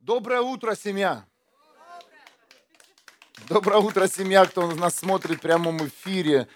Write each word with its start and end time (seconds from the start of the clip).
Доброе 0.00 0.40
утро, 0.40 0.74
семья! 0.76 1.26
Доброе 3.48 3.78
утро, 3.78 4.06
семья, 4.06 4.46
кто 4.46 4.70
нас 4.72 4.94
смотрит 4.94 5.38
в 5.38 5.42
прямом 5.42 5.84
эфире. 5.86 6.48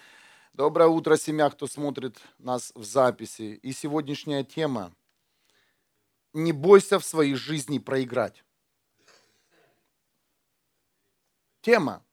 Доброе 0.53 0.87
утро, 0.87 1.17
семья, 1.17 1.49
кто 1.49 1.67
смотрит 1.67 2.21
нас 2.37 2.71
в 2.73 2.83
записи. 2.83 3.59
И 3.61 3.73
сегодняшняя 3.73 4.43
тема– 4.43 4.93
не 6.33 6.51
бойся 6.51 6.99
в 6.99 7.05
своей 7.05 7.35
жизни 7.35 7.79
проиграть. 7.79 8.43
Тема 11.61 12.03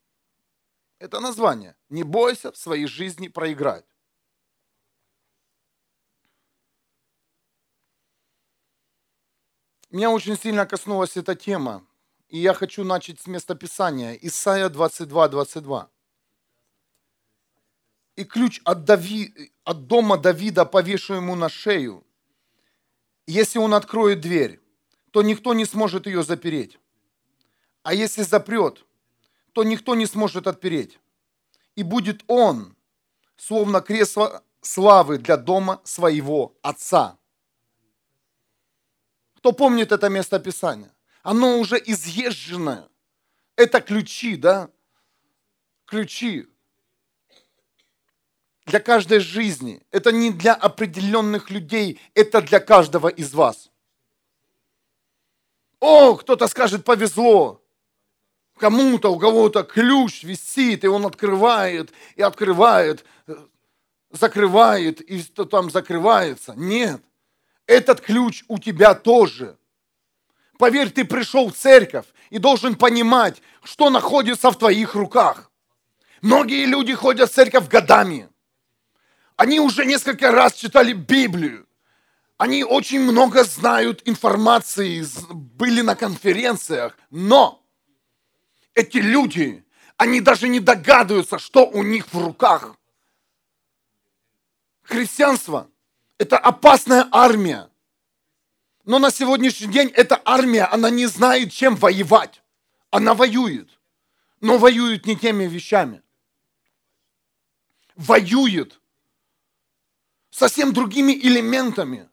–это 0.98 1.20
название. 1.20 1.76
Не 1.88 2.02
бойся 2.02 2.52
в 2.52 2.56
своей 2.56 2.86
жизни 2.86 3.28
проиграть. 3.28 3.86
Меня 9.90 10.12
очень 10.12 10.38
сильно 10.38 10.66
коснулась 10.66 11.16
эта 11.16 11.34
тема, 11.34 11.84
и 12.28 12.38
я 12.38 12.54
хочу 12.54 12.84
начать 12.84 13.20
с 13.20 13.26
места 13.26 13.56
Писания. 13.56 14.14
Исайя 14.22 14.68
22, 14.68 15.28
22. 15.28 15.90
И 18.14 18.24
ключ 18.24 18.60
от, 18.64 18.84
Дави, 18.84 19.52
от 19.64 19.88
дома 19.88 20.16
Давида 20.16 20.64
повешу 20.64 21.14
ему 21.14 21.34
на 21.34 21.48
шею. 21.48 22.06
Если 23.26 23.58
он 23.58 23.74
откроет 23.74 24.20
дверь, 24.20 24.60
то 25.10 25.22
никто 25.22 25.54
не 25.54 25.64
сможет 25.64 26.06
ее 26.06 26.22
запереть. 26.22 26.78
А 27.82 27.92
если 27.92 28.22
запрет, 28.22 28.84
то 29.52 29.64
никто 29.64 29.96
не 29.96 30.06
сможет 30.06 30.46
отпереть. 30.46 31.00
И 31.74 31.82
будет 31.82 32.22
он, 32.28 32.76
словно 33.36 33.80
кресло 33.80 34.44
славы 34.60 35.18
для 35.18 35.36
дома 35.36 35.80
своего 35.82 36.56
отца. 36.62 37.19
Кто 39.40 39.52
помнит 39.52 39.90
это 39.90 40.10
место 40.10 40.38
Писания? 40.38 40.94
Оно 41.22 41.58
уже 41.58 41.82
изъезженное. 41.84 42.88
Это 43.56 43.80
ключи, 43.80 44.36
да? 44.36 44.70
Ключи 45.86 46.46
для 48.66 48.80
каждой 48.80 49.20
жизни. 49.20 49.82
Это 49.90 50.12
не 50.12 50.30
для 50.30 50.54
определенных 50.54 51.50
людей, 51.50 52.00
это 52.14 52.40
для 52.42 52.60
каждого 52.60 53.08
из 53.08 53.34
вас. 53.34 53.70
О, 55.80 56.14
кто-то 56.16 56.46
скажет, 56.46 56.84
повезло. 56.84 57.62
Кому-то, 58.58 59.10
у 59.10 59.18
кого-то 59.18 59.62
ключ 59.62 60.22
висит, 60.22 60.84
и 60.84 60.86
он 60.86 61.06
открывает, 61.06 61.92
и 62.16 62.22
открывает, 62.22 63.06
закрывает, 64.10 65.00
и 65.00 65.22
там 65.22 65.70
закрывается. 65.70 66.52
Нет. 66.54 67.00
Этот 67.70 68.00
ключ 68.00 68.42
у 68.48 68.58
тебя 68.58 68.94
тоже. 68.94 69.56
Поверь, 70.58 70.90
ты 70.90 71.04
пришел 71.04 71.52
в 71.52 71.56
церковь 71.56 72.06
и 72.28 72.38
должен 72.38 72.74
понимать, 72.74 73.40
что 73.62 73.90
находится 73.90 74.50
в 74.50 74.58
твоих 74.58 74.96
руках. 74.96 75.52
Многие 76.20 76.64
люди 76.64 76.92
ходят 76.94 77.30
в 77.30 77.32
церковь 77.32 77.68
годами. 77.68 78.28
Они 79.36 79.60
уже 79.60 79.84
несколько 79.84 80.32
раз 80.32 80.54
читали 80.54 80.94
Библию. 80.94 81.68
Они 82.38 82.64
очень 82.64 83.02
много 83.02 83.44
знают 83.44 84.02
информации, 84.04 85.06
были 85.32 85.82
на 85.82 85.94
конференциях. 85.94 86.98
Но 87.10 87.64
эти 88.74 88.96
люди, 88.96 89.64
они 89.96 90.20
даже 90.20 90.48
не 90.48 90.58
догадываются, 90.58 91.38
что 91.38 91.66
у 91.66 91.84
них 91.84 92.12
в 92.12 92.18
руках. 92.18 92.74
Христианство 94.82 95.69
это 96.20 96.36
опасная 96.36 97.08
армия. 97.10 97.70
Но 98.84 98.98
на 98.98 99.10
сегодняшний 99.10 99.68
день 99.68 99.88
эта 99.88 100.20
армия, 100.22 100.64
она 100.64 100.90
не 100.90 101.06
знает, 101.06 101.50
чем 101.50 101.76
воевать. 101.76 102.42
Она 102.90 103.14
воюет. 103.14 103.70
Но 104.42 104.58
воюет 104.58 105.06
не 105.06 105.16
теми 105.16 105.44
вещами. 105.44 106.02
Воюет 107.96 108.80
совсем 110.30 110.74
другими 110.74 111.12
элементами. 111.12 112.06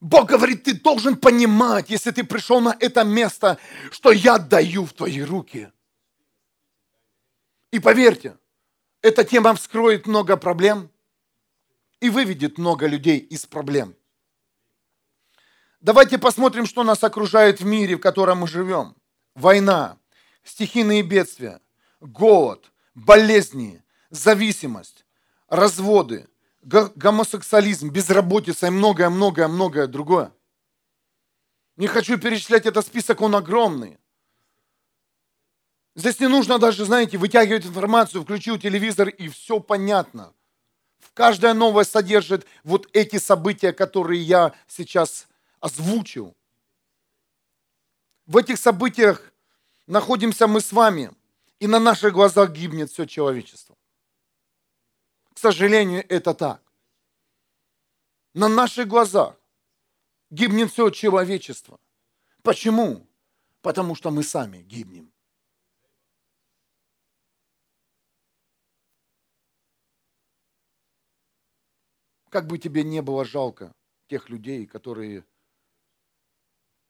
Бог 0.00 0.28
говорит, 0.28 0.64
ты 0.64 0.74
должен 0.74 1.16
понимать, 1.16 1.88
если 1.88 2.10
ты 2.10 2.24
пришел 2.24 2.60
на 2.60 2.76
это 2.78 3.04
место, 3.04 3.58
что 3.90 4.12
я 4.12 4.36
даю 4.36 4.84
в 4.84 4.92
твои 4.92 5.22
руки. 5.22 5.72
И 7.70 7.80
поверьте, 7.80 8.36
эта 9.00 9.24
тема 9.24 9.54
вскроет 9.54 10.06
много 10.06 10.36
проблем– 10.36 10.90
и 12.00 12.10
выведет 12.10 12.58
много 12.58 12.86
людей 12.86 13.18
из 13.18 13.46
проблем. 13.46 13.94
Давайте 15.80 16.18
посмотрим, 16.18 16.66
что 16.66 16.82
нас 16.84 17.04
окружает 17.04 17.60
в 17.60 17.64
мире, 17.64 17.96
в 17.96 18.00
котором 18.00 18.38
мы 18.38 18.48
живем. 18.48 18.96
Война, 19.34 19.98
стихийные 20.42 21.02
бедствия, 21.02 21.60
голод, 22.00 22.72
болезни, 22.94 23.82
зависимость, 24.10 25.04
разводы, 25.48 26.28
гомосексуализм, 26.62 27.90
безработица 27.90 28.66
и 28.66 28.70
многое-многое-многое 28.70 29.86
другое. 29.86 30.32
Не 31.76 31.86
хочу 31.86 32.18
перечислять 32.18 32.66
этот 32.66 32.86
список, 32.86 33.20
он 33.20 33.36
огромный. 33.36 33.98
Здесь 35.94 36.20
не 36.20 36.28
нужно 36.28 36.58
даже, 36.58 36.84
знаете, 36.84 37.16
вытягивать 37.16 37.66
информацию, 37.66 38.22
включил 38.22 38.58
телевизор 38.58 39.08
и 39.08 39.28
все 39.28 39.60
понятно. 39.60 40.32
Каждая 41.14 41.54
новость 41.54 41.92
содержит 41.92 42.46
вот 42.64 42.88
эти 42.92 43.18
события, 43.18 43.72
которые 43.72 44.22
я 44.22 44.54
сейчас 44.68 45.28
озвучил. 45.60 46.36
В 48.26 48.36
этих 48.36 48.58
событиях 48.58 49.32
находимся 49.86 50.46
мы 50.46 50.60
с 50.60 50.72
вами, 50.72 51.12
и 51.58 51.66
на 51.66 51.78
наших 51.78 52.12
глазах 52.12 52.50
гибнет 52.50 52.90
все 52.90 53.06
человечество. 53.06 53.76
К 55.32 55.38
сожалению, 55.38 56.04
это 56.08 56.34
так. 56.34 56.62
На 58.34 58.48
наших 58.48 58.88
глазах 58.88 59.36
гибнет 60.30 60.70
все 60.72 60.90
человечество. 60.90 61.78
Почему? 62.42 63.06
Потому 63.62 63.94
что 63.94 64.10
мы 64.10 64.22
сами 64.22 64.58
гибнем. 64.58 65.10
Как 72.36 72.46
бы 72.46 72.58
тебе 72.58 72.84
не 72.84 73.00
было 73.00 73.24
жалко 73.24 73.74
тех 74.08 74.28
людей, 74.28 74.66
которые 74.66 75.24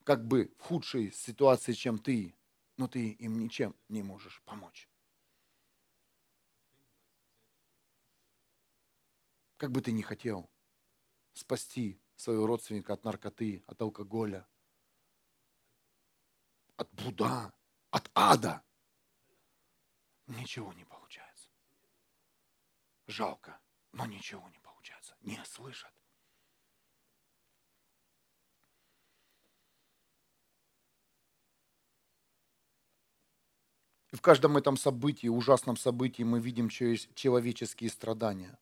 как 0.03 0.27
бы 0.27 0.53
в 0.59 0.63
худшей 0.63 1.13
ситуации, 1.13 1.73
чем 1.73 2.01
ты, 2.01 2.35
но 2.77 2.89
ты 2.89 3.11
им 3.11 3.39
ничем 3.39 3.77
не 3.89 4.03
можешь 4.03 4.43
помочь. 4.45 4.89
Как 9.57 9.71
бы 9.71 9.81
ты 9.83 9.93
ни 9.93 10.03
хотел 10.03 10.51
спасти 11.33 12.01
своего 12.17 12.49
родственника 12.49 12.95
от 12.95 13.05
наркоты, 13.05 13.63
от 13.69 13.81
алкоголя, 13.81 14.49
от 16.77 16.93
блуда, 16.93 17.53
от 17.91 18.11
ада, 18.15 18.65
ничего 20.27 20.73
не 20.73 20.85
получается. 20.85 21.51
Жалко, 23.07 23.61
но 23.93 24.07
ничего 24.07 24.41
не 24.49 24.59
получается 24.59 24.66
не 25.27 25.45
слышат. 25.45 25.93
И 34.13 34.17
в 34.17 34.23
каждом 34.23 34.57
этом 34.57 34.77
событии, 34.77 35.29
ужасном 35.29 35.77
событии 35.77 36.23
мы 36.23 36.41
видим 36.41 36.71
человеческие 36.71 37.91
страдания. 37.91 38.59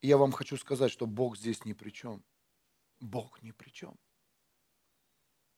И 0.00 0.08
я 0.08 0.16
вам 0.16 0.32
хочу 0.32 0.56
сказать, 0.56 0.90
что 0.90 1.06
Бог 1.06 1.36
здесь 1.36 1.64
ни 1.64 1.72
при 1.72 1.90
чем. 1.90 2.22
Бог 3.00 3.42
ни 3.42 3.50
при 3.50 3.70
чем. 3.70 3.98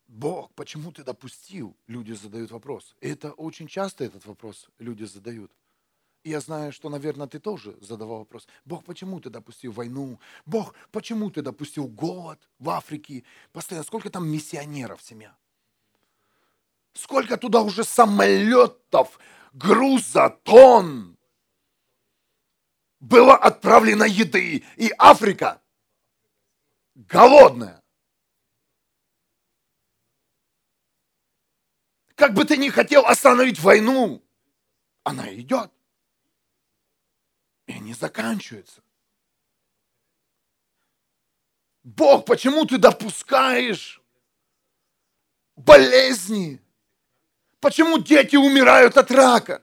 Бог, 0.09 0.53
почему 0.55 0.93
ты 0.93 1.05
допустил? 1.05 1.77
Люди 1.87 2.13
задают 2.13 2.51
вопрос. 2.51 2.97
Это 3.01 3.33
очень 3.33 3.67
часто 3.67 4.05
этот 4.05 4.25
вопрос 4.25 4.69
люди 4.79 5.05
задают. 5.05 5.53
Я 6.27 6.41
знаю, 6.41 6.73
что, 6.73 6.89
наверное, 6.89 7.29
ты 7.29 7.39
тоже 7.39 7.77
задавал 7.81 8.19
вопрос. 8.19 8.49
Бог, 8.65 8.85
почему 8.85 9.21
ты 9.21 9.31
допустил 9.31 9.71
войну? 9.71 10.19
Бог, 10.45 10.75
почему 10.91 11.31
ты 11.31 11.41
допустил 11.41 11.87
голод 11.87 12.41
в 12.59 12.69
Африке? 12.71 13.23
Постоянно, 13.53 13.85
сколько 13.85 14.11
там 14.11 14.29
миссионеров, 14.29 15.01
семья? 15.01 15.37
Сколько 16.95 17.37
туда 17.37 17.61
уже 17.61 17.85
самолетов, 17.85 19.21
груза, 19.53 20.37
тонн 20.43 21.17
было 22.99 23.37
отправлено 23.37 24.03
еды. 24.03 24.65
И 24.75 24.93
Африка 24.99 25.63
голодная. 26.97 27.85
Как 32.17 32.35
бы 32.35 32.45
ты 32.45 32.57
ни 32.57 32.69
хотел 32.69 33.07
остановить 33.07 33.61
войну, 33.61 34.25
она 35.05 35.33
идет. 35.33 35.71
И 37.67 37.73
они 37.73 37.95
заканчиваются. 37.95 38.83
Бог, 41.83 42.25
почему 42.25 42.65
ты 42.65 42.79
допускаешь 42.79 44.01
болезни? 45.57 46.61
Почему 47.61 47.99
дети 47.99 48.37
умирают 48.37 48.97
от 48.97 49.11
рака? 49.11 49.63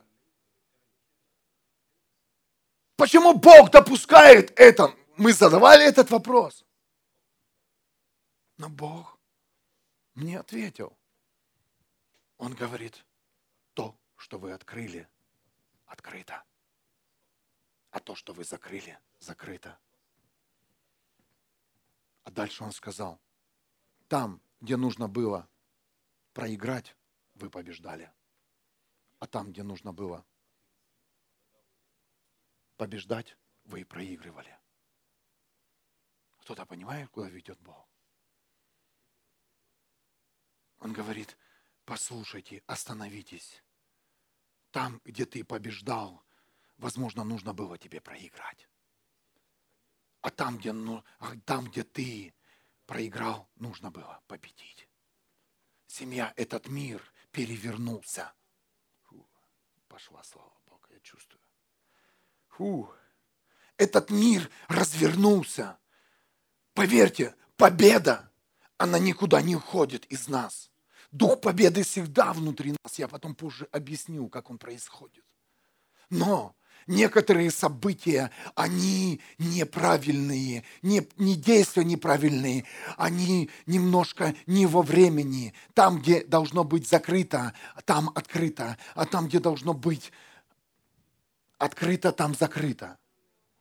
Почему 2.96 3.34
Бог 3.34 3.70
допускает 3.70 4.52
это? 4.58 4.94
Мы 5.16 5.32
задавали 5.32 5.84
этот 5.84 6.10
вопрос. 6.10 6.64
Но 8.56 8.68
Бог 8.68 9.18
мне 10.14 10.38
ответил. 10.38 10.96
Он 12.38 12.54
говорит, 12.54 13.04
то, 13.74 13.96
что 14.16 14.38
вы 14.38 14.52
открыли, 14.52 15.08
открыто. 15.86 16.42
А 17.94 18.00
то, 18.00 18.16
что 18.16 18.32
вы 18.32 18.42
закрыли, 18.42 18.98
закрыто. 19.20 19.78
А 22.24 22.30
дальше 22.32 22.64
он 22.64 22.72
сказал, 22.72 23.20
там, 24.08 24.42
где 24.60 24.76
нужно 24.76 25.06
было 25.06 25.48
проиграть, 26.32 26.96
вы 27.36 27.50
побеждали. 27.50 28.12
А 29.20 29.28
там, 29.28 29.52
где 29.52 29.62
нужно 29.62 29.92
было 29.92 30.26
побеждать, 32.76 33.36
вы 33.64 33.82
и 33.82 33.84
проигрывали. 33.84 34.58
Кто-то 36.38 36.66
понимает, 36.66 37.08
куда 37.10 37.28
ведет 37.28 37.60
Бог? 37.60 37.88
Он 40.80 40.92
говорит, 40.92 41.38
послушайте, 41.84 42.64
остановитесь. 42.66 43.62
Там, 44.72 45.00
где 45.04 45.24
ты 45.26 45.44
побеждал, 45.44 46.23
возможно, 46.78 47.24
нужно 47.24 47.52
было 47.52 47.78
тебе 47.78 48.00
проиграть. 48.00 48.68
А 50.20 50.30
там, 50.30 50.58
где, 50.58 50.72
ну, 50.72 51.04
а 51.18 51.36
там, 51.44 51.66
где 51.66 51.82
ты 51.82 52.34
проиграл, 52.86 53.48
нужно 53.56 53.90
было 53.90 54.22
победить. 54.26 54.88
Семья, 55.86 56.32
этот 56.36 56.68
мир 56.68 57.02
перевернулся. 57.30 58.32
Фу, 59.02 59.28
пошла 59.88 60.22
слава 60.22 60.58
Богу, 60.66 60.86
я 60.90 61.00
чувствую. 61.00 61.42
Фу, 62.48 62.90
этот 63.76 64.10
мир 64.10 64.50
развернулся. 64.68 65.78
Поверьте, 66.72 67.34
победа, 67.56 68.32
она 68.78 68.98
никуда 68.98 69.42
не 69.42 69.56
уходит 69.56 70.04
из 70.06 70.28
нас. 70.28 70.70
Дух 71.10 71.40
победы 71.40 71.84
всегда 71.84 72.32
внутри 72.32 72.72
нас. 72.82 72.98
Я 72.98 73.08
потом 73.08 73.34
позже 73.34 73.68
объясню, 73.70 74.28
как 74.28 74.50
он 74.50 74.58
происходит. 74.58 75.24
Но 76.10 76.56
некоторые 76.86 77.50
события, 77.50 78.30
они 78.54 79.20
неправильные, 79.38 80.64
не, 80.82 81.06
не 81.16 81.36
действия 81.36 81.84
неправильные, 81.84 82.64
они 82.96 83.50
немножко 83.66 84.34
не 84.46 84.66
во 84.66 84.82
времени. 84.82 85.54
Там, 85.74 86.00
где 86.00 86.24
должно 86.24 86.64
быть 86.64 86.88
закрыто, 86.88 87.52
там 87.84 88.10
открыто, 88.14 88.78
а 88.94 89.06
там, 89.06 89.28
где 89.28 89.38
должно 89.38 89.74
быть 89.74 90.12
открыто, 91.58 92.12
там 92.12 92.34
закрыто. 92.34 92.98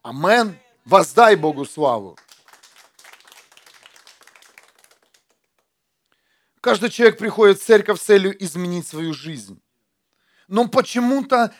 Амен. 0.01 0.57
Воздай 0.85 1.37
Богу 1.37 1.65
славу. 1.65 2.17
Каждый 6.59 6.89
человек 6.89 7.17
приходит 7.17 7.59
в 7.59 7.65
церковь 7.65 7.99
с 7.99 8.03
целью 8.03 8.41
изменить 8.43 8.87
свою 8.87 9.13
жизнь. 9.13 9.61
Но 10.47 10.67
почему-то 10.67 11.53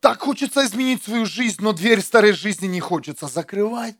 так 0.00 0.20
хочется 0.20 0.64
изменить 0.64 1.04
свою 1.04 1.26
жизнь, 1.26 1.62
но 1.62 1.72
дверь 1.72 2.00
старой 2.00 2.32
жизни 2.32 2.66
не 2.66 2.80
хочется 2.80 3.28
закрывать. 3.28 3.96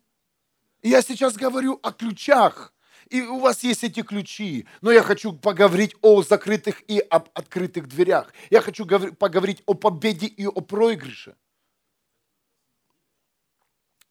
Я 0.82 1.02
сейчас 1.02 1.34
говорю 1.34 1.78
о 1.82 1.92
ключах. 1.92 2.72
И 3.10 3.22
у 3.22 3.40
вас 3.40 3.64
есть 3.64 3.82
эти 3.82 4.02
ключи. 4.02 4.66
Но 4.82 4.92
я 4.92 5.02
хочу 5.02 5.32
поговорить 5.32 5.94
о 6.00 6.22
закрытых 6.22 6.82
и 6.88 7.00
об 7.00 7.28
открытых 7.34 7.88
дверях. 7.88 8.32
Я 8.50 8.60
хочу 8.60 8.86
поговорить 8.86 9.62
о 9.66 9.74
победе 9.74 10.26
и 10.26 10.46
о 10.46 10.60
проигрыше. 10.60 11.34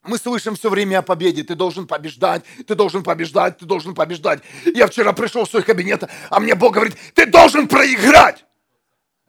Мы 0.02 0.18
слышим 0.18 0.54
все 0.54 0.70
время 0.70 0.98
о 0.98 1.02
победе. 1.02 1.42
Ты 1.42 1.54
должен 1.54 1.86
побеждать, 1.86 2.44
ты 2.66 2.74
должен 2.74 3.02
побеждать, 3.02 3.58
ты 3.58 3.66
должен 3.66 3.94
побеждать. 3.94 4.42
Я 4.64 4.86
вчера 4.86 5.12
пришел 5.12 5.44
в 5.44 5.50
свой 5.50 5.62
кабинет, 5.62 6.04
а 6.30 6.40
мне 6.40 6.54
Бог 6.54 6.74
говорит, 6.74 6.96
ты 7.14 7.26
должен 7.26 7.68
проиграть. 7.68 8.44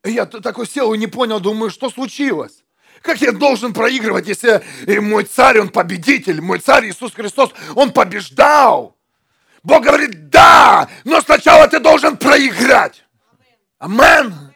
И 0.03 0.11
я 0.11 0.25
такой 0.25 0.67
сел 0.67 0.93
и 0.93 0.97
не 0.97 1.07
понял, 1.07 1.39
думаю, 1.39 1.69
что 1.69 1.89
случилось? 1.89 2.63
Как 3.01 3.21
я 3.21 3.31
должен 3.31 3.73
проигрывать, 3.73 4.27
если 4.27 4.63
мой 4.99 5.23
царь, 5.23 5.59
он 5.59 5.69
победитель, 5.69 6.41
мой 6.41 6.59
царь 6.59 6.89
Иисус 6.89 7.13
Христос, 7.13 7.51
он 7.75 7.91
побеждал. 7.91 8.97
Бог 9.63 9.83
говорит, 9.83 10.29
да, 10.29 10.89
но 11.03 11.21
сначала 11.21 11.67
ты 11.67 11.79
должен 11.79 12.17
проиграть. 12.17 13.03
Амен. 13.79 14.53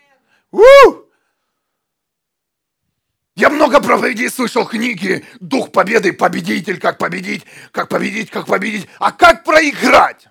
Я 3.35 3.49
много 3.49 3.81
проповедей 3.81 4.29
слышал 4.29 4.65
книги 4.65 5.25
«Дух 5.41 5.71
победы», 5.71 6.13
«Победитель», 6.13 6.79
«Как 6.79 6.97
победить», 6.97 7.45
«Как 7.71 7.89
победить», 7.89 8.29
«Как 8.31 8.47
победить». 8.47 8.87
А 8.97 9.11
как 9.11 9.43
проиграть? 9.43 10.27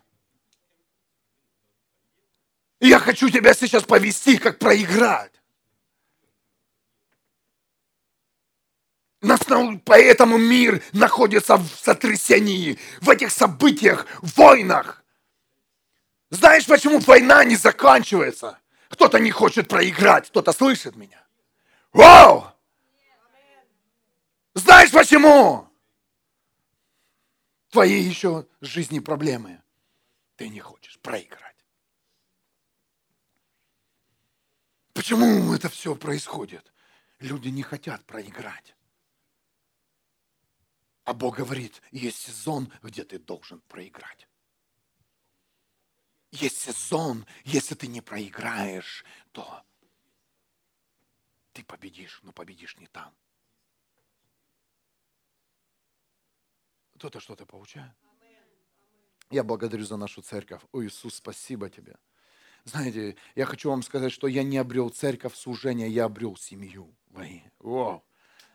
И 2.85 2.89
я 2.89 2.99
хочу 2.99 3.31
тебя 3.31 3.55
сейчас 3.55 3.85
повести, 3.85 4.37
как 4.37 4.59
проиграть. 4.59 5.33
Поэтому 9.87 10.37
мир 10.37 10.83
находится 10.93 11.57
в 11.57 11.67
сотрясении, 11.67 12.79
в 13.01 13.09
этих 13.09 13.31
событиях, 13.31 14.07
в 14.21 14.37
войнах. 14.37 15.03
Знаешь, 16.29 16.67
почему 16.67 16.99
война 16.99 17.43
не 17.45 17.57
заканчивается? 17.57 18.59
Кто-то 18.91 19.19
не 19.19 19.31
хочет 19.31 19.67
проиграть, 19.67 20.29
кто-то 20.29 20.53
слышит 20.53 20.95
меня. 20.95 21.27
Вау! 21.95 22.53
Знаешь 24.53 24.91
почему? 24.91 25.71
Твои 27.71 27.99
еще 27.99 28.47
жизни 28.61 28.99
проблемы. 28.99 29.63
Ты 30.37 30.51
не 30.51 30.61
хочешь 30.61 30.99
проиграть. 30.99 31.54
Почему 35.05 35.53
это 35.53 35.69
все 35.69 35.95
происходит? 35.95 36.73
Люди 37.19 37.49
не 37.49 37.63
хотят 37.63 38.07
проиграть. 38.07 38.75
А 41.05 41.13
Бог 41.13 41.37
говорит, 41.37 41.83
есть 41.91 42.17
сезон, 42.17 42.73
где 42.83 43.05
ты 43.05 43.19
должен 43.19 43.61
проиграть. 43.69 44.27
Есть 46.31 46.57
сезон, 46.57 47.27
если 47.45 47.75
ты 47.75 47.87
не 47.87 48.01
проиграешь, 48.01 49.05
то 49.33 49.63
ты 51.53 51.63
победишь, 51.65 52.21
но 52.23 52.33
победишь 52.33 52.79
не 52.79 52.87
там. 52.87 53.15
Кто-то 56.95 57.21
что-то 57.21 57.45
получает? 57.45 57.93
Я 59.29 59.45
благодарю 59.45 59.85
за 59.85 59.99
нашу 59.99 60.23
церковь. 60.23 60.63
О, 60.73 60.83
Иисус, 60.83 61.17
спасибо 61.17 61.69
тебе. 61.69 61.95
Знаете, 62.65 63.17
я 63.35 63.45
хочу 63.45 63.69
вам 63.69 63.83
сказать, 63.83 64.11
что 64.11 64.27
я 64.27 64.43
не 64.43 64.57
обрел 64.57 64.89
церковь 64.89 65.37
служения, 65.37 65.89
я 65.89 66.07
обрел 66.07 66.37
семью. 66.37 66.89
О, 67.61 68.03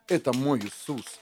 это 0.07 0.33
мой 0.33 0.59
Иисус. 0.59 1.19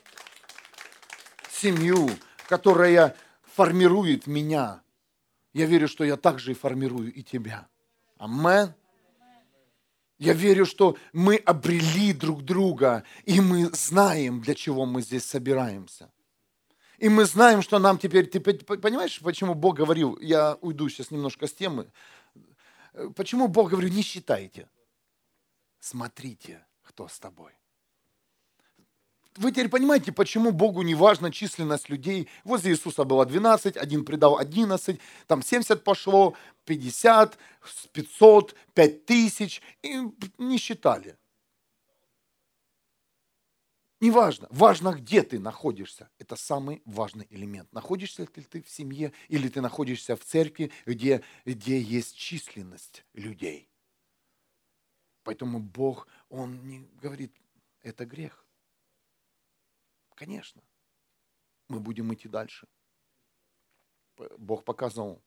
Семью, 1.52 2.10
которая 2.48 3.16
формирует 3.56 4.26
меня. 4.26 4.82
Я 5.54 5.66
верю, 5.66 5.88
что 5.88 6.06
я 6.06 6.16
также 6.16 6.52
и 6.52 6.56
формирую 6.56 7.12
и 7.14 7.24
тебя. 7.24 7.68
Амен. 8.18 8.74
Я 10.18 10.34
верю, 10.34 10.66
что 10.66 10.98
мы 11.14 11.36
обрели 11.36 12.14
друг 12.14 12.44
друга, 12.44 13.04
и 13.26 13.40
мы 13.42 13.66
знаем, 13.74 14.42
для 14.42 14.56
чего 14.56 14.86
мы 14.86 15.02
здесь 15.02 15.26
собираемся. 15.26 16.10
И 16.98 17.10
мы 17.10 17.26
знаем, 17.26 17.62
что 17.62 17.78
нам 17.78 18.00
теперь, 18.00 18.26
ты 18.26 18.40
понимаешь, 18.40 19.20
почему 19.20 19.54
Бог 19.54 19.76
говорил, 19.76 20.18
я 20.20 20.58
уйду 20.62 20.90
сейчас 20.90 21.12
немножко 21.12 21.46
с 21.46 21.54
темы, 21.54 21.92
почему 23.16 23.48
Бог 23.48 23.70
говорил, 23.70 23.92
не 23.92 24.02
считайте, 24.02 24.70
смотрите, 25.80 26.66
кто 26.84 27.08
с 27.08 27.20
тобой. 27.20 27.52
Вы 29.38 29.52
теперь 29.52 29.70
понимаете, 29.70 30.12
почему 30.12 30.52
Богу 30.52 30.82
не 30.82 30.96
важна 30.96 31.32
численность 31.32 31.90
людей. 31.90 32.28
Возле 32.44 32.72
Иисуса 32.72 33.04
было 33.04 33.24
12, 33.24 33.78
один 33.78 34.04
предал 34.04 34.40
11, 34.40 35.00
там 35.28 35.44
70 35.44 35.84
пошло, 35.84 36.34
50, 36.66 37.38
500, 37.92 38.56
5000, 38.74 39.62
и 39.84 40.02
не 40.40 40.58
считали. 40.58 41.18
Неважно, 44.00 44.48
важно, 44.52 44.94
где 44.94 45.24
ты 45.24 45.40
находишься. 45.40 46.10
Это 46.20 46.36
самый 46.36 46.84
важный 46.86 47.26
элемент. 47.32 47.72
Находишься 47.74 48.22
ли 48.22 48.44
ты 48.44 48.62
в 48.62 48.70
семье 48.70 49.12
или 49.28 49.50
ты 49.50 49.60
находишься 49.60 50.16
в 50.16 50.24
церкви, 50.24 50.72
где, 50.86 51.24
где 51.46 51.82
есть 51.82 52.16
численность 52.16 53.04
людей. 53.14 53.70
Поэтому 55.24 55.60
Бог, 55.60 56.08
Он 56.30 56.68
не 56.68 56.88
говорит, 57.02 57.36
это 57.82 58.06
грех. 58.06 58.46
Конечно, 60.16 60.62
мы 61.68 61.80
будем 61.80 62.14
идти 62.14 62.30
дальше. 62.30 62.68
Бог 64.38 64.64
показывал 64.64 65.22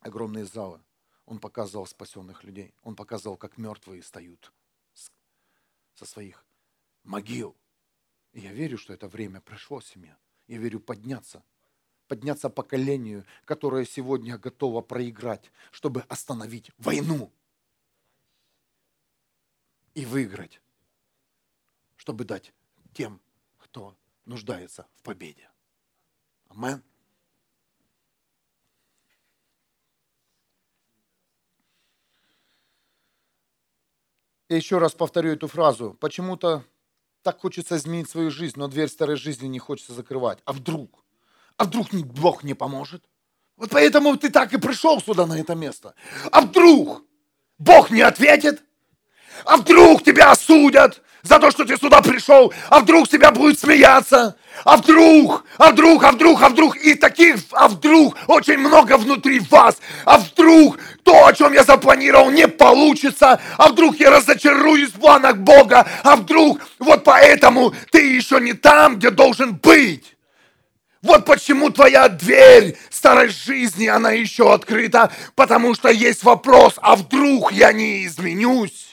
огромные 0.00 0.44
залы. 0.44 0.80
Он 1.26 1.38
показывал 1.40 1.86
спасенных 1.86 2.44
людей. 2.44 2.74
Он 2.82 2.94
показывал, 2.94 3.36
как 3.36 3.58
мертвые 3.58 4.02
встают 4.02 4.52
со 5.94 6.06
своих 6.06 6.44
могил. 7.02 7.56
И 8.34 8.40
я 8.40 8.52
верю, 8.52 8.76
что 8.78 8.92
это 8.92 9.06
время 9.06 9.40
пришло, 9.40 9.80
семья. 9.80 10.18
Я 10.48 10.58
верю 10.58 10.80
подняться. 10.80 11.42
Подняться 12.08 12.50
поколению, 12.50 13.24
которое 13.44 13.86
сегодня 13.86 14.36
готово 14.36 14.82
проиграть, 14.82 15.52
чтобы 15.70 16.02
остановить 16.02 16.72
войну. 16.76 17.32
И 19.94 20.04
выиграть. 20.04 20.60
Чтобы 21.96 22.24
дать 22.24 22.52
тем, 22.92 23.20
кто 23.58 23.96
нуждается 24.24 24.88
в 24.96 25.02
победе. 25.02 25.48
Амен. 26.48 26.82
Я 34.48 34.56
еще 34.56 34.78
раз 34.78 34.92
повторю 34.92 35.30
эту 35.30 35.46
фразу. 35.46 35.94
Почему-то 35.94 36.64
так 37.24 37.40
хочется 37.40 37.76
изменить 37.76 38.08
свою 38.08 38.30
жизнь, 38.30 38.54
но 38.56 38.68
дверь 38.68 38.88
старой 38.88 39.16
жизни 39.16 39.48
не 39.48 39.58
хочется 39.58 39.94
закрывать. 39.94 40.38
А 40.44 40.52
вдруг? 40.52 41.04
А 41.56 41.64
вдруг 41.64 41.92
Бог 41.92 42.44
не 42.44 42.54
поможет? 42.54 43.02
Вот 43.56 43.70
поэтому 43.70 44.16
ты 44.16 44.30
так 44.30 44.52
и 44.52 44.58
пришел 44.58 45.00
сюда, 45.00 45.26
на 45.26 45.40
это 45.40 45.54
место. 45.54 45.94
А 46.30 46.42
вдруг 46.42 47.02
Бог 47.58 47.90
не 47.90 48.02
ответит? 48.02 48.62
А 49.44 49.56
вдруг 49.56 50.02
тебя 50.02 50.30
осудят? 50.30 51.00
за 51.24 51.38
то, 51.38 51.50
что 51.50 51.64
ты 51.64 51.76
сюда 51.76 52.02
пришел, 52.02 52.52
а 52.68 52.80
вдруг 52.80 53.08
тебя 53.08 53.32
будет 53.32 53.58
смеяться, 53.58 54.36
а 54.62 54.76
вдруг, 54.76 55.44
а 55.56 55.72
вдруг, 55.72 56.04
а 56.04 56.12
вдруг, 56.12 56.42
а 56.42 56.48
вдруг, 56.50 56.76
и 56.76 56.94
таких, 56.94 57.36
а 57.52 57.66
вдруг, 57.66 58.14
очень 58.28 58.58
много 58.58 58.96
внутри 58.98 59.40
вас, 59.40 59.78
а 60.04 60.18
вдруг 60.18 60.78
то, 61.02 61.26
о 61.26 61.32
чем 61.32 61.54
я 61.54 61.64
запланировал, 61.64 62.30
не 62.30 62.46
получится, 62.46 63.40
а 63.56 63.68
вдруг 63.68 63.96
я 63.96 64.10
разочаруюсь 64.10 64.90
в 64.90 65.00
планах 65.00 65.38
Бога, 65.38 65.88
а 66.02 66.16
вдруг, 66.16 66.60
вот 66.78 67.04
поэтому 67.04 67.74
ты 67.90 68.00
еще 68.00 68.38
не 68.38 68.52
там, 68.52 68.96
где 68.96 69.10
должен 69.10 69.54
быть. 69.54 70.14
Вот 71.00 71.26
почему 71.26 71.68
твоя 71.68 72.08
дверь 72.08 72.78
старой 72.88 73.28
жизни, 73.28 73.86
она 73.86 74.12
еще 74.12 74.52
открыта, 74.52 75.10
потому 75.34 75.74
что 75.74 75.90
есть 75.90 76.22
вопрос, 76.22 76.74
а 76.78 76.96
вдруг 76.96 77.52
я 77.52 77.72
не 77.72 78.06
изменюсь? 78.06 78.83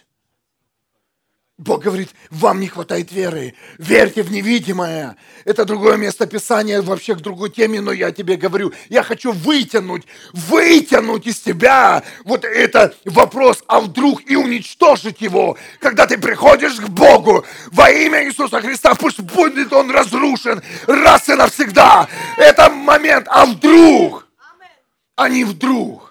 Бог 1.62 1.84
говорит, 1.84 2.10
вам 2.32 2.60
не 2.60 2.68
хватает 2.68 3.12
веры. 3.12 3.54
Верьте 3.78 4.24
в 4.24 4.32
невидимое. 4.32 5.16
Это 5.46 5.64
другое 5.64 5.96
место 5.96 6.26
Писания, 6.26 6.82
вообще 6.82 7.14
к 7.14 7.20
другой 7.20 7.52
теме, 7.52 7.82
но 7.82 7.92
я 7.92 8.12
тебе 8.12 8.36
говорю, 8.36 8.74
я 8.90 9.04
хочу 9.04 9.32
вытянуть, 9.32 10.08
вытянуть 10.34 11.28
из 11.28 11.40
тебя 11.40 12.02
вот 12.26 12.46
это 12.46 12.96
вопрос, 13.06 13.64
а 13.68 13.80
вдруг 13.80 14.28
и 14.28 14.36
уничтожить 14.36 15.22
его. 15.22 15.56
Когда 15.80 16.08
ты 16.08 16.18
приходишь 16.18 16.78
к 16.78 16.90
Богу 16.90 17.46
во 17.72 17.92
имя 17.92 18.26
Иисуса 18.26 18.60
Христа, 18.60 18.96
пусть 18.96 19.20
будет 19.20 19.72
он 19.72 19.92
разрушен 19.92 20.64
раз 20.88 21.30
и 21.30 21.36
навсегда. 21.36 22.08
Это 22.38 22.72
момент, 22.72 23.28
а 23.30 23.46
вдруг, 23.46 24.28
а 25.16 25.30
не 25.30 25.44
вдруг. 25.44 26.11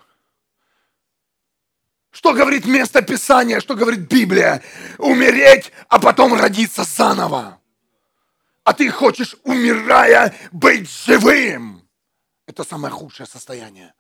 Что 2.21 2.35
говорит 2.35 2.67
место 2.67 3.01
Писания, 3.01 3.61
что 3.61 3.75
говорит 3.75 4.01
Библия? 4.01 4.63
Умереть, 4.99 5.73
а 5.89 5.99
потом 5.99 6.35
родиться 6.35 6.85
заново. 6.85 7.59
А 8.63 8.75
ты 8.75 8.91
хочешь, 8.91 9.37
умирая, 9.43 10.35
быть 10.53 10.91
живым. 10.91 11.83
Это 12.47 12.63
самое 12.63 12.93
худшее 12.93 13.27
состояние. 13.27 13.95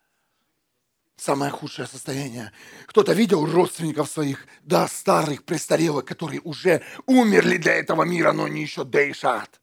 Самое 1.16 1.50
худшее 1.50 1.86
состояние. 1.86 2.52
Кто-то 2.84 3.14
видел 3.14 3.46
родственников 3.46 4.10
своих, 4.10 4.46
да, 4.64 4.86
старых, 4.86 5.44
престарелых, 5.44 6.04
которые 6.04 6.42
уже 6.42 6.82
умерли 7.06 7.56
для 7.56 7.72
этого 7.72 8.02
мира, 8.02 8.32
но 8.32 8.44
они 8.44 8.60
еще 8.60 8.84
дышат. 8.84 9.59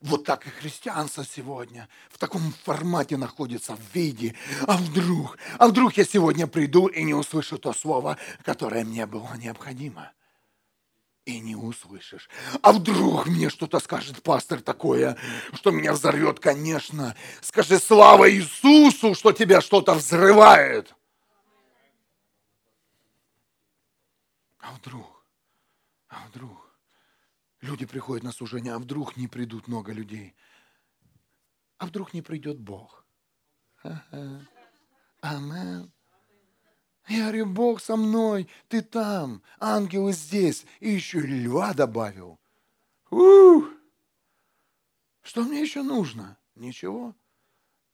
Вот 0.00 0.24
так 0.24 0.46
и 0.46 0.50
христианство 0.50 1.24
сегодня 1.24 1.88
в 2.10 2.18
таком 2.18 2.52
формате 2.64 3.16
находится, 3.16 3.74
в 3.76 3.94
виде. 3.94 4.34
А 4.66 4.76
вдруг, 4.76 5.38
а 5.58 5.68
вдруг 5.68 5.96
я 5.96 6.04
сегодня 6.04 6.46
приду 6.46 6.86
и 6.86 7.02
не 7.02 7.14
услышу 7.14 7.58
то 7.58 7.72
слово, 7.72 8.18
которое 8.44 8.84
мне 8.84 9.06
было 9.06 9.34
необходимо? 9.36 10.12
И 11.24 11.40
не 11.40 11.56
услышишь. 11.56 12.28
А 12.62 12.72
вдруг 12.72 13.26
мне 13.26 13.48
что-то 13.48 13.80
скажет 13.80 14.22
пастор 14.22 14.60
такое, 14.60 15.16
что 15.54 15.70
меня 15.70 15.92
взорвет, 15.92 16.40
конечно. 16.40 17.16
Скажи 17.40 17.78
слава 17.78 18.30
Иисусу, 18.30 19.14
что 19.14 19.32
тебя 19.32 19.60
что-то 19.60 19.94
взрывает. 19.94 20.94
А 24.60 24.72
вдруг, 24.74 25.24
а 26.08 26.26
вдруг, 26.28 26.65
Люди 27.66 27.84
приходят 27.84 28.22
на 28.22 28.30
служение, 28.30 28.74
а 28.74 28.78
вдруг 28.78 29.16
не 29.16 29.26
придут 29.26 29.66
много 29.66 29.92
людей? 29.92 30.36
А 31.78 31.86
вдруг 31.86 32.14
не 32.14 32.22
придет 32.22 32.60
Бог? 32.60 33.04
Амен. 35.20 35.92
Я 37.08 37.22
говорю, 37.22 37.46
Бог 37.46 37.80
со 37.80 37.96
мной, 37.96 38.48
ты 38.68 38.82
там, 38.82 39.42
ангелы 39.58 40.12
здесь, 40.12 40.64
и 40.78 40.90
еще 40.90 41.18
льва 41.20 41.74
добавил. 41.74 42.38
Ух! 43.10 43.68
Что 45.22 45.42
мне 45.42 45.60
еще 45.60 45.82
нужно? 45.82 46.38
Ничего. 46.54 47.16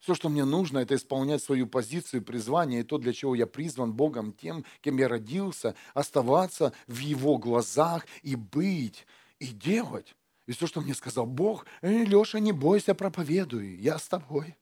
Все, 0.00 0.14
что 0.14 0.29
мне 0.29 0.45
нужно, 0.45 0.81
это 0.81 0.97
исполнять 0.97 1.43
свою 1.43 1.67
позицию, 1.67 2.23
призвание, 2.23 2.81
и 2.81 2.85
то, 2.85 2.99
для 2.99 3.14
чего 3.14 3.35
я 3.35 3.47
призван 3.47 3.95
Богом, 3.95 4.33
тем, 4.33 4.67
кем 4.83 4.99
я 4.99 5.09
родился, 5.09 5.75
оставаться 5.95 6.75
в 6.87 6.99
Его 6.99 7.38
глазах 7.38 8.07
и 8.23 8.37
быть 8.37 9.07
и 9.43 9.49
делать. 9.49 10.15
И 10.47 10.53
все, 10.53 10.67
что 10.67 10.81
мне 10.81 10.95
сказал 10.95 11.27
Бог, 11.27 11.67
э, 11.83 12.05
Леша, 12.05 12.39
не 12.39 12.53
бойся, 12.53 12.95
проповедуй, 12.95 13.75
я 13.77 13.99
с 13.99 14.09
тобой. 14.09 14.57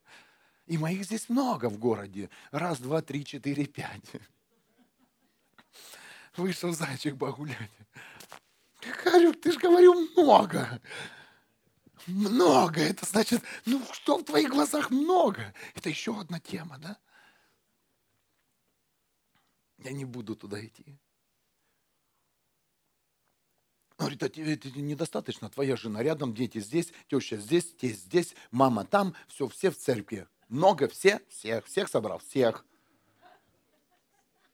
И 0.66 0.78
моих 0.78 1.04
здесь 1.04 1.28
много 1.28 1.68
в 1.68 1.78
городе. 1.78 2.30
Раз, 2.50 2.78
два, 2.78 3.02
три, 3.02 3.24
четыре, 3.24 3.66
пять. 3.66 4.10
Вышел 6.36 6.72
зайчик 6.72 7.18
погулять. 7.18 7.70
Говорю, 9.04 9.34
ты 9.34 9.52
же 9.52 9.58
говорю 9.58 9.94
много. 10.12 10.80
Много. 12.06 12.80
Это 12.80 13.04
значит, 13.04 13.42
ну 13.66 13.82
что 13.92 14.18
в 14.18 14.24
твоих 14.24 14.48
глазах 14.48 14.90
много? 14.90 15.52
Это 15.74 15.90
еще 15.90 16.18
одна 16.18 16.40
тема, 16.40 16.78
да? 16.78 16.96
Я 19.78 19.92
не 19.92 20.04
буду 20.04 20.36
туда 20.36 20.64
идти. 20.64 20.98
Он 24.00 24.06
говорит, 24.06 24.32
тебе 24.32 24.54
это 24.54 24.70
недостаточно, 24.70 25.50
твоя 25.50 25.76
жена 25.76 26.02
рядом, 26.02 26.32
дети 26.32 26.58
здесь, 26.58 26.88
теща 27.10 27.36
здесь, 27.36 27.66
тесть 27.78 28.04
здесь, 28.04 28.34
мама 28.50 28.86
там, 28.86 29.14
все, 29.28 29.46
все 29.46 29.70
в 29.70 29.76
церкви. 29.76 30.26
Много, 30.48 30.88
все, 30.88 31.20
всех, 31.28 31.66
всех 31.66 31.86
собрал, 31.86 32.18
всех. 32.26 32.64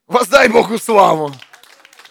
Воздай 0.09 0.49
Богу 0.49 0.79
славу. 0.79 1.33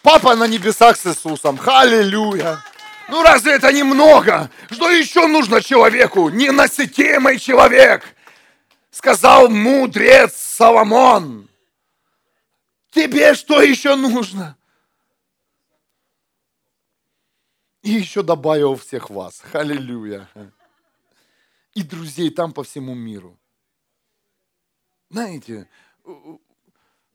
Папа 0.01 0.35
на 0.35 0.47
небесах 0.47 0.95
с 0.95 1.07
Иисусом. 1.07 1.57
Халилюя. 1.57 2.63
Ну 3.09 3.21
разве 3.21 3.55
это 3.55 3.73
немного? 3.73 4.49
Что 4.71 4.89
еще 4.89 5.27
нужно 5.27 5.61
человеку? 5.61 6.29
Ненасытимый 6.29 7.37
человек. 7.37 8.15
Сказал 8.91 9.49
мудрец 9.49 10.33
Соломон. 10.33 11.49
Тебе 12.91 13.33
что 13.33 13.61
еще 13.61 13.95
нужно? 13.95 14.55
И 17.85 17.91
еще 17.91 18.23
добавил 18.23 18.75
всех 18.75 19.11
вас. 19.11 19.41
Халилюя. 19.41 20.27
И 21.75 21.83
друзей 21.83 22.31
там 22.31 22.51
по 22.51 22.63
всему 22.63 22.95
миру. 22.95 23.37
Знаете, 25.11 25.69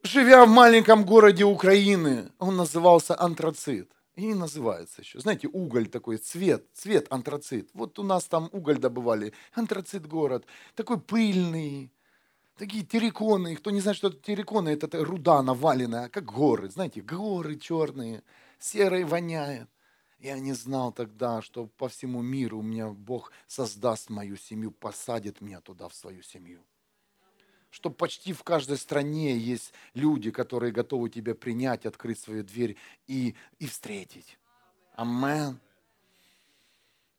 живя 0.05 0.47
в 0.47 0.49
маленьком 0.49 1.05
городе 1.05 1.43
Украины, 1.45 2.31
он 2.39 2.57
назывался 2.57 3.21
антрацит. 3.21 3.91
И 4.15 4.33
называется 4.33 5.03
еще. 5.03 5.19
Знаете, 5.19 5.49
уголь 5.49 5.89
такой, 5.89 6.19
цвет, 6.19 6.65
цвет 6.73 7.09
антрацит. 7.11 7.69
Вот 7.75 7.99
у 7.99 8.05
нас 8.05 8.27
там 8.27 8.49
уголь 8.53 8.79
добывали. 8.79 9.33
Антрацит 9.55 10.07
город. 10.07 10.47
Такой 10.77 11.01
пыльный. 11.01 11.91
Такие 12.57 12.85
терриконы. 12.85 13.57
Кто 13.57 13.73
не 13.73 13.81
знает, 13.81 13.97
что 13.97 14.07
это 14.07 14.19
терриконы, 14.19 14.69
это 14.69 15.05
руда 15.05 15.43
наваленная, 15.43 16.09
как 16.11 16.27
горы. 16.27 16.71
Знаете, 16.71 17.01
горы 17.01 17.57
черные, 17.57 18.23
серой 18.61 19.03
воняет. 19.03 19.69
Я 20.21 20.39
не 20.39 20.53
знал 20.53 20.93
тогда, 20.93 21.41
что 21.41 21.67
по 21.67 21.89
всему 21.89 22.21
миру 22.21 22.59
у 22.59 22.63
меня 22.63 22.89
Бог 22.89 23.33
создаст 23.47 24.11
мою 24.11 24.37
семью, 24.37 24.71
посадит 24.71 25.41
меня 25.41 25.63
туда, 25.63 25.89
в 25.89 25.95
свою 25.95 26.23
семью. 26.23 26.61
Что 27.71 27.89
почти 27.89 28.35
в 28.35 28.43
каждой 28.43 28.77
стране 28.77 29.39
есть 29.39 29.73
люди, 29.95 30.31
которые 30.31 30.73
готовы 30.73 31.09
тебя 31.09 31.35
принять, 31.35 31.87
открыть 31.87 32.19
свою 32.19 32.45
дверь 32.45 32.77
и, 33.07 33.35
и 33.59 33.67
встретить. 33.67 34.39
Амен. 34.95 35.59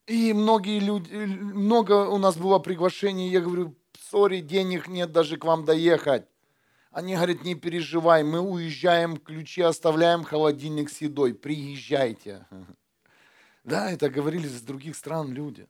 И 0.05 0.33
многие 0.33 0.79
люди, 0.79 1.11
много 1.15 2.07
у 2.07 2.19
нас 2.19 2.37
было 2.37 2.59
приглашений, 2.59 3.29
я 3.29 3.41
говорю, 3.41 3.75
сори, 3.97 4.41
денег 4.41 4.87
нет 4.87 5.11
даже 5.11 5.37
к 5.37 5.45
вам 5.45 5.65
доехать. 5.65 6.27
Они 6.91 7.15
говорят, 7.15 7.43
не 7.43 7.55
переживай, 7.55 8.23
мы 8.23 8.41
уезжаем, 8.41 9.17
ключи 9.17 9.61
оставляем, 9.61 10.23
холодильник 10.23 10.89
с 10.91 11.01
едой, 11.01 11.33
приезжайте. 11.33 12.45
Да, 13.63 13.91
это 13.91 14.09
говорили 14.09 14.47
из 14.47 14.61
других 14.61 14.95
стран 14.95 15.31
люди. 15.31 15.67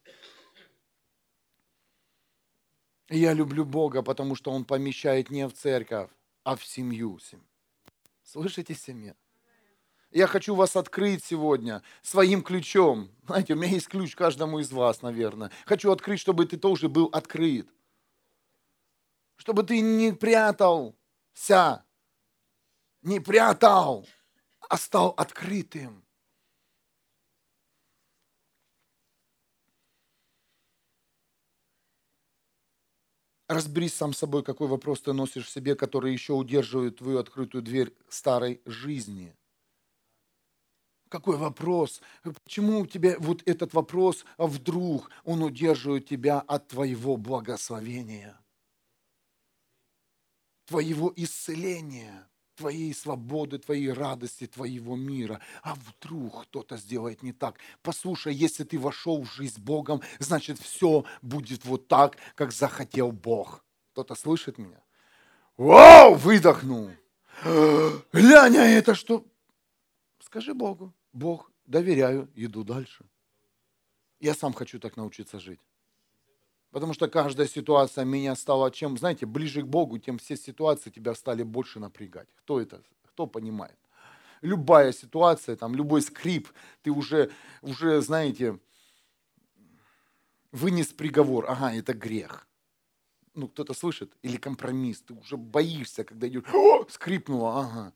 И 3.10 3.18
я 3.18 3.34
люблю 3.34 3.66
Бога, 3.66 4.02
потому 4.02 4.36
что 4.36 4.52
Он 4.52 4.64
помещает 4.64 5.30
не 5.30 5.48
в 5.48 5.54
церковь, 5.54 6.10
а 6.44 6.56
в 6.56 6.66
семью. 6.66 7.20
Слышите, 8.24 8.74
семья? 8.74 9.16
Я 10.12 10.28
хочу 10.28 10.56
вас 10.56 10.76
открыть 10.76 11.24
сегодня 11.24 11.84
своим 12.02 12.44
ключом. 12.44 13.10
Знаете, 13.26 13.54
у 13.54 13.58
меня 13.58 13.68
есть 13.68 13.88
ключ 13.88 14.16
каждому 14.16 14.60
из 14.60 14.72
вас, 14.72 15.02
наверное. 15.02 15.52
Хочу 15.66 15.92
открыть, 15.92 16.20
чтобы 16.20 16.46
ты 16.46 16.58
тоже 16.58 16.90
был 16.90 17.06
открыт. 17.12 17.70
Чтобы 19.38 19.64
ты 19.64 19.80
не 19.82 20.14
прятался, 20.14 21.86
не 23.02 23.20
прятал, 23.20 24.08
а 24.70 24.78
стал 24.78 25.14
открытым. 25.18 26.06
Разберись 33.52 33.94
сам 33.96 34.14
с 34.14 34.20
собой, 34.20 34.44
какой 34.44 34.70
вопрос 34.70 35.02
ты 35.02 35.12
носишь 35.12 35.46
в 35.46 35.50
себе, 35.50 35.76
который 35.76 36.14
еще 36.14 36.32
удерживает 36.32 37.00
твою 37.00 37.20
открытую 37.20 37.62
дверь 37.62 37.94
старой 38.08 38.62
жизни. 38.66 39.36
Какой 41.10 41.36
вопрос? 41.36 42.02
Почему 42.46 42.80
у 42.80 42.86
тебя 42.86 43.18
вот 43.20 43.44
этот 43.46 43.74
вопрос, 43.74 44.24
а 44.38 44.48
вдруг 44.48 45.10
он 45.26 45.44
удерживает 45.44 46.08
тебя 46.08 46.40
от 46.40 46.70
твоего 46.70 47.18
благословения, 47.18 48.40
твоего 50.64 51.12
исцеления, 51.18 52.31
твоей 52.56 52.94
свободы, 52.94 53.58
твоей 53.58 53.92
радости, 53.92 54.48
твоего 54.48 54.96
мира. 54.96 55.42
А 55.64 55.76
вдруг 55.76 56.44
кто-то 56.44 56.78
сделает 56.78 57.24
не 57.24 57.34
так? 57.34 57.58
Послушай, 57.82 58.34
если 58.34 58.64
ты 58.64 58.78
вошел 58.80 59.22
в 59.24 59.32
жизнь 59.34 59.62
Богом, 59.62 60.02
значит 60.20 60.60
все 60.60 61.06
будет 61.22 61.66
вот 61.66 61.88
так, 61.88 62.18
как 62.36 62.52
захотел 62.52 63.12
Бог. 63.12 63.64
Кто-то 63.92 64.16
слышит 64.16 64.58
меня? 64.58 64.82
Вау, 65.58 66.16
выдохнул. 66.16 66.92
Глянь, 67.44 68.58
а 68.58 68.66
это 68.66 68.96
что? 68.96 69.26
Скажи 70.20 70.54
Богу. 70.54 70.94
Бог, 71.14 71.52
доверяю, 71.66 72.30
иду 72.36 72.64
дальше. 72.64 73.06
Я 74.20 74.34
сам 74.34 74.54
хочу 74.54 74.80
так 74.80 74.98
научиться 74.98 75.40
жить. 75.40 75.60
Потому 76.72 76.94
что 76.94 77.10
каждая 77.10 77.48
ситуация 77.48 78.06
меня 78.06 78.36
стала 78.36 78.72
чем, 78.72 78.98
знаете, 78.98 79.26
ближе 79.26 79.62
к 79.62 79.68
Богу, 79.68 80.00
тем 80.00 80.18
все 80.18 80.38
ситуации 80.38 80.90
тебя 80.90 81.14
стали 81.16 81.44
больше 81.44 81.80
напрягать. 81.80 82.30
Кто 82.38 82.62
это? 82.62 82.82
Кто 83.06 83.28
понимает? 83.28 83.78
Любая 84.42 84.94
ситуация, 84.94 85.56
там, 85.56 85.76
любой 85.76 86.02
скрип, 86.02 86.50
ты 86.82 86.90
уже, 86.92 87.30
уже, 87.62 88.02
знаете, 88.02 88.58
вынес 90.52 90.88
приговор. 90.88 91.46
Ага, 91.48 91.74
это 91.74 91.94
грех. 91.94 92.48
Ну, 93.36 93.48
кто-то 93.48 93.74
слышит? 93.74 94.14
Или 94.22 94.38
компромисс. 94.38 95.02
Ты 95.02 95.14
уже 95.14 95.38
боишься, 95.38 96.04
когда 96.04 96.28
идешь, 96.28 96.44
скрипнуло, 96.90 97.60
ага 97.60 97.94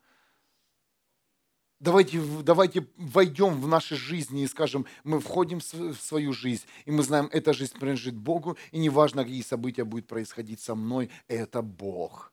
давайте, 1.79 2.21
давайте 2.43 2.87
войдем 2.97 3.61
в 3.61 3.67
наши 3.67 3.95
жизни 3.95 4.43
и 4.43 4.47
скажем, 4.47 4.85
мы 5.03 5.19
входим 5.19 5.59
в 5.59 5.95
свою 5.95 6.33
жизнь, 6.33 6.65
и 6.85 6.91
мы 6.91 7.03
знаем, 7.03 7.29
эта 7.31 7.53
жизнь 7.53 7.77
принадлежит 7.77 8.15
Богу, 8.15 8.57
и 8.71 8.79
неважно, 8.79 9.23
какие 9.23 9.41
события 9.41 9.83
будут 9.83 10.07
происходить 10.07 10.59
со 10.59 10.75
мной, 10.75 11.09
это 11.27 11.61
Бог. 11.61 12.31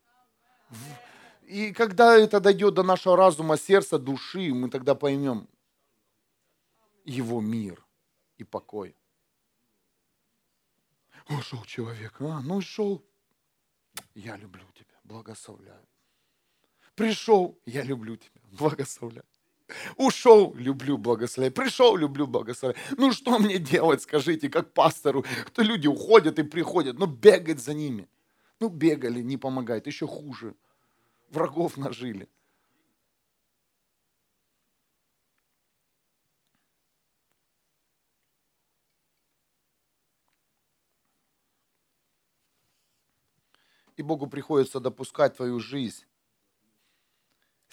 И 1.42 1.72
когда 1.72 2.16
это 2.16 2.40
дойдет 2.40 2.74
до 2.74 2.82
нашего 2.82 3.16
разума, 3.16 3.58
сердца, 3.58 3.98
души, 3.98 4.54
мы 4.54 4.70
тогда 4.70 4.94
поймем 4.94 5.48
Его 7.04 7.40
мир 7.40 7.84
и 8.38 8.44
покой. 8.44 8.96
Ушел 11.28 11.62
человек, 11.64 12.20
а, 12.20 12.40
ну 12.40 12.60
шел, 12.60 13.04
я 14.14 14.36
люблю 14.36 14.64
тебя, 14.74 14.98
благословляю. 15.04 15.86
Пришел, 16.94 17.58
я 17.64 17.82
люблю 17.82 18.16
тебя, 18.16 18.40
благословляю. 18.50 19.26
Ушел, 19.96 20.54
люблю 20.54 20.98
благословлять. 20.98 21.54
Пришел, 21.54 21.96
люблю 21.96 22.26
благословлять. 22.26 22.80
Ну 22.96 23.12
что 23.12 23.38
мне 23.38 23.58
делать, 23.58 24.02
скажите, 24.02 24.48
как 24.48 24.72
пастору? 24.72 25.24
Кто 25.46 25.62
люди 25.62 25.86
уходят 25.86 26.38
и 26.38 26.42
приходят, 26.42 26.98
ну 26.98 27.06
бегать 27.06 27.60
за 27.60 27.74
ними. 27.74 28.08
Ну 28.60 28.68
бегали, 28.68 29.22
не 29.22 29.36
помогает, 29.36 29.86
еще 29.86 30.06
хуже. 30.06 30.54
Врагов 31.30 31.76
нажили. 31.76 32.28
И 43.96 44.02
Богу 44.02 44.26
приходится 44.26 44.80
допускать 44.80 45.36
твою 45.36 45.60
жизнь 45.60 46.04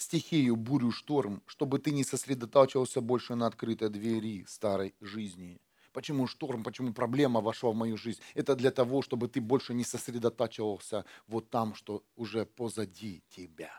стихию, 0.01 0.55
бурю, 0.55 0.91
шторм, 0.91 1.41
чтобы 1.45 1.79
ты 1.79 1.91
не 1.91 2.03
сосредотачивался 2.03 3.01
больше 3.01 3.35
на 3.35 3.47
открытой 3.47 3.89
двери 3.89 4.45
старой 4.47 4.95
жизни. 5.01 5.62
Почему 5.91 6.27
шторм, 6.27 6.63
почему 6.63 6.93
проблема 6.93 7.41
вошла 7.41 7.71
в 7.71 7.75
мою 7.75 7.97
жизнь? 7.97 8.21
Это 8.35 8.55
для 8.55 8.71
того, 8.71 9.01
чтобы 9.01 9.27
ты 9.27 9.41
больше 9.41 9.73
не 9.73 9.83
сосредотачивался 9.83 11.05
вот 11.27 11.49
там, 11.49 11.73
что 11.75 12.03
уже 12.15 12.45
позади 12.45 13.23
тебя. 13.29 13.71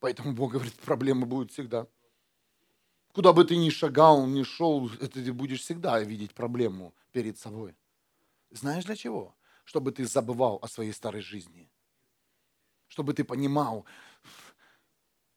Поэтому 0.00 0.32
Бог 0.32 0.52
говорит, 0.52 0.74
проблема 0.74 1.26
будет 1.26 1.52
всегда. 1.52 1.86
Куда 3.12 3.32
бы 3.32 3.44
ты 3.44 3.56
ни 3.56 3.70
шагал, 3.70 4.26
ни 4.26 4.42
шел, 4.42 4.90
это 5.00 5.22
ты 5.22 5.32
будешь 5.32 5.60
всегда 5.60 6.00
видеть 6.00 6.34
проблему 6.34 6.94
перед 7.12 7.38
собой. 7.38 7.76
Знаешь 8.50 8.84
для 8.84 8.96
чего? 8.96 9.36
Чтобы 9.64 9.92
ты 9.92 10.06
забывал 10.06 10.58
о 10.62 10.68
своей 10.68 10.92
старой 10.92 11.20
жизни. 11.20 11.70
Чтобы 12.88 13.14
ты 13.14 13.24
понимал, 13.24 13.86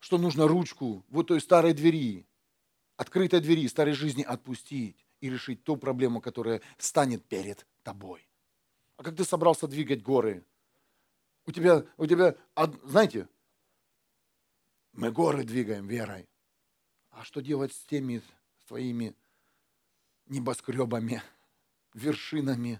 что 0.06 0.20
нужно 0.20 0.48
ручку 0.48 1.04
вот 1.10 1.30
той 1.30 1.42
старой 1.42 1.74
двери, 1.74 2.28
открытой 2.96 3.40
двери 3.40 3.68
старой 3.68 3.94
жизни 3.94 4.22
отпустить 4.22 5.04
и 5.20 5.32
решить 5.32 5.64
ту 5.64 5.78
проблему, 5.78 6.22
которая 6.22 6.62
станет 6.78 7.26
перед 7.26 7.66
тобой. 7.82 8.30
А 8.98 9.04
как 9.04 9.16
ты 9.16 9.24
собрался 9.24 9.68
двигать 9.68 10.04
горы? 10.04 10.46
У 11.48 11.52
тебя, 11.52 11.88
у 11.98 12.06
тебя, 12.06 12.36
знаете, 12.84 13.28
мы 14.94 15.12
горы 15.12 15.44
двигаем 15.44 15.88
верой. 15.88 16.30
А 17.10 17.24
что 17.24 17.42
делать 17.42 17.74
с 17.74 17.84
теми 17.86 18.22
твоими 18.68 19.16
небоскребами, 20.28 21.24
вершинами? 21.96 22.80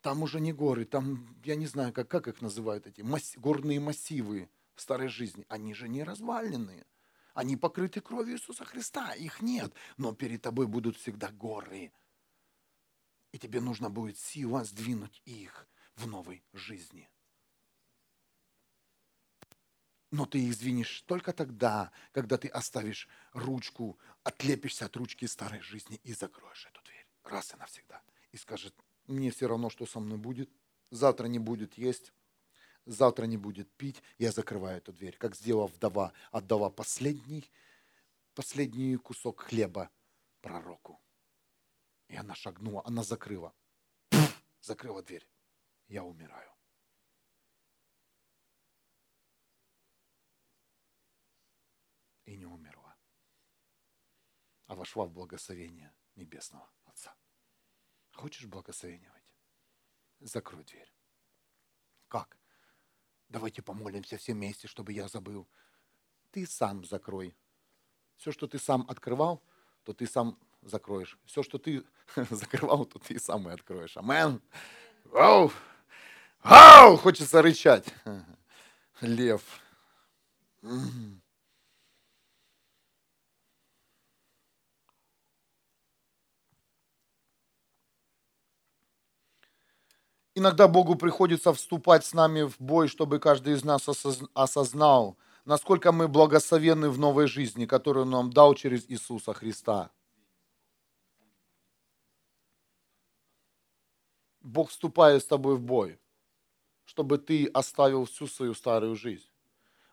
Там 0.00 0.22
уже 0.22 0.40
не 0.40 0.54
горы, 0.54 0.86
там, 0.86 1.36
я 1.44 1.54
не 1.54 1.66
знаю, 1.66 1.92
как, 1.92 2.08
как 2.08 2.28
их 2.28 2.40
называют 2.40 2.86
эти, 2.86 3.02
масс, 3.02 3.34
горные 3.36 3.78
массивы 3.78 4.48
старой 4.76 5.08
жизни, 5.08 5.46
они 5.48 5.74
же 5.74 5.88
не 5.88 6.02
разваленные. 6.02 6.86
Они 7.34 7.56
покрыты 7.56 8.00
кровью 8.00 8.36
Иисуса 8.36 8.64
Христа, 8.64 9.12
их 9.14 9.42
нет, 9.42 9.72
но 9.96 10.14
перед 10.14 10.42
тобой 10.42 10.66
будут 10.66 10.96
всегда 10.96 11.30
горы. 11.30 11.92
И 13.32 13.38
тебе 13.38 13.60
нужно 13.60 13.90
будет 13.90 14.18
сила 14.18 14.64
сдвинуть 14.64 15.20
их 15.24 15.68
в 15.96 16.06
новой 16.06 16.44
жизни. 16.52 17.10
Но 20.12 20.26
ты 20.26 20.38
их 20.38 20.54
сдвинешь 20.54 21.02
только 21.02 21.32
тогда, 21.32 21.90
когда 22.12 22.38
ты 22.38 22.46
оставишь 22.46 23.08
ручку, 23.32 23.98
отлепишься 24.22 24.86
от 24.86 24.96
ручки 24.96 25.24
старой 25.26 25.60
жизни 25.60 26.00
и 26.04 26.12
закроешь 26.12 26.66
эту 26.66 26.80
дверь 26.82 27.04
раз 27.24 27.52
и 27.52 27.56
навсегда. 27.56 28.02
И 28.32 28.36
скажет, 28.36 28.74
мне 29.06 29.30
все 29.30 29.48
равно, 29.48 29.70
что 29.70 29.86
со 29.86 30.00
мной 30.00 30.18
будет, 30.18 30.50
завтра 30.90 31.26
не 31.26 31.38
будет 31.38 31.76
есть, 31.78 32.12
завтра 32.86 33.26
не 33.26 33.36
будет 33.36 33.70
пить, 33.76 34.02
я 34.18 34.32
закрываю 34.32 34.78
эту 34.78 34.92
дверь, 34.92 35.16
как 35.16 35.34
сделала 35.34 35.66
вдова, 35.66 36.12
отдала 36.30 36.70
последний, 36.70 37.50
последний 38.34 38.96
кусок 38.96 39.40
хлеба 39.40 39.90
пророку. 40.40 41.00
И 42.08 42.16
она 42.16 42.34
шагнула, 42.34 42.82
она 42.84 43.02
закрыла, 43.02 43.54
закрыла 44.60 45.02
дверь. 45.02 45.28
Я 45.88 46.04
умираю. 46.04 46.50
И 52.24 52.36
не 52.36 52.46
умерла, 52.46 52.96
а 54.66 54.74
вошла 54.74 55.04
в 55.04 55.12
благословение 55.12 55.94
Небесного 56.14 56.70
Отца. 56.84 57.14
Хочешь 58.12 58.46
благословения? 58.46 59.12
Закрой 60.20 60.64
дверь. 60.64 60.93
Давайте 63.34 63.62
помолимся 63.62 64.16
все 64.16 64.32
вместе, 64.32 64.68
чтобы 64.68 64.92
я 64.92 65.08
забыл. 65.08 65.48
Ты 66.30 66.46
сам 66.46 66.84
закрой. 66.84 67.34
Все, 68.16 68.30
что 68.30 68.46
ты 68.46 68.60
сам 68.60 68.86
открывал, 68.88 69.42
то 69.82 69.92
ты 69.92 70.06
сам 70.06 70.38
закроешь. 70.62 71.18
Все, 71.24 71.42
что 71.42 71.58
ты 71.58 71.82
закрывал, 72.30 72.84
то 72.84 73.00
ты 73.00 73.18
сам 73.18 73.48
и 73.48 73.52
откроешь. 73.52 73.96
Амен. 73.96 74.40
Вау! 75.06 75.50
Ау! 76.42 76.96
Хочется 76.96 77.42
рычать. 77.42 77.92
Лев. 79.00 79.42
Иногда 90.36 90.66
Богу 90.66 90.96
приходится 90.96 91.52
вступать 91.52 92.04
с 92.04 92.12
нами 92.12 92.42
в 92.42 92.56
бой, 92.58 92.88
чтобы 92.88 93.20
каждый 93.20 93.54
из 93.54 93.62
нас 93.62 93.88
осознал, 94.34 95.16
насколько 95.44 95.92
мы 95.92 96.08
благословенны 96.08 96.90
в 96.90 96.98
новой 96.98 97.28
жизни, 97.28 97.66
которую 97.66 98.04
Он 98.04 98.10
нам 98.10 98.32
дал 98.32 98.54
через 98.54 98.84
Иисуса 98.88 99.32
Христа. 99.32 99.90
Бог 104.40 104.70
вступает 104.70 105.22
с 105.22 105.26
тобой 105.26 105.56
в 105.56 105.60
бой, 105.60 106.00
чтобы 106.84 107.18
ты 107.18 107.46
оставил 107.46 108.04
всю 108.04 108.26
свою 108.26 108.54
старую 108.54 108.96
жизнь. 108.96 109.30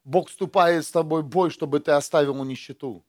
Бог 0.04 0.30
вступает 0.30 0.86
с 0.86 0.92
тобой 0.92 1.22
в 1.22 1.28
бой, 1.28 1.52
чтобы 1.52 1.80
ты 1.80 1.92
оставил 1.92 2.44
нищету. 2.44 3.04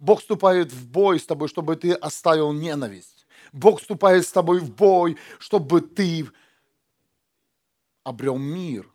Бог 0.00 0.20
вступает 0.20 0.72
в 0.72 0.90
бой 0.90 1.20
с 1.20 1.26
тобой, 1.26 1.46
чтобы 1.46 1.76
ты 1.76 1.92
оставил 1.92 2.52
ненависть. 2.52 3.21
Бог 3.52 3.80
вступает 3.80 4.26
с 4.26 4.32
тобой 4.32 4.60
в 4.60 4.74
бой, 4.74 5.18
чтобы 5.38 5.82
ты 5.82 6.28
обрел 8.02 8.38
мир. 8.38 8.88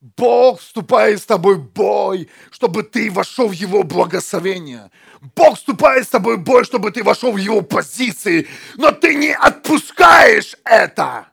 Бог 0.00 0.58
вступает 0.58 1.22
с 1.22 1.26
тобой 1.26 1.54
в 1.54 1.72
бой, 1.72 2.28
чтобы 2.50 2.82
ты 2.82 3.08
вошел 3.08 3.46
в 3.46 3.52
Его 3.52 3.84
благословение. 3.84 4.90
Бог 5.36 5.56
вступает 5.56 6.06
с 6.06 6.08
тобой 6.08 6.38
в 6.38 6.42
бой, 6.42 6.64
чтобы 6.64 6.90
ты 6.90 7.04
вошел 7.04 7.30
в 7.30 7.36
Его 7.36 7.62
позиции. 7.62 8.48
Но 8.74 8.90
ты 8.90 9.14
не 9.14 9.32
отпускаешь 9.32 10.56
это. 10.64 11.28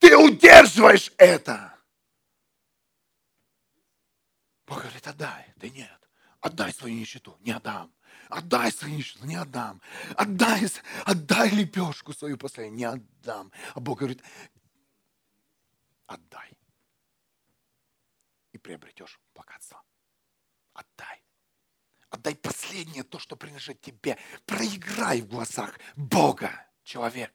Ты 0.00 0.16
удерживаешь 0.16 1.12
это. 1.18 1.72
Бог 4.66 4.80
говорит, 4.80 5.06
отдай. 5.06 5.54
Да 5.54 5.68
нет, 5.68 6.00
отдай 6.40 6.72
свою 6.72 6.96
нищету. 6.96 7.36
Не 7.42 7.52
отдам. 7.52 7.92
Отдай 8.28 8.72
сынишку, 8.72 9.26
не 9.26 9.36
отдам. 9.36 9.80
Отдай, 10.16 10.66
отдай 11.04 11.50
лепешку 11.50 12.12
свою 12.12 12.36
последнюю, 12.36 12.76
не 12.76 12.84
отдам. 12.84 13.52
А 13.74 13.80
Бог 13.80 13.98
говорит, 13.98 14.22
отдай. 16.06 16.50
И 18.52 18.58
приобретешь 18.58 19.20
богатство. 19.34 19.82
Отдай. 20.72 21.22
Отдай 22.10 22.34
последнее 22.34 23.02
то, 23.02 23.18
что 23.18 23.36
принадлежит 23.36 23.80
тебе. 23.80 24.18
Проиграй 24.44 25.20
в 25.20 25.28
глазах 25.28 25.78
Бога, 25.96 26.50
человек 26.82 27.32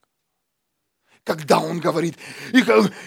когда 1.24 1.60
Он 1.60 1.80
говорит, 1.80 2.18
и, 2.52 2.60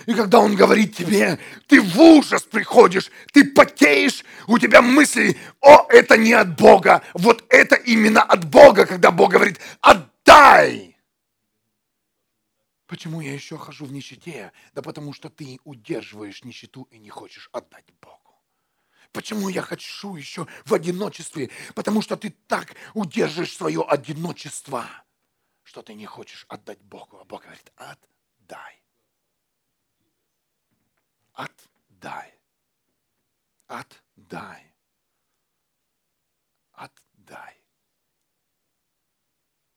и 0.07 0.15
когда 0.15 0.41
Он 0.41 0.55
говорит 0.55 0.97
тебе, 0.97 1.39
ты 1.67 1.81
в 1.81 2.01
ужас 2.01 2.43
приходишь, 2.43 3.11
ты 3.33 3.45
потеешь, 3.45 4.25
у 4.47 4.59
тебя 4.59 4.83
мысли, 4.83 5.37
о, 5.61 5.87
это 5.89 6.17
не 6.17 6.33
от 6.33 6.57
Бога, 6.57 7.03
вот 7.15 7.45
это 7.49 7.75
именно 7.75 8.23
от 8.23 8.49
Бога, 8.49 8.87
когда 8.87 9.11
Бог 9.11 9.33
говорит, 9.33 9.61
отдай. 9.81 10.97
Почему 12.87 13.21
я 13.21 13.33
еще 13.33 13.59
хожу 13.59 13.87
в 13.87 13.93
нищете? 13.93 14.53
Да 14.75 14.83
потому 14.83 15.13
что 15.13 15.29
ты 15.29 15.59
удерживаешь 15.65 16.45
нищету 16.45 16.87
и 16.91 16.99
не 16.99 17.11
хочешь 17.11 17.49
отдать 17.53 17.87
Богу. 18.01 18.21
Почему 19.11 19.49
я 19.49 19.63
хочу 19.63 20.17
еще 20.17 20.47
в 20.65 20.75
одиночестве? 20.75 21.51
Потому 21.75 22.03
что 22.03 22.17
ты 22.17 22.31
так 22.47 22.75
удерживаешь 22.93 23.57
свое 23.57 23.83
одиночество 23.83 24.87
что 25.75 25.83
ты 25.83 25.95
не 25.95 26.07
хочешь 26.07 26.47
отдать 26.49 26.81
Богу. 26.83 27.19
А 27.19 27.25
Бог 27.25 27.43
говорит, 27.43 27.73
отдай. 27.75 28.81
Отдай. 31.33 32.39
Отдай. 33.67 34.73
Отдай. 36.71 37.65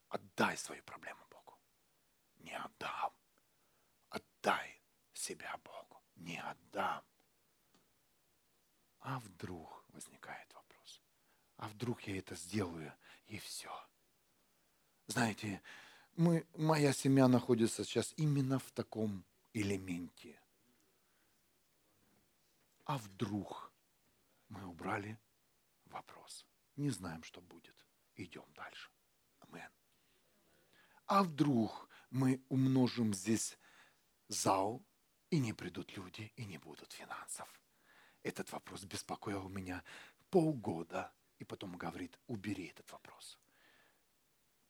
Отдай 0.09 0.55
свои 0.55 0.81
проблемы 0.81 1.25
Богу. 1.31 1.59
Не 2.35 2.55
отдам. 2.55 3.11
Отдай 4.09 4.83
себя 5.13 5.57
Богу. 5.63 6.03
Не 6.15 6.39
отдам. 6.39 7.03
А 8.99 9.17
вдруг 9.17 9.83
возникает 9.87 10.53
вопрос. 10.53 11.01
А 11.55 11.67
вдруг 11.69 12.03
я 12.03 12.19
это 12.19 12.35
сделаю 12.35 12.93
и 13.25 13.39
все. 13.39 13.73
Знаете, 15.07 15.63
мы, 16.17 16.45
моя 16.55 16.93
семья 16.93 17.27
находится 17.27 17.85
сейчас 17.85 18.13
именно 18.17 18.59
в 18.59 18.71
таком 18.71 19.23
элементе. 19.53 20.39
А 22.85 22.97
вдруг 22.97 23.71
мы 24.49 24.65
убрали 24.65 25.17
вопрос. 25.85 26.45
Не 26.75 26.89
знаем, 26.89 27.23
что 27.23 27.41
будет. 27.41 27.75
Идем 28.15 28.45
дальше. 28.55 28.89
Амен. 29.39 29.69
А 31.05 31.23
вдруг 31.23 31.87
мы 32.09 32.41
умножим 32.49 33.13
здесь 33.13 33.57
зал, 34.27 34.83
и 35.29 35.39
не 35.39 35.53
придут 35.53 35.95
люди, 35.95 36.31
и 36.35 36.45
не 36.45 36.57
будут 36.57 36.91
финансов. 36.93 37.47
Этот 38.23 38.51
вопрос 38.51 38.83
беспокоил 38.83 39.49
меня 39.49 39.83
полгода, 40.29 41.13
и 41.37 41.43
потом 41.43 41.77
говорит, 41.77 42.17
убери 42.27 42.67
этот 42.67 42.91
вопрос. 42.91 43.37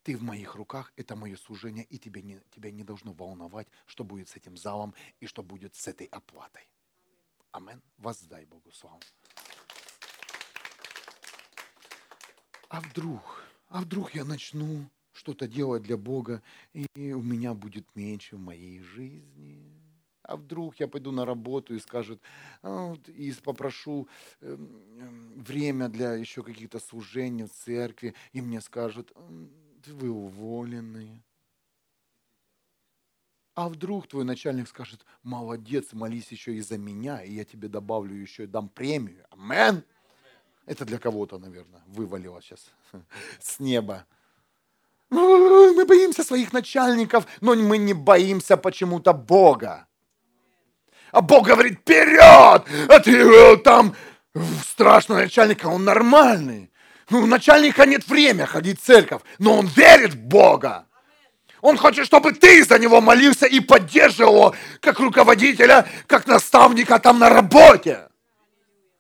Ты 0.08 0.16
в 0.16 0.24
моих 0.24 0.56
руках, 0.56 0.94
это 0.96 1.18
мое 1.18 1.36
служение, 1.36 1.84
и 1.84 1.98
тебе 1.98 2.22
не, 2.22 2.40
тебя 2.56 2.72
не 2.72 2.86
должно 2.86 3.12
волновать, 3.12 3.68
что 3.86 4.06
будет 4.06 4.30
с 4.30 4.38
этим 4.38 4.56
залом 4.56 4.96
и 5.20 5.26
что 5.26 5.44
будет 5.44 5.76
с 5.76 5.86
этой 5.86 6.08
оплатой. 6.08 6.70
Амен. 7.52 7.82
Воздай 7.98 8.46
Богу 8.46 8.72
славу. 8.72 9.02
А 12.70 12.80
вдруг, 12.80 13.44
а 13.68 13.82
вдруг 13.82 14.16
я 14.16 14.24
начну 14.24 14.90
что-то 15.12 15.46
делать 15.46 15.84
для 15.84 15.98
Бога, 15.98 16.42
и 16.72 17.12
у 17.12 17.22
меня 17.22 17.54
будет 17.54 17.94
меньше 17.94 18.38
в 18.38 18.40
моей 18.40 18.80
жизни. 18.80 19.74
А 20.24 20.38
вдруг 20.38 20.80
я 20.80 20.88
пойду 20.88 21.12
на 21.12 21.26
работу 21.26 21.76
и 21.76 21.80
скажут, 21.80 22.22
«А, 22.62 22.96
и 23.08 23.34
попрошу 23.44 24.08
эм, 24.40 24.82
эм, 25.00 25.44
время 25.44 25.90
для 25.90 26.14
еще 26.14 26.44
каких-то 26.44 26.80
служений 26.80 27.44
в 27.44 27.52
церкви, 27.52 28.14
и 28.32 28.40
мне 28.40 28.62
скажут, 28.62 29.12
вы 29.88 30.10
уволены. 30.10 31.24
А 33.56 33.70
вдруг 33.70 34.08
твой 34.08 34.24
начальник 34.24 34.68
скажет, 34.68 35.04
молодец, 35.24 35.94
молись 35.94 36.32
еще 36.32 36.54
и 36.54 36.62
за 36.62 36.78
меня, 36.78 37.24
и 37.24 37.34
я 37.34 37.44
тебе 37.44 37.68
добавлю 37.68 38.16
еще 38.16 38.44
и 38.44 38.48
дам 38.48 38.70
премию. 38.70 39.26
Амен. 39.32 39.84
Это 40.68 40.86
для 40.86 41.00
кого-то, 41.00 41.40
наверное, 41.40 41.82
вывалило 41.88 42.42
сейчас 42.42 42.70
с 43.40 43.60
неба. 43.60 44.06
Мы 45.10 45.86
боимся 45.86 46.24
своих 46.24 46.54
начальников, 46.54 47.26
но 47.42 47.56
мы 47.56 47.78
не 47.78 47.94
боимся 47.94 48.58
почему-то 48.58 49.14
Бога. 49.14 49.88
А 51.12 51.22
Бог 51.22 51.48
говорит, 51.48 51.80
вперед! 51.80 52.20
А 52.22 53.00
ты 53.00 53.12
э, 53.12 53.58
там 53.58 53.96
страшный 54.64 55.16
начальник, 55.16 55.64
а 55.66 55.70
он 55.70 55.86
нормальный. 55.86 56.70
Ну, 57.10 57.22
у 57.24 57.26
начальника 57.26 57.86
нет 57.86 58.08
времени 58.08 58.46
ходить 58.46 58.82
в 58.82 58.84
церковь, 58.84 59.22
но 59.40 59.58
он 59.58 59.68
верит 59.68 60.14
в 60.14 60.18
Бога. 60.18 60.88
Он 61.62 61.78
хочет, 61.78 62.06
чтобы 62.06 62.34
ты 62.34 62.64
за 62.64 62.78
него 62.78 63.02
молился 63.02 63.46
и 63.46 63.60
поддерживал 63.60 64.34
его, 64.34 64.56
как 64.80 65.00
руководителя, 65.00 65.88
как 66.06 66.28
наставника 66.28 67.00
там 67.00 67.20
на 67.20 67.30
работе. 67.30 68.10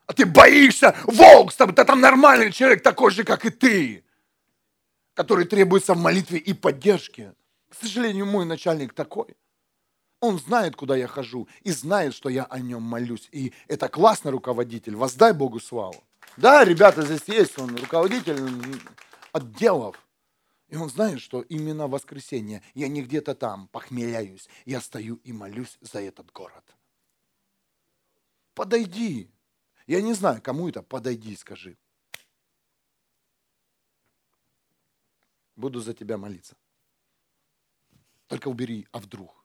А 0.07 0.13
ты 0.13 0.25
боишься, 0.25 0.95
волк, 1.03 1.53
ты 1.53 1.83
там 1.83 1.99
нормальный 1.99 2.51
человек, 2.51 2.81
такой 2.81 3.11
же, 3.11 3.23
как 3.25 3.45
и 3.45 3.49
ты, 3.49 4.05
который 5.13 5.45
требуется 5.45 5.93
в 5.93 5.97
молитве 5.97 6.39
и 6.39 6.53
поддержке. 6.53 7.33
К 7.69 7.75
сожалению, 7.75 8.25
мой 8.25 8.45
начальник 8.45 8.93
такой. 8.93 9.35
Он 10.21 10.39
знает, 10.39 10.75
куда 10.75 10.95
я 10.95 11.07
хожу, 11.07 11.47
и 11.61 11.71
знает, 11.71 12.15
что 12.15 12.29
я 12.29 12.45
о 12.45 12.59
нем 12.59 12.81
молюсь. 12.81 13.27
И 13.31 13.53
это 13.67 13.89
классный 13.89 14.31
руководитель. 14.31 14.95
Воздай 14.95 15.33
Богу 15.33 15.59
славу. 15.59 16.03
Да, 16.37 16.63
ребята, 16.63 17.01
здесь 17.01 17.27
есть, 17.27 17.57
он 17.57 17.75
руководитель 17.75 18.37
отделов. 19.31 19.99
И 20.67 20.75
он 20.75 20.89
знает, 20.89 21.19
что 21.19 21.41
именно 21.41 21.87
в 21.87 21.91
воскресенье 21.91 22.61
я 22.75 22.87
не 22.87 23.01
где-то 23.01 23.33
там 23.33 23.67
похмеляюсь, 23.69 24.47
я 24.65 24.81
стою 24.81 25.15
и 25.23 25.33
молюсь 25.33 25.77
за 25.81 25.99
этот 26.01 26.31
город. 26.31 26.63
Подойди. 28.53 29.31
Я 29.87 30.01
не 30.01 30.13
знаю, 30.13 30.41
кому 30.41 30.69
это, 30.69 30.83
подойди 30.83 31.35
скажи. 31.35 31.77
Буду 35.55 35.79
за 35.79 35.93
тебя 35.93 36.17
молиться. 36.17 36.55
Только 38.27 38.49
убери, 38.49 38.87
а 38.91 38.99
вдруг? 38.99 39.43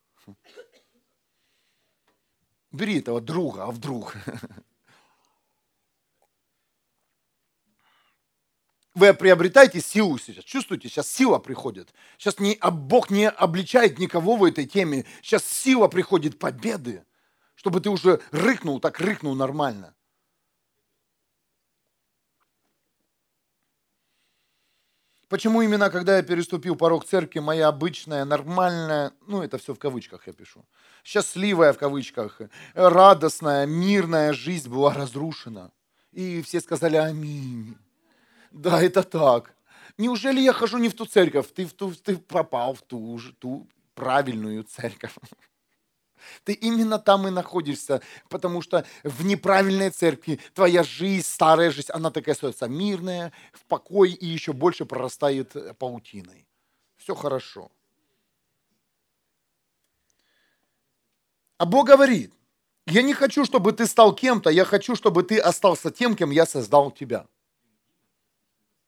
Убери 2.71 2.99
этого 2.99 3.21
друга, 3.21 3.65
а 3.65 3.71
вдруг? 3.71 4.15
Вы 8.95 9.15
приобретаете 9.15 9.81
силу 9.81 10.19
сейчас. 10.19 10.45
Чувствуете, 10.45 10.89
сейчас 10.89 11.09
сила 11.09 11.39
приходит. 11.39 11.93
Сейчас 12.19 12.39
не, 12.39 12.59
Бог 12.71 13.11
не 13.11 13.29
обличает 13.29 13.99
никого 13.99 14.37
в 14.37 14.45
этой 14.45 14.67
теме. 14.67 15.07
Сейчас 15.23 15.45
сила 15.45 15.89
приходит 15.89 16.39
победы, 16.39 17.05
чтобы 17.55 17.81
ты 17.81 17.89
уже 17.91 18.21
рыкнул, 18.31 18.81
так 18.81 19.01
рыкнул 19.01 19.35
нормально. 19.35 19.95
Почему 25.33 25.63
именно, 25.63 25.89
когда 25.89 26.19
я 26.19 26.23
переступил 26.23 26.77
порог 26.77 27.07
церкви, 27.07 27.39
моя 27.39 27.69
обычная, 27.69 28.27
нормальная, 28.27 29.15
ну 29.27 29.43
это 29.43 29.57
все 29.57 29.73
в 29.75 29.79
кавычках 29.79 30.27
я 30.27 30.35
пишу, 30.35 30.67
счастливая 31.03 31.73
в 31.73 31.79
кавычках, 31.79 32.43
радостная, 32.75 33.65
мирная 33.65 34.35
жизнь 34.35 34.69
была 34.69 34.93
разрушена? 34.93 35.71
И 36.11 36.43
все 36.43 36.61
сказали 36.61 36.97
аминь. 36.97 37.79
Да, 38.53 38.83
это 38.83 39.03
так. 39.03 39.55
Неужели 39.99 40.41
я 40.41 40.53
хожу 40.53 40.79
не 40.79 40.89
в 40.89 40.95
ту 40.95 41.07
церковь? 41.07 41.53
Ты, 41.55 41.67
в 41.67 41.73
ту, 41.73 41.93
ты 41.95 42.17
пропал 42.17 42.75
в 42.75 42.83
ту, 42.83 43.19
ту 43.39 43.69
правильную 43.95 44.65
церковь. 44.65 45.15
Ты 46.45 46.53
именно 46.53 46.99
там 47.01 47.27
и 47.27 47.31
находишься, 47.31 48.01
потому 48.29 48.63
что 48.63 48.87
в 49.03 49.25
неправильной 49.25 49.91
церкви 49.91 50.39
твоя 50.55 50.85
жизнь, 50.85 51.27
старая 51.27 51.71
жизнь, 51.73 51.91
она 51.91 52.11
такая 52.11 52.35
остается 52.35 52.69
мирная, 52.69 53.33
в 53.53 53.65
покое 53.65 54.13
и 54.13 54.27
еще 54.27 54.53
больше 54.53 54.85
прорастает 54.85 55.57
паутиной. 55.79 56.47
Все 56.97 57.17
хорошо. 57.17 57.73
А 61.59 61.67
Бог 61.67 61.89
говорит, 61.89 62.33
я 62.87 63.03
не 63.03 63.15
хочу, 63.15 63.45
чтобы 63.45 63.73
ты 63.73 63.87
стал 63.87 64.15
кем-то, 64.15 64.51
я 64.51 64.65
хочу, 64.65 64.95
чтобы 64.95 65.25
ты 65.25 65.39
остался 65.39 65.91
тем, 65.91 66.15
кем 66.15 66.31
я 66.31 66.47
создал 66.47 66.93
тебя. 66.93 67.27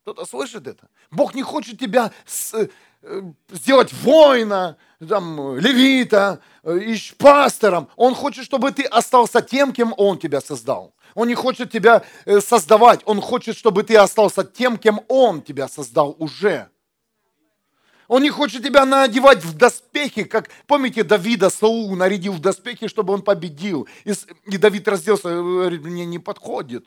Кто-то 0.04 0.26
слышит 0.26 0.66
это? 0.66 0.86
Бог 1.10 1.34
не 1.34 1.42
хочет 1.42 1.80
тебя 1.80 2.12
с, 2.26 2.52
э, 2.52 3.22
сделать 3.50 3.90
воина, 3.90 4.76
там, 5.08 5.56
левита, 5.56 6.40
э, 6.62 6.94
пастором. 7.16 7.88
Он 7.96 8.14
хочет, 8.14 8.44
чтобы 8.44 8.70
ты 8.72 8.82
остался 8.82 9.40
тем, 9.40 9.72
кем 9.72 9.94
Он 9.96 10.18
тебя 10.18 10.42
создал. 10.42 10.94
Он 11.14 11.26
не 11.26 11.34
хочет 11.34 11.70
тебя 11.70 12.04
э, 12.26 12.40
создавать. 12.42 13.00
Он 13.06 13.22
хочет, 13.22 13.56
чтобы 13.56 13.82
ты 13.82 13.96
остался 13.96 14.44
тем, 14.44 14.76
кем 14.76 15.00
Он 15.08 15.40
тебя 15.40 15.68
создал 15.68 16.14
уже. 16.18 16.68
Он 18.06 18.20
не 18.20 18.28
хочет 18.28 18.62
тебя 18.62 18.84
надевать 18.84 19.42
в 19.42 19.56
доспехи, 19.56 20.24
как, 20.24 20.50
помните, 20.66 21.02
Давида 21.02 21.48
Саул 21.48 21.96
нарядил 21.96 22.34
в 22.34 22.40
доспехи, 22.40 22.88
чтобы 22.88 23.14
он 23.14 23.22
победил. 23.22 23.88
И, 24.04 24.12
и 24.44 24.58
Давид 24.58 24.86
разделся, 24.86 25.30
говорит, 25.30 25.82
мне 25.82 26.04
не 26.04 26.18
подходит 26.18 26.84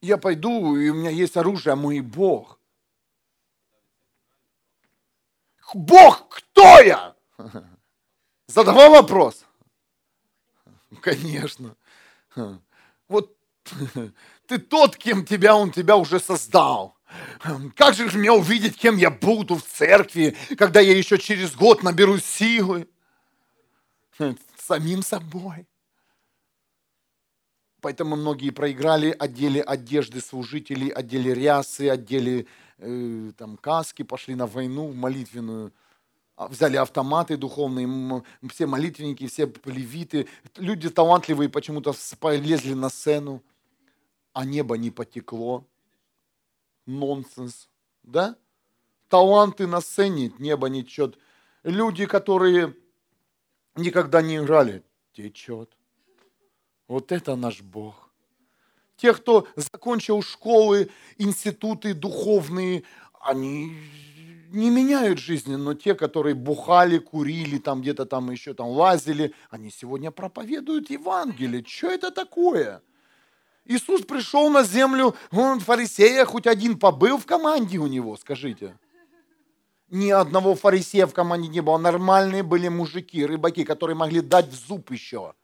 я 0.00 0.16
пойду, 0.18 0.76
и 0.76 0.88
у 0.88 0.94
меня 0.94 1.10
есть 1.10 1.36
оружие, 1.36 1.72
а 1.72 1.76
мой 1.76 2.00
Бог. 2.00 2.58
Бог, 5.74 6.28
кто 6.28 6.80
я? 6.80 7.14
Задавал 8.46 8.90
вопрос? 8.90 9.44
Конечно. 11.00 11.76
Вот 13.08 13.36
ты 14.46 14.58
тот, 14.58 14.96
кем 14.96 15.26
тебя 15.26 15.56
он 15.56 15.72
тебя 15.72 15.96
уже 15.96 16.20
создал. 16.20 16.96
Как 17.74 17.94
же 17.94 18.06
мне 18.16 18.30
увидеть, 18.30 18.78
кем 18.78 18.96
я 18.96 19.10
буду 19.10 19.56
в 19.56 19.64
церкви, 19.64 20.36
когда 20.56 20.80
я 20.80 20.96
еще 20.96 21.18
через 21.18 21.56
год 21.56 21.82
наберу 21.82 22.18
силы? 22.18 22.88
Самим 24.56 25.02
собой. 25.02 25.66
Поэтому 27.80 28.16
многие 28.16 28.50
проиграли, 28.50 29.14
одели 29.18 29.58
одежды 29.58 30.20
служителей, 30.20 30.88
одели 30.88 31.30
рясы, 31.30 31.88
одели 31.88 32.46
э, 32.78 33.32
там, 33.36 33.56
каски, 33.56 34.02
пошли 34.02 34.34
на 34.34 34.46
войну 34.46 34.88
в 34.88 34.94
молитвенную, 34.94 35.72
а, 36.36 36.48
взяли 36.48 36.76
автоматы 36.76 37.36
духовные, 37.36 38.22
все 38.50 38.66
молитвенники, 38.66 39.26
все 39.26 39.50
левиты. 39.64 40.28
Люди 40.56 40.90
талантливые 40.90 41.48
почему-то 41.48 41.94
полезли 42.18 42.74
на 42.74 42.90
сцену, 42.90 43.42
а 44.32 44.44
небо 44.44 44.76
не 44.76 44.90
потекло. 44.90 45.66
Нонсенс, 46.86 47.68
да? 48.02 48.36
Таланты 49.08 49.66
на 49.66 49.80
сцене, 49.80 50.32
небо 50.38 50.68
не 50.68 50.84
течет. 50.84 51.18
Люди, 51.62 52.06
которые 52.06 52.74
никогда 53.74 54.22
не 54.22 54.36
играли, 54.36 54.82
течет. 55.12 55.76
Вот 56.90 57.12
это 57.12 57.36
наш 57.36 57.62
Бог. 57.62 58.10
Те, 58.96 59.14
кто 59.14 59.46
закончил 59.54 60.22
школы, 60.22 60.90
институты 61.18 61.94
духовные, 61.94 62.82
они 63.20 63.76
не 64.50 64.70
меняют 64.70 65.20
жизни, 65.20 65.54
но 65.54 65.74
те, 65.74 65.94
которые 65.94 66.34
бухали, 66.34 66.98
курили, 66.98 67.58
там 67.58 67.80
где-то 67.80 68.06
там 68.06 68.32
еще 68.32 68.54
там 68.54 68.66
лазили, 68.66 69.32
они 69.50 69.70
сегодня 69.70 70.10
проповедуют 70.10 70.90
Евангелие. 70.90 71.64
Что 71.64 71.92
это 71.92 72.10
такое? 72.10 72.82
Иисус 73.66 74.02
пришел 74.02 74.50
на 74.50 74.64
землю, 74.64 75.14
он 75.30 75.60
фарисея 75.60 76.24
хоть 76.24 76.48
один 76.48 76.76
побыл 76.76 77.18
в 77.18 77.24
команде 77.24 77.78
у 77.78 77.86
него, 77.86 78.16
скажите. 78.16 78.76
Ни 79.90 80.10
одного 80.10 80.56
фарисея 80.56 81.06
в 81.06 81.14
команде 81.14 81.46
не 81.46 81.60
было. 81.60 81.78
Нормальные 81.78 82.42
были 82.42 82.66
мужики, 82.66 83.24
рыбаки, 83.24 83.62
которые 83.62 83.96
могли 83.96 84.20
дать 84.20 84.48
в 84.48 84.66
зуб 84.66 84.90
еще 84.90 85.34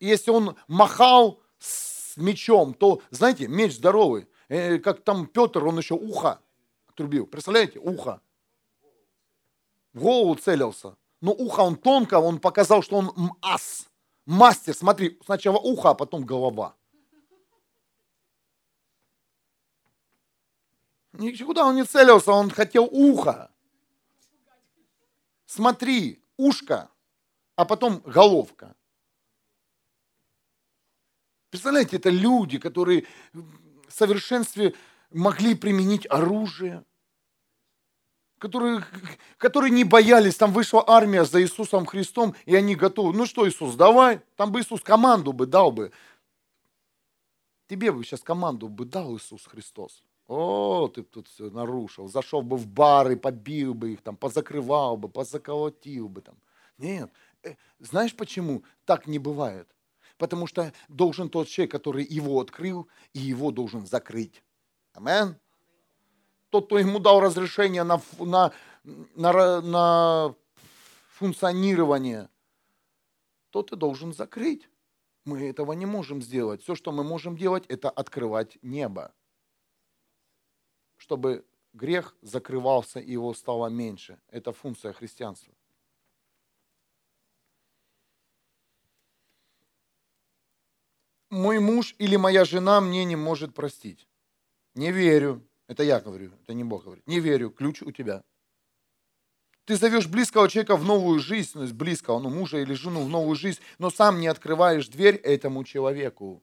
если 0.00 0.30
он 0.30 0.56
махал 0.68 1.40
с 1.58 2.16
мечом, 2.16 2.74
то, 2.74 3.02
знаете, 3.10 3.48
меч 3.48 3.76
здоровый. 3.76 4.28
Э, 4.48 4.78
как 4.78 5.02
там 5.02 5.26
Петр, 5.26 5.64
он 5.64 5.78
еще 5.78 5.94
ухо 5.94 6.40
отрубил. 6.88 7.26
Представляете, 7.26 7.78
ухо. 7.78 8.20
В 9.92 10.00
голову 10.00 10.34
целился. 10.34 10.96
Но 11.20 11.32
ухо 11.32 11.60
он 11.60 11.76
тонко, 11.76 12.18
он 12.18 12.38
показал, 12.38 12.82
что 12.82 12.96
он 12.96 13.32
ас, 13.40 13.88
мастер. 14.26 14.74
Смотри, 14.74 15.18
сначала 15.24 15.58
ухо, 15.58 15.90
а 15.90 15.94
потом 15.94 16.24
голова. 16.24 16.74
Никуда 21.12 21.66
он 21.66 21.76
не 21.76 21.84
целился, 21.84 22.32
он 22.32 22.50
хотел 22.50 22.84
ухо. 22.84 23.50
Смотри, 25.46 26.22
ушко, 26.36 26.90
а 27.54 27.64
потом 27.64 28.02
головка. 28.04 28.76
Представляете, 31.50 31.96
это 31.96 32.10
люди, 32.10 32.58
которые 32.58 33.04
в 33.32 33.90
совершенстве 33.92 34.74
могли 35.10 35.54
применить 35.54 36.06
оружие, 36.10 36.84
которые, 38.38 38.84
которые 39.38 39.70
не 39.70 39.84
боялись, 39.84 40.36
там 40.36 40.52
вышла 40.52 40.84
армия 40.86 41.24
за 41.24 41.42
Иисусом 41.42 41.86
Христом, 41.86 42.34
и 42.44 42.54
они 42.54 42.74
готовы. 42.74 43.16
Ну 43.16 43.26
что, 43.26 43.48
Иисус, 43.48 43.74
давай, 43.74 44.20
там 44.36 44.52
бы 44.52 44.60
Иисус 44.60 44.82
команду 44.82 45.32
бы 45.32 45.46
дал 45.46 45.72
бы. 45.72 45.92
Тебе 47.68 47.90
бы 47.90 48.04
сейчас 48.04 48.20
команду 48.20 48.68
бы 48.68 48.84
дал 48.84 49.16
Иисус 49.16 49.46
Христос. 49.46 50.02
О, 50.28 50.88
ты 50.88 51.02
тут 51.02 51.28
все 51.28 51.50
нарушил. 51.50 52.08
Зашел 52.08 52.42
бы 52.42 52.56
в 52.56 52.66
бары, 52.66 53.16
побил 53.16 53.74
бы 53.74 53.92
их, 53.92 54.02
там, 54.02 54.16
позакрывал 54.16 54.96
бы, 54.96 55.08
позаколотил 55.08 56.08
бы. 56.08 56.20
Там. 56.20 56.36
Нет. 56.78 57.10
Э, 57.42 57.54
знаешь 57.78 58.14
почему 58.14 58.64
так 58.84 59.06
не 59.06 59.18
бывает? 59.18 59.68
Потому 60.18 60.46
что 60.46 60.72
должен 60.88 61.28
тот 61.28 61.48
человек, 61.48 61.72
который 61.72 62.04
его 62.04 62.40
открыл, 62.40 62.88
и 63.12 63.18
его 63.18 63.50
должен 63.50 63.86
закрыть. 63.86 64.42
Амен. 64.92 65.36
Тот, 66.50 66.66
кто 66.66 66.78
ему 66.78 66.98
дал 66.98 67.20
разрешение 67.20 67.82
на, 67.82 68.00
на, 68.18 68.52
на, 69.14 69.60
на 69.60 70.34
функционирование, 71.08 72.30
тот 73.50 73.72
и 73.72 73.76
должен 73.76 74.12
закрыть. 74.12 74.68
Мы 75.24 75.48
этого 75.48 75.72
не 75.72 75.86
можем 75.86 76.22
сделать. 76.22 76.62
Все, 76.62 76.74
что 76.76 76.92
мы 76.92 77.02
можем 77.02 77.36
делать, 77.36 77.66
это 77.66 77.90
открывать 77.90 78.58
небо, 78.62 79.12
чтобы 80.96 81.44
грех 81.72 82.16
закрывался 82.22 83.00
и 83.00 83.12
его 83.12 83.34
стало 83.34 83.66
меньше. 83.66 84.20
Это 84.28 84.52
функция 84.52 84.92
христианства. 84.92 85.55
Мой 91.30 91.58
муж 91.58 91.94
или 91.98 92.16
моя 92.16 92.44
жена 92.44 92.80
мне 92.80 93.04
не 93.04 93.16
может 93.16 93.54
простить. 93.54 94.06
Не 94.74 94.92
верю. 94.92 95.42
Это 95.68 95.82
я 95.82 96.00
говорю, 96.00 96.32
это 96.42 96.54
не 96.54 96.64
Бог 96.64 96.84
говорит. 96.84 97.06
Не 97.06 97.20
верю, 97.20 97.50
ключ 97.50 97.82
у 97.82 97.90
тебя. 97.90 98.22
Ты 99.64 99.76
зовешь 99.76 100.06
близкого 100.06 100.48
человека 100.48 100.76
в 100.76 100.84
новую 100.84 101.18
жизнь, 101.18 101.50
ну, 101.54 101.66
близкого, 101.66 102.20
ну, 102.20 102.30
мужа 102.30 102.58
или 102.58 102.72
жену 102.74 103.02
в 103.04 103.08
новую 103.08 103.34
жизнь, 103.34 103.60
но 103.78 103.90
сам 103.90 104.20
не 104.20 104.28
открываешь 104.28 104.86
дверь 104.86 105.16
этому 105.16 105.64
человеку. 105.64 106.40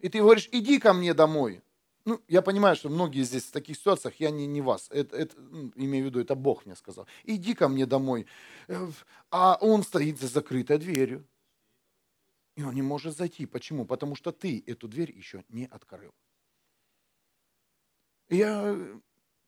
И 0.00 0.08
ты 0.08 0.18
говоришь, 0.18 0.48
иди 0.50 0.80
ко 0.80 0.92
мне 0.92 1.14
домой. 1.14 1.62
Ну, 2.04 2.20
я 2.26 2.42
понимаю, 2.42 2.74
что 2.74 2.88
многие 2.88 3.22
здесь 3.22 3.44
в 3.44 3.52
таких 3.52 3.76
ситуациях, 3.76 4.14
я 4.18 4.30
не, 4.30 4.46
не 4.46 4.60
вас, 4.60 4.88
это, 4.90 5.16
это, 5.16 5.40
ну, 5.40 5.72
имею 5.76 6.04
в 6.04 6.08
виду, 6.08 6.20
это 6.20 6.34
Бог 6.34 6.66
мне 6.66 6.74
сказал. 6.74 7.06
Иди 7.22 7.54
ко 7.54 7.68
мне 7.68 7.86
домой. 7.86 8.26
Э, 8.66 8.90
а 9.30 9.56
он 9.60 9.84
стоит 9.84 10.20
за 10.20 10.26
закрытой 10.26 10.78
дверью. 10.78 11.24
И 12.56 12.62
он 12.62 12.74
не 12.74 12.82
может 12.82 13.16
зайти. 13.16 13.46
Почему? 13.46 13.84
Потому 13.84 14.14
что 14.14 14.32
ты 14.32 14.62
эту 14.66 14.88
дверь 14.88 15.10
еще 15.10 15.44
не 15.48 15.66
открыл. 15.66 16.14
Я 18.28 18.76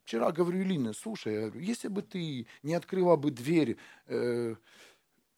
вчера 0.05 0.33
говорю 0.33 0.61
Илине, 0.61 0.93
слушай, 0.93 1.35
я 1.35 1.41
говорю, 1.49 1.61
если 1.61 1.89
бы 1.89 2.03
ты 2.03 2.47
не 2.63 2.75
открыла 2.75 3.17
бы 3.17 3.31
дверь, 3.31 3.77
э, 4.07 4.55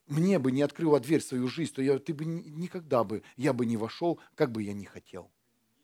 мне 0.07 0.39
бы 0.39 0.51
не 0.51 0.63
открыла 0.63 0.99
дверь 0.99 1.21
в 1.21 1.27
свою 1.27 1.49
жизнь, 1.49 1.75
то 1.75 1.83
я, 1.83 1.99
ты 1.99 2.15
бы 2.15 2.25
никогда 2.25 3.05
бы, 3.05 3.23
я 3.37 3.53
бы 3.53 3.67
не 3.67 3.77
вошел, 3.77 4.19
как 4.35 4.51
бы 4.51 4.63
я 4.63 4.73
не 4.73 4.87
хотел. 4.87 5.31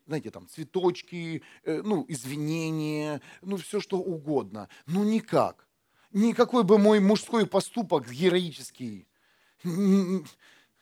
Знаете, 0.07 0.31
там 0.31 0.49
цветочки, 0.49 1.43
э, 1.65 1.83
ну, 1.83 2.05
извинения, 2.09 3.21
ну, 3.41 3.57
все 3.57 3.81
что 3.81 3.99
угодно. 3.99 4.69
Ну, 4.87 5.05
никак. 5.05 5.67
Никакой 6.13 6.65
бы 6.65 6.79
мой 6.79 7.01
мужской 7.01 7.47
поступок 7.47 8.11
героический 8.11 9.07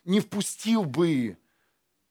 не 0.04 0.20
впустил 0.20 0.84
бы 0.84 1.36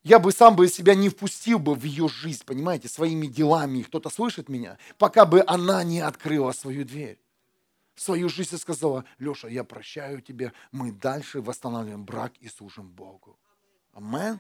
я 0.04 0.17
бы 0.17 0.32
сам 0.32 0.56
бы 0.56 0.67
себя 0.67 0.95
не 0.95 1.10
впустил 1.10 1.60
бы 1.60 1.75
в 1.75 1.84
ее 1.84 2.08
жизнь, 2.08 2.43
понимаете, 2.43 2.88
своими 2.88 3.27
делами. 3.27 3.84
Кто-то 3.84 4.10
слышит 4.10 4.49
меня, 4.49 4.77
пока 4.97 5.25
бы 5.25 5.43
она 5.45 5.84
не 5.84 5.99
открыла 5.99 6.54
свою 6.54 6.86
дверь. 6.86 7.19
Свою 7.95 8.30
жизнь 8.30 8.56
и 8.56 8.58
сказала, 8.58 9.06
Леша, 9.19 9.47
я 9.47 9.63
прощаю 9.63 10.21
тебе, 10.21 10.54
мы 10.71 10.91
дальше 10.91 11.41
восстанавливаем 11.41 12.04
брак 12.04 12.34
и 12.39 12.47
служим 12.47 12.89
Богу. 12.89 13.38
Амен. 13.93 14.39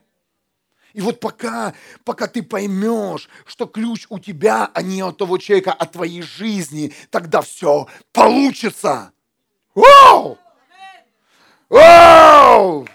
И 0.93 1.01
вот 1.01 1.19
пока, 1.19 1.75
пока 2.03 2.27
ты 2.27 2.41
поймешь, 2.41 3.29
что 3.45 3.67
ключ 3.67 4.07
у 4.09 4.17
тебя, 4.19 4.71
а 4.73 4.81
не 4.81 5.01
от 5.01 5.17
того 5.17 5.37
человека, 5.37 5.73
а 5.73 5.85
твоей 5.85 6.21
жизни, 6.21 6.91
тогда 7.11 7.41
все 7.41 7.87
получится. 8.11 9.13
Вау! 9.75 10.39
Вау! 11.69 12.87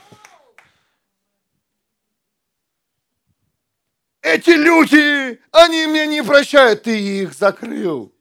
Эти 4.26 4.50
люди, 4.50 5.40
они 5.52 5.86
мне 5.86 6.04
не 6.08 6.20
прощают, 6.20 6.82
ты 6.82 7.20
их 7.20 7.32
закрыл. 7.32 8.12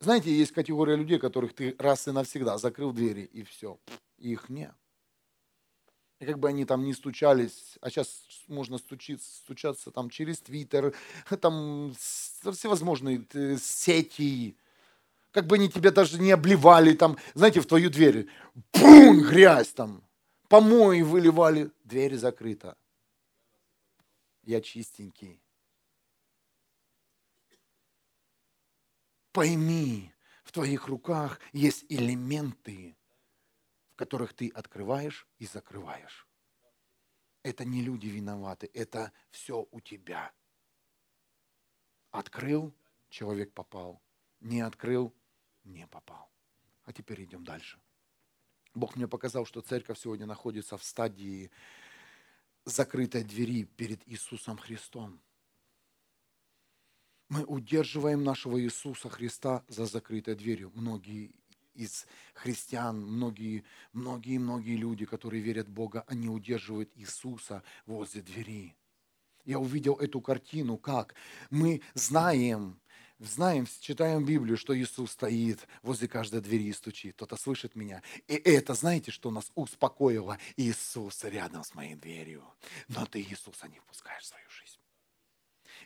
Знаете, 0.00 0.36
есть 0.36 0.50
категория 0.50 0.96
людей, 0.96 1.20
которых 1.20 1.54
ты 1.54 1.76
раз 1.78 2.08
и 2.08 2.10
навсегда 2.10 2.58
закрыл 2.58 2.90
двери, 2.90 3.30
и 3.32 3.44
все, 3.44 3.78
их 4.18 4.48
нет. 4.48 4.74
И 6.18 6.26
как 6.26 6.40
бы 6.40 6.48
они 6.48 6.64
там 6.64 6.82
не 6.82 6.92
стучались, 6.92 7.78
а 7.80 7.88
сейчас 7.88 8.24
можно 8.48 8.78
стучиться, 8.78 9.30
стучаться 9.36 9.92
там 9.92 10.10
через 10.10 10.40
Твиттер, 10.40 10.92
там 11.40 11.94
всевозможные 11.94 13.24
э, 13.32 13.56
сети, 13.56 14.56
как 15.30 15.46
бы 15.46 15.54
они 15.54 15.68
тебя 15.68 15.92
даже 15.92 16.20
не 16.20 16.32
обливали 16.32 16.94
там, 16.94 17.16
знаете, 17.34 17.60
в 17.60 17.66
твою 17.66 17.90
дверь, 17.90 18.26
бум, 18.72 19.20
грязь 19.20 19.68
там, 19.68 20.02
помои 20.48 21.02
выливали, 21.02 21.70
дверь 21.84 22.16
закрыта. 22.16 22.76
Я 24.42 24.60
чистенький. 24.60 25.43
Пойми, 29.34 30.14
в 30.44 30.52
твоих 30.52 30.86
руках 30.86 31.40
есть 31.52 31.84
элементы, 31.88 32.96
в 33.90 33.96
которых 33.96 34.32
ты 34.32 34.48
открываешь 34.48 35.26
и 35.38 35.46
закрываешь. 35.46 36.28
Это 37.42 37.64
не 37.64 37.82
люди 37.82 38.06
виноваты, 38.06 38.70
это 38.72 39.12
все 39.32 39.66
у 39.72 39.80
тебя. 39.80 40.32
Открыл, 42.12 42.72
человек 43.08 43.52
попал. 43.52 44.00
Не 44.38 44.60
открыл, 44.60 45.12
не 45.64 45.88
попал. 45.88 46.30
А 46.84 46.92
теперь 46.92 47.24
идем 47.24 47.42
дальше. 47.42 47.80
Бог 48.72 48.94
мне 48.94 49.08
показал, 49.08 49.46
что 49.46 49.62
церковь 49.62 49.98
сегодня 49.98 50.26
находится 50.26 50.78
в 50.78 50.84
стадии 50.84 51.50
закрытой 52.64 53.24
двери 53.24 53.64
перед 53.64 54.06
Иисусом 54.06 54.58
Христом. 54.58 55.20
Мы 57.28 57.44
удерживаем 57.44 58.22
нашего 58.22 58.60
Иисуса 58.60 59.08
Христа 59.08 59.64
за 59.68 59.86
закрытой 59.86 60.34
дверью. 60.34 60.70
Многие 60.74 61.32
из 61.74 62.06
христиан, 62.34 63.00
многие, 63.00 63.64
многие, 63.92 64.38
многие 64.38 64.76
люди, 64.76 65.04
которые 65.04 65.42
верят 65.42 65.66
в 65.68 65.72
Бога, 65.72 66.04
они 66.06 66.28
удерживают 66.28 66.90
Иисуса 66.94 67.62
возле 67.86 68.22
двери. 68.22 68.76
Я 69.44 69.58
увидел 69.58 69.94
эту 69.94 70.20
картину, 70.20 70.78
как 70.78 71.14
мы 71.50 71.82
знаем, 71.94 72.80
знаем, 73.18 73.66
читаем 73.80 74.24
Библию, 74.24 74.56
что 74.56 74.76
Иисус 74.76 75.12
стоит 75.12 75.66
возле 75.82 76.08
каждой 76.08 76.40
двери 76.40 76.64
и 76.64 76.72
стучит. 76.72 77.14
Кто-то 77.16 77.36
слышит 77.36 77.74
меня. 77.74 78.02
И 78.26 78.34
это, 78.34 78.74
знаете, 78.74 79.10
что 79.10 79.30
нас 79.30 79.50
успокоило? 79.54 80.38
Иисус 80.56 81.24
рядом 81.24 81.62
с 81.64 81.74
моей 81.74 81.94
дверью. 81.94 82.44
Но 82.88 83.04
ты 83.06 83.20
Иисуса 83.20 83.68
не 83.68 83.78
впускаешь 83.80 84.24
в 84.24 84.26
свою. 84.26 84.43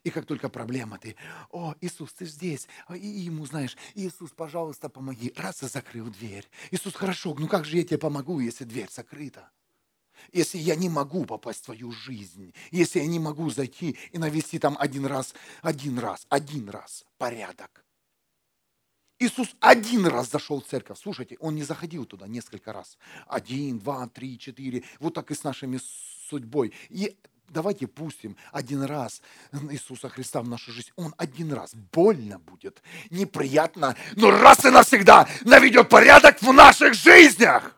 И 0.05 0.11
как 0.11 0.27
только 0.27 0.49
проблема, 0.49 0.99
ты, 0.99 1.17
о, 1.51 1.75
Иисус, 1.81 2.13
ты 2.13 2.27
здесь. 2.27 2.69
А, 2.87 2.97
и 2.97 3.07
ему, 3.07 3.47
знаешь, 3.47 3.77
Иисус, 3.95 4.31
пожалуйста, 4.31 4.89
помоги. 4.89 5.33
Раз 5.37 5.63
и 5.63 5.69
закрыл 5.69 6.07
дверь. 6.07 6.49
Иисус, 6.71 6.95
хорошо, 6.95 7.35
ну 7.39 7.49
как 7.49 7.65
же 7.65 7.77
я 7.77 7.85
тебе 7.85 7.99
помогу, 7.99 8.41
если 8.41 8.65
дверь 8.65 8.89
закрыта? 8.91 9.51
Если 10.33 10.59
я 10.59 10.75
не 10.75 10.89
могу 10.89 11.25
попасть 11.25 11.63
в 11.63 11.67
твою 11.67 11.93
жизнь, 11.93 12.53
если 12.71 12.99
я 12.99 13.07
не 13.07 13.19
могу 13.19 13.51
зайти 13.51 13.97
и 14.13 14.19
навести 14.19 14.59
там 14.59 14.77
один 14.79 15.07
раз, 15.07 15.35
один 15.63 15.99
раз, 15.99 16.27
один 16.29 16.69
раз 16.69 17.05
порядок. 17.19 17.85
Иисус 19.21 19.57
один 19.61 20.07
раз 20.07 20.31
зашел 20.31 20.61
в 20.61 20.67
церковь. 20.67 20.99
Слушайте, 20.99 21.37
он 21.41 21.57
не 21.57 21.65
заходил 21.65 22.05
туда 22.05 22.29
несколько 22.29 22.73
раз. 22.73 22.99
Один, 23.27 23.79
два, 23.79 24.07
три, 24.09 24.39
четыре. 24.39 24.85
Вот 25.01 25.15
так 25.15 25.31
и 25.31 25.35
с 25.35 25.43
нашими 25.43 25.81
судьбой. 26.29 26.73
И 26.89 27.17
давайте 27.49 27.87
пустим 27.87 28.37
один 28.53 28.83
раз 28.83 29.23
Иисуса 29.71 30.09
Христа 30.09 30.41
в 30.43 30.49
нашу 30.49 30.73
жизнь. 30.73 30.91
Он 30.97 31.15
один 31.17 31.53
раз. 31.53 31.75
Больно 31.75 32.39
будет, 32.39 32.83
неприятно, 33.11 33.97
но 34.17 34.31
раз 34.31 34.65
и 34.65 34.71
навсегда 34.71 35.29
наведет 35.45 35.89
порядок 35.89 36.41
в 36.43 36.53
наших 36.53 36.95
жизнях. 36.95 37.75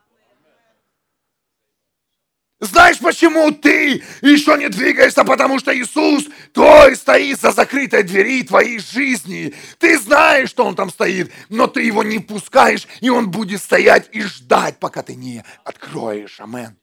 Знаешь, 2.61 2.99
почему 2.99 3.53
ты 3.53 4.03
еще 4.21 4.59
не 4.59 4.69
двигаешься? 4.69 5.25
Потому 5.25 5.59
что 5.59 5.75
Иисус 5.75 6.27
твой 6.53 6.95
стоит 6.95 7.41
за 7.41 7.53
закрытой 7.53 8.03
двери 8.03 8.43
твоей 8.43 8.79
жизни. 8.79 9.55
Ты 9.79 9.99
знаешь, 9.99 10.51
что 10.51 10.67
Он 10.67 10.77
там 10.77 10.91
стоит, 10.91 11.33
но 11.49 11.69
ты 11.69 11.83
его 11.83 12.03
не 12.03 12.19
пускаешь, 12.19 12.87
и 13.01 13.09
Он 13.09 13.31
будет 13.31 13.63
стоять 13.63 14.11
и 14.13 14.21
ждать, 14.21 14.79
пока 14.79 15.03
ты 15.03 15.15
не 15.15 15.43
откроешь. 15.65 16.39
Амен. 16.39 16.77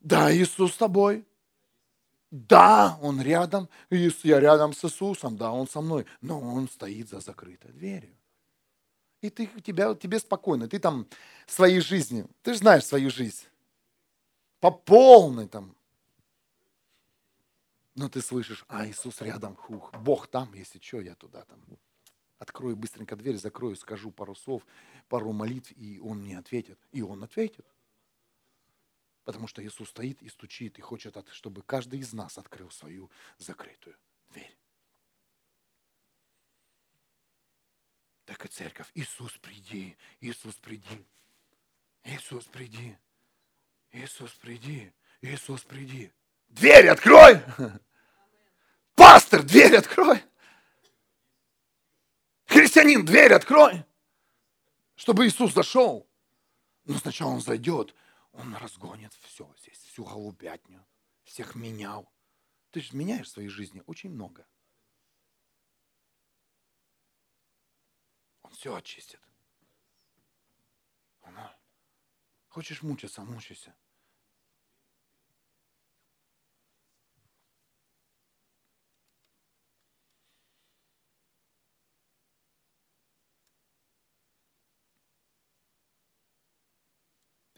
Да, 0.00 0.34
Иисус 0.34 0.74
с 0.74 0.76
тобой. 0.76 1.24
Да, 2.30 2.98
Он 3.02 3.20
рядом. 3.20 3.68
Я 3.90 4.40
рядом 4.40 4.72
с 4.72 4.84
Иисусом. 4.84 5.36
Да, 5.36 5.52
Он 5.52 5.66
со 5.66 5.80
мной. 5.80 6.06
Но 6.20 6.40
Он 6.40 6.68
стоит 6.68 7.08
за 7.08 7.20
закрытой 7.20 7.72
дверью. 7.72 8.14
И 9.20 9.30
ты, 9.30 9.46
тебя, 9.62 9.94
тебе 9.94 10.18
спокойно. 10.18 10.68
Ты 10.68 10.78
там 10.78 11.06
своей 11.46 11.80
жизни. 11.80 12.26
Ты 12.42 12.52
же 12.52 12.60
знаешь 12.60 12.84
свою 12.84 13.10
жизнь. 13.10 13.44
По 14.60 14.70
полной 14.70 15.48
там. 15.48 15.74
Но 17.94 18.08
ты 18.08 18.20
слышишь, 18.20 18.64
а 18.68 18.86
Иисус 18.86 19.20
рядом, 19.20 19.56
хух, 19.56 19.92
Бог 19.92 20.28
там, 20.28 20.54
если 20.54 20.78
что, 20.78 21.00
я 21.00 21.16
туда 21.16 21.42
там. 21.42 21.58
Открою 22.38 22.76
быстренько 22.76 23.16
дверь, 23.16 23.36
закрою, 23.36 23.74
скажу 23.74 24.12
пару 24.12 24.36
слов, 24.36 24.64
пару 25.08 25.32
молитв, 25.32 25.72
и 25.72 25.98
Он 25.98 26.18
мне 26.18 26.38
ответит. 26.38 26.78
И 26.92 27.02
Он 27.02 27.24
ответит. 27.24 27.66
Потому 29.28 29.46
что 29.46 29.62
Иисус 29.62 29.90
стоит 29.90 30.22
и 30.22 30.30
стучит, 30.30 30.78
и 30.78 30.80
хочет, 30.80 31.14
чтобы 31.32 31.62
каждый 31.62 32.00
из 32.00 32.14
нас 32.14 32.38
открыл 32.38 32.70
свою 32.70 33.10
закрытую 33.36 33.94
дверь. 34.30 34.56
Так 38.24 38.46
и 38.46 38.48
церковь. 38.48 38.90
Иисус, 38.94 39.36
приди, 39.36 39.98
Иисус, 40.22 40.54
приди. 40.54 41.04
Иисус, 42.04 42.46
приди. 42.46 42.96
Иисус, 43.92 44.32
приди. 44.32 44.94
Иисус, 45.20 45.60
приди. 45.60 46.10
Дверь 46.48 46.88
открой! 46.88 47.42
Пастор, 48.94 49.42
дверь 49.42 49.76
открой! 49.76 50.24
Христианин, 52.46 53.04
дверь 53.04 53.34
открой! 53.34 53.84
Чтобы 54.96 55.26
Иисус 55.26 55.52
зашел. 55.52 56.08
Но 56.86 56.96
сначала 56.96 57.32
Он 57.32 57.42
зайдет, 57.42 57.94
он 58.32 58.54
разгонит 58.54 59.14
все 59.14 59.52
здесь, 59.58 59.78
всю 59.78 60.04
голубятню, 60.04 60.86
всех 61.24 61.54
менял. 61.54 62.12
Ты 62.70 62.80
же 62.80 62.96
меняешь 62.96 63.26
в 63.26 63.32
своей 63.32 63.48
жизни 63.48 63.82
очень 63.86 64.10
много. 64.10 64.46
Он 68.42 68.50
все 68.52 68.74
очистит. 68.74 69.20
Ага. 71.22 71.58
Хочешь 72.48 72.82
мучиться, 72.82 73.22
мучайся. 73.22 73.76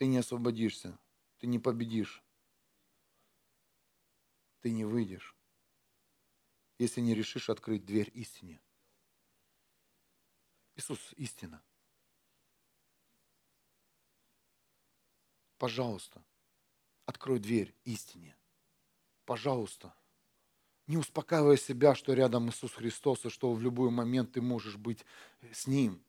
Ты 0.01 0.07
не 0.07 0.17
освободишься, 0.17 0.97
ты 1.37 1.45
не 1.45 1.59
победишь, 1.59 2.23
ты 4.61 4.71
не 4.71 4.83
выйдешь. 4.83 5.35
если 6.79 7.01
не 7.01 7.13
решишь 7.13 7.51
открыть 7.51 7.85
дверь 7.85 8.09
истине. 8.15 8.59
Иисус– 10.75 11.13
истина. 11.17 11.61
Пожалуйста, 15.59 16.25
открой 17.05 17.37
дверь 17.37 17.75
истине. 17.83 18.35
Пожалуйста. 19.25 19.93
Не 20.87 20.97
успокаивай 20.97 21.59
себя, 21.59 21.93
что 21.93 22.13
рядом 22.13 22.49
Иисус 22.49 22.73
Христос, 22.73 23.25
и 23.25 23.29
что 23.29 23.53
в 23.53 23.61
любой 23.61 23.91
момент 23.91 24.31
ты 24.31 24.41
можешь 24.41 24.77
быть 24.77 25.05
с 25.51 25.67
Ним. 25.67 26.03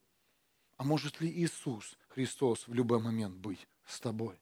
А 0.77 0.83
может 0.83 1.21
ли 1.21 1.29
Иисус 1.29 1.95
Христос 2.07 2.67
в 2.67 2.73
любой 2.73 2.99
момент 2.99 3.35
быть 3.35 3.67
с 3.85 3.99
тобой? 3.99 4.39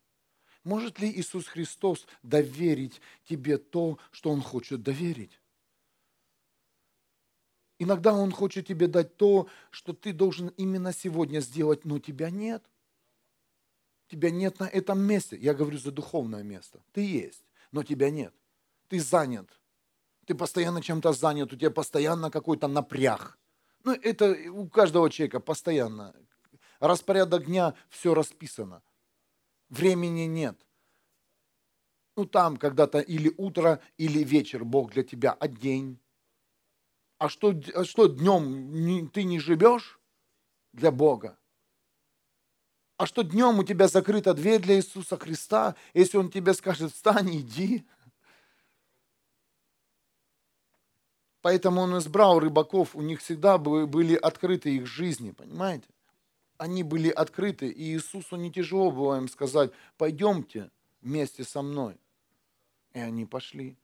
Может 0.63 0.99
ли 0.99 1.09
Иисус 1.09 1.47
Христос 1.47 2.05
доверить 2.21 3.01
тебе 3.27 3.57
то, 3.57 3.97
что 4.11 4.29
Он 4.29 4.41
хочет 4.41 4.83
доверить? 4.83 5.39
Иногда 7.79 8.13
Он 8.13 8.31
хочет 8.31 8.67
тебе 8.67 8.87
дать 8.87 9.17
то, 9.17 9.47
что 9.71 9.93
ты 9.93 10.13
должен 10.13 10.49
именно 10.49 10.93
сегодня 10.93 11.39
сделать, 11.39 11.83
но 11.83 11.97
тебя 11.97 12.29
нет. 12.29 12.63
Тебя 14.07 14.29
нет 14.29 14.59
на 14.59 14.65
этом 14.65 15.01
месте. 15.01 15.37
Я 15.37 15.53
говорю 15.53 15.77
за 15.77 15.91
духовное 15.91 16.43
место. 16.43 16.83
Ты 16.91 17.01
есть, 17.01 17.43
но 17.71 17.83
тебя 17.83 18.11
нет. 18.11 18.35
Ты 18.87 18.99
занят. 18.99 19.49
Ты 20.25 20.35
постоянно 20.35 20.81
чем-то 20.81 21.13
занят, 21.13 21.51
у 21.51 21.55
тебя 21.55 21.71
постоянно 21.71 22.29
какой-то 22.29 22.67
напряг. 22.67 23.39
Ну, 23.83 23.93
это 23.93 24.37
у 24.51 24.69
каждого 24.69 25.09
человека 25.09 25.39
постоянно. 25.39 26.13
Распорядок 26.79 27.45
дня, 27.45 27.73
все 27.89 28.13
расписано. 28.13 28.83
Времени 29.71 30.23
нет. 30.25 30.59
Ну, 32.17 32.25
там 32.25 32.57
когда-то 32.57 32.99
или 32.99 33.33
утро, 33.37 33.81
или 33.97 34.21
вечер 34.21 34.65
Бог 34.65 34.91
для 34.91 35.01
тебя, 35.01 35.31
а 35.31 35.47
день. 35.47 35.97
А 37.17 37.29
что, 37.29 37.53
а 37.73 37.85
что 37.85 38.07
днем 38.07 39.09
ты 39.09 39.23
не 39.23 39.39
живешь 39.39 40.01
для 40.73 40.91
Бога? 40.91 41.37
А 42.97 43.05
что 43.05 43.23
днем 43.23 43.59
у 43.59 43.63
тебя 43.63 43.87
закрыта 43.87 44.33
дверь 44.33 44.61
для 44.61 44.75
Иисуса 44.75 45.17
Христа, 45.17 45.75
если 45.93 46.17
Он 46.17 46.29
тебе 46.29 46.53
скажет, 46.53 46.91
встань, 46.91 47.33
иди. 47.37 47.87
Поэтому 51.41 51.81
Он 51.81 51.97
избрал 51.97 52.39
рыбаков, 52.39 52.93
у 52.93 53.01
них 53.01 53.21
всегда 53.21 53.57
были 53.57 54.15
открыты 54.15 54.75
их 54.75 54.85
жизни, 54.85 55.31
понимаете? 55.31 55.87
Они 56.61 56.83
были 56.83 57.09
открыты, 57.09 57.69
и 57.69 57.85
Иисусу 57.85 58.35
не 58.35 58.51
тяжело 58.51 58.91
было 58.91 59.17
им 59.17 59.27
сказать, 59.27 59.71
пойдемте 59.97 60.69
вместе 61.01 61.43
со 61.43 61.63
мной. 61.63 61.97
И 62.93 62.99
они 62.99 63.25
пошли. 63.25 63.75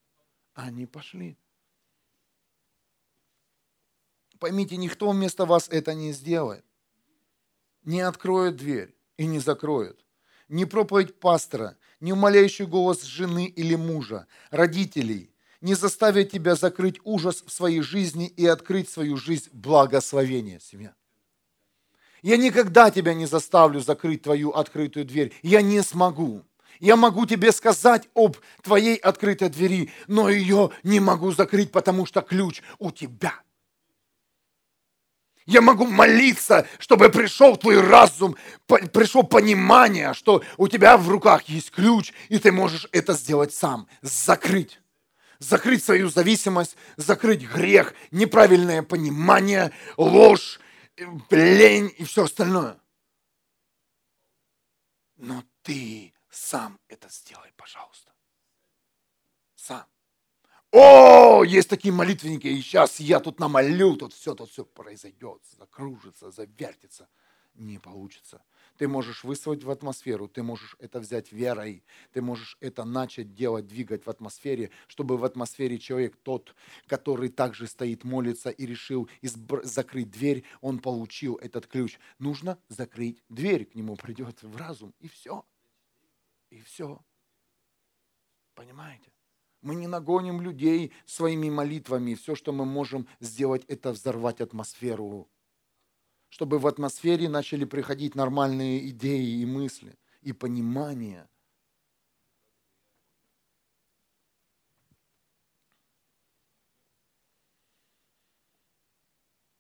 Они 0.54 0.86
пошли. 0.86 1.36
Поймите, 4.38 4.78
никто 4.78 5.10
вместо 5.10 5.48
вас 5.48 5.70
это 5.70 5.96
не 5.96 6.14
сделает. 6.14 6.64
Не 7.84 8.02
откроет 8.02 8.58
дверь 8.58 8.94
и 9.18 9.26
не 9.26 9.40
закроет. 9.40 10.00
Не 10.48 10.66
проповедь 10.66 11.20
пастора, 11.20 11.78
не 12.00 12.14
умоляющий 12.14 12.68
голос 12.68 13.02
жены 13.02 13.48
или 13.48 13.74
мужа, 13.74 14.28
родителей, 14.52 15.32
не 15.62 15.74
заставит 15.74 16.30
тебя 16.32 16.54
закрыть 16.54 17.02
ужас 17.04 17.42
в 17.44 17.52
своей 17.52 17.82
жизни 17.82 18.28
и 18.28 18.46
открыть 18.46 18.88
свою 18.88 19.18
жизнь 19.18 19.50
благословения, 19.52 20.60
семья. 20.60 20.94
Я 22.22 22.38
никогда 22.38 22.92
тебя 22.92 23.14
не 23.14 23.26
заставлю 23.26 23.80
закрыть 23.80 24.24
твою 24.24 24.52
открытую 24.52 25.06
дверь. 25.06 25.34
Я 25.44 25.62
не 25.62 25.82
смогу. 25.82 26.44
Я 26.80 26.96
могу 26.96 27.26
тебе 27.26 27.52
сказать 27.52 28.08
об 28.14 28.38
твоей 28.62 28.98
открытой 28.98 29.50
двери, 29.50 29.92
но 30.08 30.30
ее 30.30 30.72
не 30.84 31.00
могу 31.00 31.32
закрыть, 31.32 31.72
потому 31.72 32.06
что 32.06 32.22
ключ 32.22 32.62
у 32.80 32.92
тебя. 32.92 33.34
Я 35.48 35.62
могу 35.62 35.86
молиться, 35.86 36.68
чтобы 36.78 37.08
пришел 37.10 37.56
твой 37.56 37.80
разум, 37.80 38.36
пришло 38.68 39.24
понимание, 39.24 40.14
что 40.14 40.44
у 40.58 40.68
тебя 40.68 40.98
в 40.98 41.08
руках 41.08 41.44
есть 41.44 41.72
ключ, 41.72 42.12
и 42.28 42.38
ты 42.38 42.52
можешь 42.52 42.88
это 42.92 43.14
сделать 43.14 43.54
сам, 43.54 43.88
закрыть. 44.02 44.82
Закрыть 45.40 45.86
свою 45.86 46.10
зависимость, 46.10 46.76
закрыть 46.98 47.44
грех, 47.44 47.94
неправильное 48.12 48.82
понимание, 48.82 49.72
ложь, 49.96 50.60
лень 51.30 51.94
и 51.98 52.04
все 52.04 52.24
остальное. 52.24 52.80
Но 55.16 55.44
ты 55.64 56.14
сам 56.30 56.80
это 56.88 57.10
сделай, 57.10 57.52
пожалуйста. 57.56 58.14
Сам. 59.56 59.86
О, 60.72 61.44
есть 61.44 61.70
такие 61.70 61.94
молитвенники, 61.94 62.48
и 62.48 62.62
сейчас 62.62 63.00
я 63.00 63.20
тут 63.20 63.40
намолю, 63.40 63.96
тут 63.96 64.14
все, 64.14 64.36
тут 64.36 64.52
все 64.52 64.66
произойдет, 64.66 65.42
закружится, 65.58 66.30
завертится. 66.30 67.10
Не 67.54 67.80
получится. 67.80 68.44
Ты 68.78 68.88
можешь 68.88 69.24
высвоить 69.24 69.64
в 69.64 69.72
атмосферу, 69.72 70.28
ты 70.28 70.44
можешь 70.44 70.76
это 70.80 71.00
взять 71.00 71.32
верой, 71.32 71.84
ты 72.12 72.22
можешь 72.22 72.58
это 72.60 72.84
начать 72.84 73.34
делать, 73.34 73.68
двигать 73.68 74.06
в 74.06 74.10
атмосфере, 74.10 74.72
чтобы 74.88 75.18
в 75.18 75.26
атмосфере 75.26 75.80
человек 75.80 76.16
тот, 76.24 76.56
который 76.86 77.30
также 77.30 77.68
стоит, 77.68 78.04
молится 78.04 78.50
и 78.50 78.66
решил 78.66 79.10
избр- 79.22 79.64
закрыть 79.64 80.12
дверь, 80.12 80.44
он 80.62 80.80
получил 80.80 81.36
этот 81.36 81.68
ключ. 81.68 82.00
Нужно 82.20 82.58
закрыть 82.68 83.24
дверь, 83.30 83.66
к 83.66 83.76
нему 83.76 83.96
придет 83.96 84.42
в 84.44 84.56
разум, 84.56 84.94
и 85.00 85.08
все. 85.08 85.46
И 86.50 86.62
все. 86.62 87.02
Понимаете? 88.54 89.12
Мы 89.62 89.76
не 89.76 89.88
нагоним 89.88 90.42
людей 90.42 90.94
своими 91.06 91.50
молитвами. 91.50 92.14
Все, 92.14 92.36
что 92.36 92.54
мы 92.54 92.66
можем 92.66 93.08
сделать, 93.20 93.66
это 93.68 93.92
взорвать 93.92 94.40
атмосферу. 94.40 95.30
Чтобы 96.30 96.60
в 96.60 96.68
атмосфере 96.68 97.30
начали 97.30 97.66
приходить 97.66 98.16
нормальные 98.16 98.90
идеи 98.90 99.42
и 99.42 99.46
мысли, 99.46 99.98
и 100.22 100.34
понимание. 100.34 101.28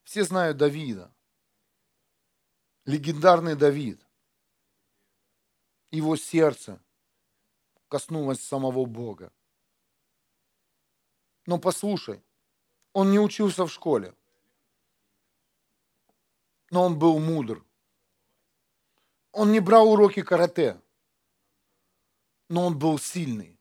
Все 0.03 0.24
знают 0.24 0.57
Давида. 0.57 1.13
Легендарный 2.86 3.55
Давид. 3.55 4.05
Его 5.91 6.15
сердце 6.15 6.82
коснулось 7.88 8.41
самого 8.41 8.86
Бога. 8.86 9.32
Но 11.45 11.59
послушай, 11.59 12.24
он 12.93 13.11
не 13.11 13.20
учился 13.20 13.65
в 13.65 13.72
школе, 13.72 14.15
но 16.70 16.84
он 16.84 16.97
был 16.97 17.20
мудр. 17.20 17.63
Он 19.32 19.51
не 19.51 19.59
брал 19.59 19.91
уроки 19.91 20.22
карате, 20.22 20.82
но 22.49 22.65
он 22.65 22.78
был 22.78 22.99
сильный. 22.99 23.59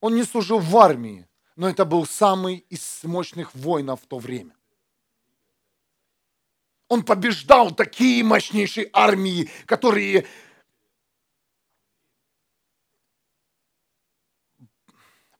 Он 0.00 0.14
не 0.14 0.24
служил 0.24 0.58
в 0.58 0.76
армии, 0.76 1.28
но 1.56 1.68
это 1.68 1.84
был 1.84 2.06
самый 2.06 2.56
из 2.68 3.04
мощных 3.04 3.54
воинов 3.54 4.02
в 4.02 4.06
то 4.06 4.18
время. 4.18 4.56
Он 6.88 7.04
побеждал 7.04 7.74
такие 7.74 8.22
мощнейшие 8.22 8.90
армии, 8.92 9.50
которые 9.66 10.26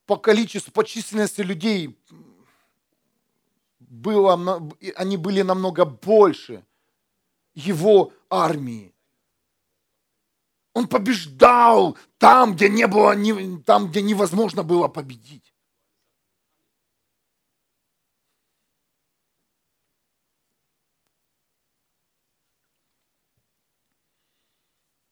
по 0.06 0.16
количеству, 0.16 0.72
по 0.72 0.84
численности 0.84 1.40
людей 1.40 1.98
было, 3.94 4.34
они 4.96 5.16
были 5.16 5.42
намного 5.42 5.84
больше 5.84 6.64
его 7.54 8.12
армии. 8.28 8.94
Он 10.72 10.88
побеждал 10.88 11.96
там, 12.18 12.54
где 12.54 12.68
не 12.68 12.86
было, 12.86 13.14
там, 13.64 13.88
где 13.88 14.02
невозможно 14.02 14.64
было 14.64 14.88
победить. 14.88 15.54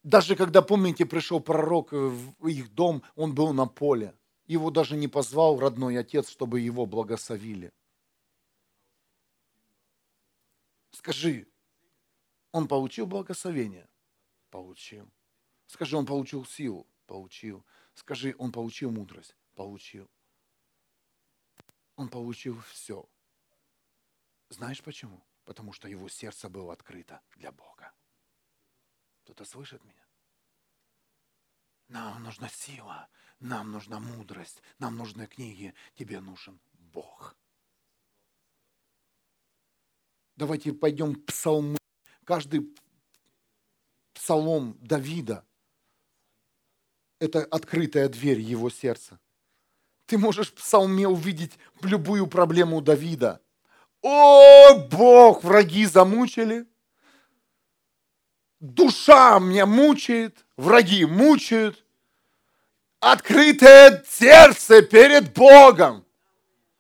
Даже 0.02 0.34
когда, 0.34 0.62
помните, 0.62 1.06
пришел 1.06 1.38
пророк 1.38 1.92
в 1.92 2.48
их 2.48 2.74
дом, 2.74 3.04
он 3.14 3.34
был 3.34 3.52
на 3.52 3.66
поле. 3.66 4.14
Его 4.46 4.70
даже 4.70 4.96
не 4.96 5.06
позвал 5.06 5.60
родной 5.60 5.96
отец, 5.96 6.28
чтобы 6.28 6.58
его 6.58 6.86
благословили. 6.86 7.72
Скажи, 10.92 11.48
он 12.52 12.68
получил 12.68 13.06
благословение? 13.06 13.88
Получил. 14.50 15.10
Скажи, 15.66 15.96
он 15.96 16.06
получил 16.06 16.44
силу? 16.44 16.86
Получил. 17.06 17.64
Скажи, 17.94 18.34
он 18.38 18.52
получил 18.52 18.90
мудрость? 18.90 19.36
Получил. 19.54 20.08
Он 21.96 22.08
получил 22.08 22.60
все. 22.62 23.08
Знаешь 24.48 24.82
почему? 24.82 25.24
Потому 25.44 25.72
что 25.72 25.88
его 25.88 26.08
сердце 26.08 26.48
было 26.48 26.72
открыто 26.72 27.22
для 27.36 27.50
Бога. 27.52 27.92
Кто-то 29.22 29.44
слышит 29.44 29.82
меня? 29.84 30.06
Нам 31.88 32.22
нужна 32.22 32.48
сила, 32.48 33.08
нам 33.40 33.72
нужна 33.72 33.98
мудрость, 33.98 34.62
нам 34.78 34.96
нужны 34.96 35.26
книги, 35.26 35.74
тебе 35.94 36.20
нужен 36.20 36.60
Бог. 36.72 37.36
Давайте 40.36 40.72
пойдем 40.72 41.14
псалмы. 41.14 41.78
Каждый 42.24 42.74
псалом 44.14 44.76
Давида– 44.80 45.44
это 47.18 47.44
открытая 47.44 48.08
дверь 48.08 48.40
его 48.40 48.70
сердца. 48.70 49.18
Ты 50.06 50.18
можешь 50.18 50.50
в 50.50 50.54
псалме 50.54 51.06
увидеть 51.06 51.58
любую 51.82 52.26
проблему 52.26 52.80
Давида. 52.80 53.40
О, 54.02 54.74
Бог, 54.90 55.44
враги 55.44 55.86
замучили. 55.86 56.66
Душа 58.58 59.38
меня 59.38 59.66
мучает, 59.66 60.44
враги 60.56 61.04
мучают. 61.04 61.84
Открытое 63.00 64.04
сердце 64.08 64.82
перед 64.82 65.32
Богом. 65.32 66.04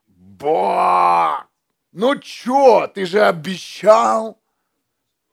Бог, 0.06 1.48
ну 1.92 2.18
чё, 2.18 2.86
ты 2.88 3.04
же 3.06 3.22
обещал. 3.22 4.40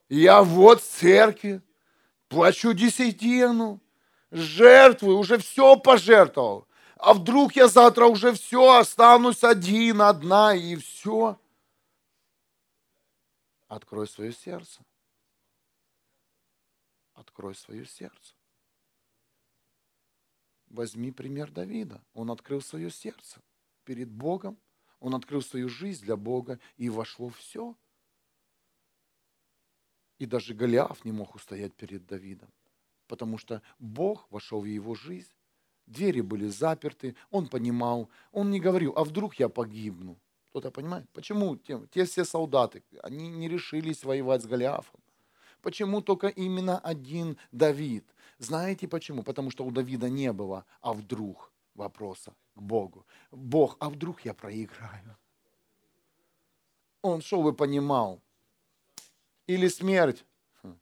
Я 0.10 0.44
вот 0.44 0.82
в 0.82 0.86
церкви, 0.86 1.62
плачу 2.28 2.74
десятину, 2.74 3.80
жертвую, 4.32 5.18
уже 5.18 5.38
все 5.38 5.78
пожертвовал. 5.78 6.68
А 6.98 7.14
вдруг 7.14 7.56
я 7.56 7.68
завтра 7.70 8.06
уже 8.06 8.34
все, 8.34 8.76
останусь 8.76 9.44
один, 9.44 10.02
одна 10.02 10.54
и 10.54 10.76
все. 10.76 11.40
Открой 13.68 14.08
свое 14.08 14.34
сердце. 14.34 14.82
Открой 17.14 17.56
свое 17.56 17.86
сердце. 17.86 18.34
Возьми 20.68 21.12
пример 21.12 21.52
Давида. 21.52 22.04
Он 22.14 22.32
открыл 22.32 22.62
свое 22.62 22.92
сердце 22.92 23.40
перед 23.86 24.10
Богом. 24.10 24.60
Он 25.00 25.16
открыл 25.16 25.42
свою 25.42 25.70
жизнь 25.70 26.04
для 26.04 26.18
Бога 26.18 26.60
и 26.78 26.90
вошло 26.90 27.30
все. 27.30 27.76
И 30.18 30.26
даже 30.26 30.54
Голиаф 30.54 31.06
не 31.06 31.12
мог 31.12 31.36
устоять 31.36 31.74
перед 31.74 32.06
Давидом, 32.06 32.50
потому 33.08 33.38
что 33.38 33.62
Бог 33.80 34.30
вошел 34.30 34.62
в 34.62 34.66
его 34.66 34.94
жизнь, 34.94 35.32
двери 35.86 36.20
были 36.20 36.48
заперты, 36.48 37.16
он 37.32 37.48
понимал, 37.48 38.10
он 38.34 38.52
не 38.52 38.60
говорил, 38.60 38.94
а 38.98 39.06
вдруг 39.06 39.36
я 39.36 39.48
погибну. 39.48 40.20
Кто-то 40.50 40.72
понимает? 40.72 41.08
Почему 41.14 41.56
те, 41.56 41.80
те 41.92 42.06
все 42.06 42.26
солдаты, 42.26 42.84
они 43.02 43.30
не 43.30 43.48
решились 43.48 44.04
воевать 44.04 44.44
с 44.44 44.48
Голиафом? 44.48 45.00
Почему 45.62 46.02
только 46.02 46.28
именно 46.28 46.80
один 46.80 47.38
Давид? 47.52 48.06
Знаете 48.40 48.88
почему? 48.88 49.24
Потому 49.24 49.52
что 49.52 49.64
у 49.66 49.72
Давида 49.72 50.10
не 50.10 50.34
было, 50.34 50.66
а 50.82 50.94
вдруг 50.94 51.52
вопроса 51.76 52.34
к 52.56 52.62
Богу. 52.62 53.06
Бог, 53.32 53.78
а 53.80 53.90
вдруг 53.90 54.26
я 54.26 54.34
проиграю? 54.34 55.18
Он 57.02 57.22
шел 57.22 57.48
и 57.48 57.54
понимал, 57.54 58.22
или 59.48 59.68
смерть. 59.68 60.26
Хм. 60.62 60.80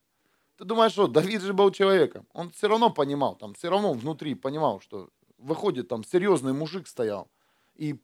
Ты 0.57 0.65
думаешь, 0.65 0.91
что 0.91 1.07
Давид 1.07 1.41
же 1.41 1.53
был 1.53 1.71
человеком. 1.71 2.27
Он 2.33 2.49
все 2.51 2.67
равно 2.67 2.89
понимал, 2.89 3.35
там 3.35 3.53
все 3.53 3.69
равно 3.69 3.93
внутри 3.93 4.35
понимал, 4.35 4.81
что 4.81 5.09
выходит 5.38 5.88
там 5.88 6.03
серьезный 6.03 6.53
мужик 6.53 6.88
стоял 6.88 7.29
и 7.75 7.99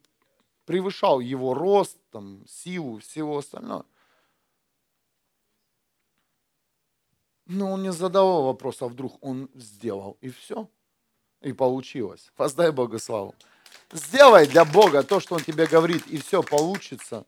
превышал 0.66 1.20
его 1.20 1.54
рост, 1.54 1.98
там, 2.12 2.46
силу, 2.48 3.00
всего 3.00 3.38
остального. 3.38 3.86
Но 7.46 7.74
он 7.74 7.84
не 7.84 7.92
задавал 7.92 8.44
вопроса, 8.44 8.86
а 8.86 8.88
вдруг 8.88 9.18
он 9.22 9.50
сделал, 9.54 10.18
и 10.22 10.30
все. 10.30 10.70
И 11.44 11.54
получилось. 11.54 12.32
Воздай 12.38 12.72
Богу 12.72 12.98
славу. 12.98 13.36
Сделай 13.92 14.48
для 14.48 14.66
Бога 14.66 15.04
то, 15.04 15.20
что 15.20 15.36
Он 15.36 15.44
тебе 15.44 15.68
говорит, 15.68 16.08
и 16.08 16.18
все 16.18 16.42
получится. 16.42 17.26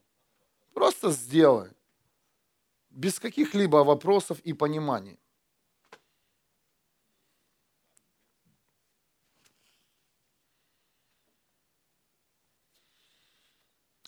Просто 0.74 1.11
сделай 1.11 1.70
без 2.89 3.20
каких-либо 3.20 3.84
вопросов 3.84 4.39
и 4.39 4.53
пониманий. 4.53 5.20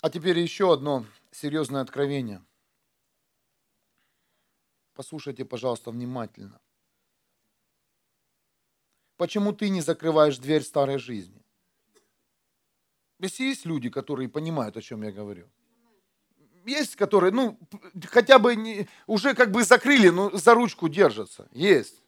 А 0.02 0.10
теперь 0.10 0.40
еще 0.40 0.72
одно 0.72 1.06
серьезное 1.32 1.82
откровение. 1.82 2.42
Послушайте, 4.94 5.44
пожалуйста, 5.44 5.92
внимательно. 5.92 6.62
Почему 9.18 9.52
ты 9.52 9.70
не 9.70 9.82
закрываешь 9.82 10.38
дверь 10.38 10.64
старой 10.64 10.98
жизни? 10.98 11.42
Если 13.20 13.44
есть 13.44 13.66
люди, 13.66 13.90
которые 13.90 14.30
понимают, 14.30 14.78
о 14.78 14.82
чем 14.82 15.04
я 15.04 15.12
говорю 15.12 15.50
есть, 16.68 16.96
которые, 16.96 17.32
ну, 17.32 17.58
хотя 18.10 18.40
бы 18.40 18.56
не, 18.56 18.88
уже 19.08 19.34
как 19.34 19.52
бы 19.52 19.64
закрыли, 19.64 20.10
но 20.10 20.30
за 20.38 20.54
ручку 20.54 20.90
держатся. 20.90 21.48
Есть. 21.52 22.04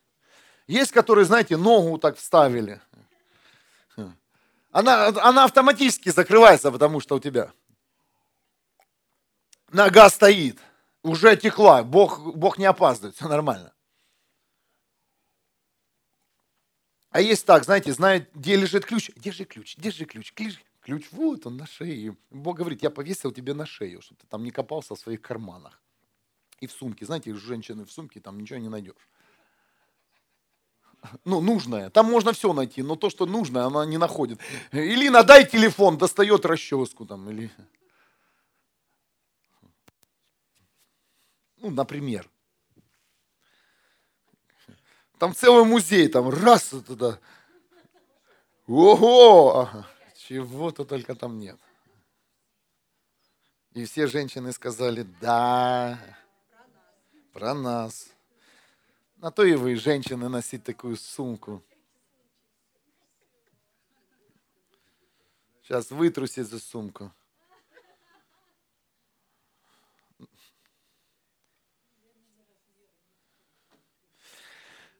Есть, 0.67 0.91
которые, 0.91 1.25
знаете, 1.25 1.57
ногу 1.57 1.97
так 1.97 2.17
вставили. 2.17 2.81
Она, 4.71 5.07
она 5.07 5.45
автоматически 5.45 6.09
закрывается, 6.09 6.71
потому 6.71 6.99
что 6.99 7.15
у 7.15 7.19
тебя 7.19 7.51
нога 9.71 10.09
стоит, 10.09 10.59
уже 11.01 11.35
текла, 11.35 11.83
Бог, 11.83 12.19
Бог 12.35 12.59
не 12.59 12.65
опаздывает, 12.65 13.15
все 13.15 13.27
нормально. 13.27 13.73
А 17.11 17.21
есть 17.21 17.45
так, 17.45 17.63
знаете, 17.63 17.91
знает, 17.91 18.29
где 18.33 18.55
лежит 18.55 18.85
ключ, 18.85 19.11
держи 19.15 19.45
ключ, 19.45 19.75
держи 19.77 20.05
ключ, 20.05 20.31
ключ, 20.33 20.59
Ключ 20.81 21.07
вот 21.11 21.45
он 21.45 21.57
на 21.57 21.67
шее. 21.67 22.15
Бог 22.31 22.57
говорит, 22.57 22.81
я 22.81 22.89
повесил 22.89 23.31
тебе 23.31 23.53
на 23.53 23.65
шею, 23.65 24.01
чтобы 24.01 24.21
ты 24.21 24.27
там 24.27 24.43
не 24.43 24.51
копался 24.51 24.95
в 24.95 24.99
своих 24.99 25.21
карманах. 25.21 25.81
И 26.61 26.67
в 26.67 26.71
сумке. 26.71 27.05
Знаете, 27.05 27.33
женщины 27.35 27.85
в 27.85 27.91
сумке 27.91 28.19
там 28.19 28.39
ничего 28.39 28.59
не 28.59 28.69
найдешь. 28.69 29.09
Ну, 31.25 31.41
нужное. 31.41 31.89
Там 31.89 32.07
можно 32.07 32.33
все 32.33 32.53
найти, 32.53 32.81
но 32.81 32.95
то, 32.95 33.09
что 33.09 33.25
нужное, 33.25 33.63
она 33.65 33.85
не 33.85 33.97
находит. 33.97 34.39
Или 34.71 35.09
надай 35.09 35.45
телефон, 35.45 35.97
достает 35.97 36.45
расческу 36.45 37.05
там. 37.05 37.29
Или... 37.29 37.51
Ну, 41.57 41.69
например. 41.69 42.29
Там 45.19 45.35
целый 45.35 45.65
музей, 45.65 46.07
там 46.07 46.29
раз 46.29 46.69
туда. 46.87 47.19
Ого! 48.67 49.69
Чего-то 50.15 50.85
только 50.85 51.13
там 51.13 51.39
нет. 51.39 51.59
И 53.73 53.83
все 53.83 54.07
женщины 54.07 54.53
сказали, 54.53 55.05
да, 55.19 55.99
про 57.33 57.53
нас. 57.53 58.09
На 59.17 59.29
то 59.29 59.43
и 59.43 59.55
вы, 59.55 59.75
женщины, 59.75 60.29
носить 60.29 60.63
такую 60.63 60.95
сумку. 60.95 61.61
Сейчас 65.63 65.91
вытрусить 65.91 66.47
за 66.47 66.59
сумку. 66.59 67.11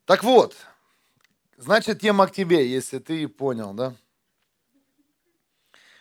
Так 0.10 0.24
вот, 0.24 0.56
значит, 1.56 2.02
тема 2.02 2.26
к 2.26 2.32
тебе, 2.32 2.68
если 2.68 2.98
ты 2.98 3.28
понял, 3.28 3.76
да? 3.76 3.94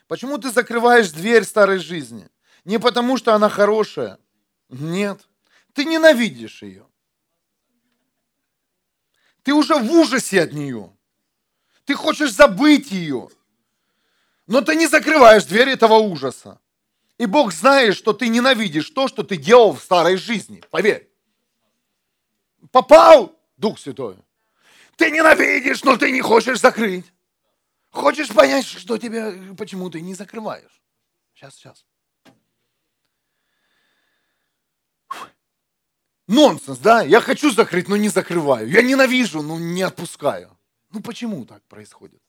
Почему 0.07 0.39
ты 0.39 0.51
закрываешь 0.51 1.11
дверь 1.11 1.45
старой 1.45 1.79
жизни? 1.79 2.27
Не 2.65 2.79
потому, 2.79 3.19
что 3.19 3.35
она 3.35 3.51
хорошая. 3.51 4.19
Нет. 4.71 5.29
Ты 5.75 5.85
ненавидишь 5.85 6.63
ее. 6.63 6.87
Ты 9.43 9.53
уже 9.53 9.75
в 9.75 9.93
ужасе 9.93 10.41
от 10.41 10.55
нее. 10.55 10.91
Ты 11.85 11.95
хочешь 11.95 12.33
забыть 12.33 12.91
ее. 12.91 13.29
Но 14.47 14.63
ты 14.63 14.75
не 14.75 14.87
закрываешь 14.87 15.45
дверь 15.45 15.69
этого 15.69 15.97
ужаса. 15.99 16.59
И 17.19 17.27
Бог 17.27 17.53
знает, 17.53 17.95
что 17.95 18.15
ты 18.15 18.29
ненавидишь 18.29 18.89
то, 18.89 19.07
что 19.07 19.23
ты 19.23 19.37
делал 19.37 19.75
в 19.75 19.83
старой 19.83 20.17
жизни. 20.17 20.63
Поверь. 20.71 21.13
Попал 22.73 23.38
Дух 23.59 23.79
Святой. 23.79 24.17
Ты 24.97 25.11
ненавидишь, 25.11 25.85
но 25.85 25.97
ты 25.97 26.11
не 26.11 26.21
хочешь 26.21 26.61
закрыть. 26.61 27.05
Хочешь 27.91 28.29
понять, 28.29 28.65
что 28.65 28.97
тебя, 28.99 29.33
почему 29.57 29.91
ты 29.91 30.01
не 30.01 30.15
закрываешь? 30.15 30.83
Сейчас, 31.35 31.55
сейчас. 31.55 31.85
Нонсенс, 36.27 36.79
да? 36.79 37.03
Я 37.03 37.21
хочу 37.21 37.51
закрыть, 37.51 37.89
но 37.89 37.97
не 37.97 38.09
закрываю. 38.09 38.69
Я 38.69 38.83
ненавижу, 38.83 39.43
но 39.43 39.59
не 39.59 39.83
отпускаю. 39.83 40.57
Ну 40.91 41.01
почему 41.01 41.45
так 41.45 41.63
происходит? 41.65 42.23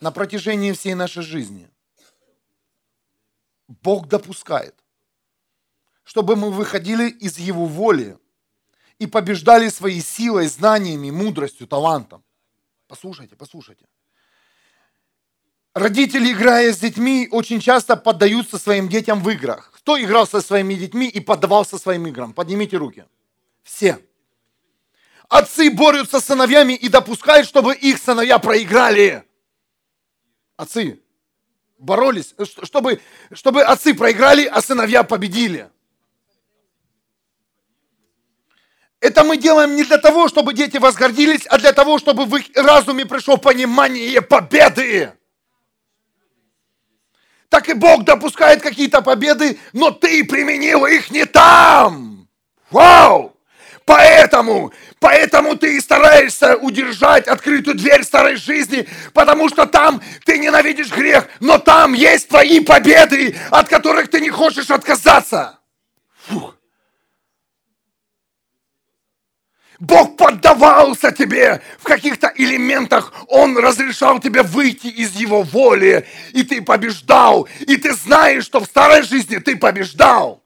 На 0.00 0.12
протяжении 0.12 0.72
всей 0.72 0.94
нашей 0.94 1.22
жизни 1.22 1.70
Бог 3.68 4.06
допускает, 4.06 4.83
чтобы 6.04 6.36
мы 6.36 6.50
выходили 6.50 7.08
из 7.08 7.38
Его 7.38 7.66
воли 7.66 8.18
и 8.98 9.06
побеждали 9.06 9.68
своей 9.68 10.00
силой, 10.00 10.46
знаниями, 10.46 11.10
мудростью, 11.10 11.66
талантом. 11.66 12.22
Послушайте, 12.86 13.34
послушайте. 13.36 13.86
Родители, 15.74 16.32
играя 16.32 16.72
с 16.72 16.78
детьми, 16.78 17.28
очень 17.32 17.58
часто 17.58 17.96
поддаются 17.96 18.58
своим 18.58 18.88
детям 18.88 19.20
в 19.22 19.30
играх. 19.30 19.72
Кто 19.74 20.00
играл 20.00 20.26
со 20.26 20.40
своими 20.40 20.74
детьми 20.74 21.08
и 21.08 21.18
поддавался 21.18 21.78
своим 21.78 22.06
играм? 22.06 22.32
Поднимите 22.32 22.76
руки. 22.76 23.04
Все. 23.64 23.98
Отцы 25.28 25.70
борются 25.72 26.20
с 26.20 26.26
сыновьями 26.26 26.74
и 26.74 26.88
допускают, 26.88 27.48
чтобы 27.48 27.74
их 27.74 27.98
сыновья 27.98 28.38
проиграли. 28.38 29.24
Отцы 30.56 31.02
боролись, 31.78 32.34
чтобы, 32.62 33.00
чтобы 33.32 33.62
отцы 33.62 33.94
проиграли, 33.94 34.44
а 34.44 34.60
сыновья 34.62 35.02
победили. 35.02 35.70
Это 39.04 39.22
мы 39.22 39.36
делаем 39.36 39.76
не 39.76 39.84
для 39.84 39.98
того, 39.98 40.28
чтобы 40.28 40.54
дети 40.54 40.78
возгордились, 40.78 41.46
а 41.50 41.58
для 41.58 41.74
того, 41.74 41.98
чтобы 41.98 42.24
в 42.24 42.34
их 42.36 42.46
разуме 42.56 43.04
пришло 43.04 43.36
понимание 43.36 44.22
победы 44.22 45.12
так 47.54 47.68
и 47.68 47.74
Бог 47.74 48.02
допускает 48.02 48.62
какие-то 48.62 49.00
победы, 49.00 49.60
но 49.72 49.92
ты 49.92 50.24
применил 50.24 50.86
их 50.86 51.12
не 51.12 51.24
там. 51.24 52.26
Вау! 52.72 53.36
Поэтому, 53.84 54.72
поэтому 54.98 55.54
ты 55.54 55.76
и 55.76 55.80
стараешься 55.80 56.56
удержать 56.56 57.28
открытую 57.28 57.76
дверь 57.76 58.02
старой 58.02 58.34
жизни, 58.34 58.88
потому 59.12 59.48
что 59.50 59.66
там 59.66 60.02
ты 60.24 60.38
ненавидишь 60.38 60.90
грех, 60.90 61.28
но 61.38 61.58
там 61.58 61.92
есть 61.92 62.28
твои 62.28 62.58
победы, 62.58 63.36
от 63.52 63.68
которых 63.68 64.08
ты 64.08 64.20
не 64.20 64.30
хочешь 64.30 64.70
отказаться. 64.70 65.60
Фух. 66.26 66.53
Бог 69.80 70.16
поддавался 70.16 71.10
тебе 71.10 71.60
в 71.78 71.84
каких-то 71.84 72.32
элементах. 72.36 73.12
Он 73.28 73.58
разрешал 73.58 74.20
тебе 74.20 74.42
выйти 74.42 74.86
из 74.86 75.12
Его 75.16 75.42
воли. 75.42 76.06
И 76.32 76.44
ты 76.44 76.62
побеждал. 76.62 77.48
И 77.60 77.76
ты 77.76 77.94
знаешь, 77.94 78.44
что 78.44 78.60
в 78.60 78.66
старой 78.66 79.02
жизни 79.02 79.38
ты 79.38 79.56
побеждал. 79.56 80.43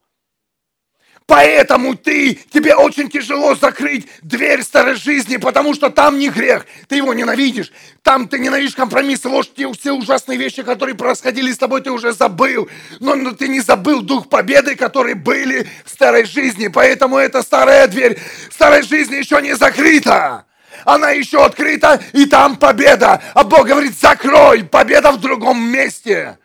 Поэтому 1.28 1.94
ты, 1.94 2.36
тебе 2.50 2.74
очень 2.74 3.10
тяжело 3.10 3.54
закрыть 3.54 4.08
дверь 4.22 4.62
старой 4.62 4.94
жизни, 4.94 5.36
потому 5.36 5.74
что 5.74 5.90
там 5.90 6.18
не 6.18 6.30
грех, 6.30 6.64
ты 6.88 6.96
его 6.96 7.12
ненавидишь. 7.12 7.70
Там 8.02 8.28
ты 8.28 8.38
ненавидишь 8.38 8.74
компромиссы, 8.74 9.28
ложь, 9.28 9.50
те 9.54 9.70
все 9.74 9.92
ужасные 9.92 10.38
вещи, 10.38 10.62
которые 10.62 10.94
происходили 10.94 11.52
с 11.52 11.58
тобой, 11.58 11.82
ты 11.82 11.90
уже 11.90 12.14
забыл. 12.14 12.70
Но, 13.00 13.14
но 13.14 13.32
ты 13.32 13.48
не 13.48 13.60
забыл 13.60 14.00
дух 14.00 14.30
победы, 14.30 14.74
которые 14.74 15.16
были 15.16 15.68
в 15.84 15.90
старой 15.90 16.24
жизни. 16.24 16.68
Поэтому 16.68 17.18
эта 17.18 17.42
старая 17.42 17.88
дверь 17.88 18.18
старой 18.50 18.80
жизни 18.80 19.16
еще 19.16 19.42
не 19.42 19.54
закрыта. 19.54 20.46
Она 20.86 21.10
еще 21.10 21.44
открыта, 21.44 22.02
и 22.14 22.24
там 22.24 22.56
победа. 22.56 23.22
А 23.34 23.44
Бог 23.44 23.66
говорит, 23.66 23.92
закрой, 24.00 24.64
победа 24.64 25.12
в 25.12 25.20
другом 25.20 25.60
месте. 25.60 26.38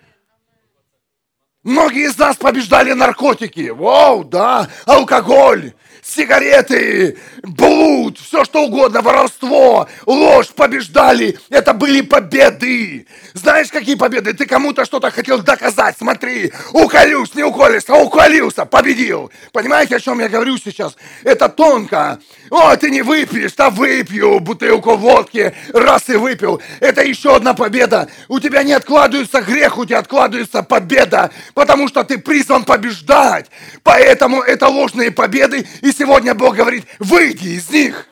Многие 1.64 2.08
из 2.10 2.18
нас 2.18 2.36
побеждали 2.36 2.92
наркотики. 2.92 3.70
Вау, 3.70 4.26
да, 4.26 4.68
алкоголь, 4.86 5.72
сигареты, 6.02 7.18
блуд, 7.42 8.20
все 8.20 8.44
что 8.44 8.66
угодно, 8.66 9.02
воровство, 9.02 9.88
ложь 10.06 10.50
побеждали. 10.50 11.40
Это 11.50 11.74
были 11.74 12.02
победы. 12.02 13.08
Знаешь, 13.34 13.70
какие 13.70 13.96
победы? 13.96 14.34
Ты 14.34 14.46
кому-то 14.46 14.84
что-то 14.84 15.10
хотел 15.10 15.42
доказать. 15.42 15.96
Смотри, 15.98 16.52
уколюсь, 16.74 17.34
не 17.34 17.44
уколешься, 17.44 17.96
уколился, 17.96 18.66
победил. 18.66 19.32
Понимаете, 19.54 19.96
о 19.96 20.00
чем 20.02 20.20
я 20.20 20.28
говорю 20.28 20.58
сейчас? 20.58 20.98
Это 21.24 21.48
тонко. 21.48 22.20
О, 22.54 22.78
ты 22.78 22.92
не 22.92 23.02
выпьешь, 23.02 23.54
да 23.54 23.72
выпью 23.72 24.40
бутылку 24.40 24.96
водки, 24.96 25.56
раз 25.74 26.08
и 26.08 26.16
выпил. 26.16 26.62
Это 26.82 27.02
еще 27.02 27.36
одна 27.36 27.56
победа. 27.56 28.08
У 28.28 28.40
тебя 28.40 28.62
не 28.62 28.74
откладывается 28.74 29.42
грех, 29.42 29.80
у 29.80 29.86
тебя 29.86 29.98
откладывается 29.98 30.62
победа, 30.62 31.32
потому 31.56 31.88
что 31.88 32.04
ты 32.04 32.20
призван 32.20 32.64
побеждать. 32.64 33.50
Поэтому 33.82 34.44
это 34.44 34.68
ложные 34.68 35.10
победы, 35.10 35.68
и 35.82 35.92
сегодня 35.92 36.36
Бог 36.36 36.56
говорит, 36.56 36.86
выйди 37.00 37.56
из 37.58 37.72
них. 37.72 38.08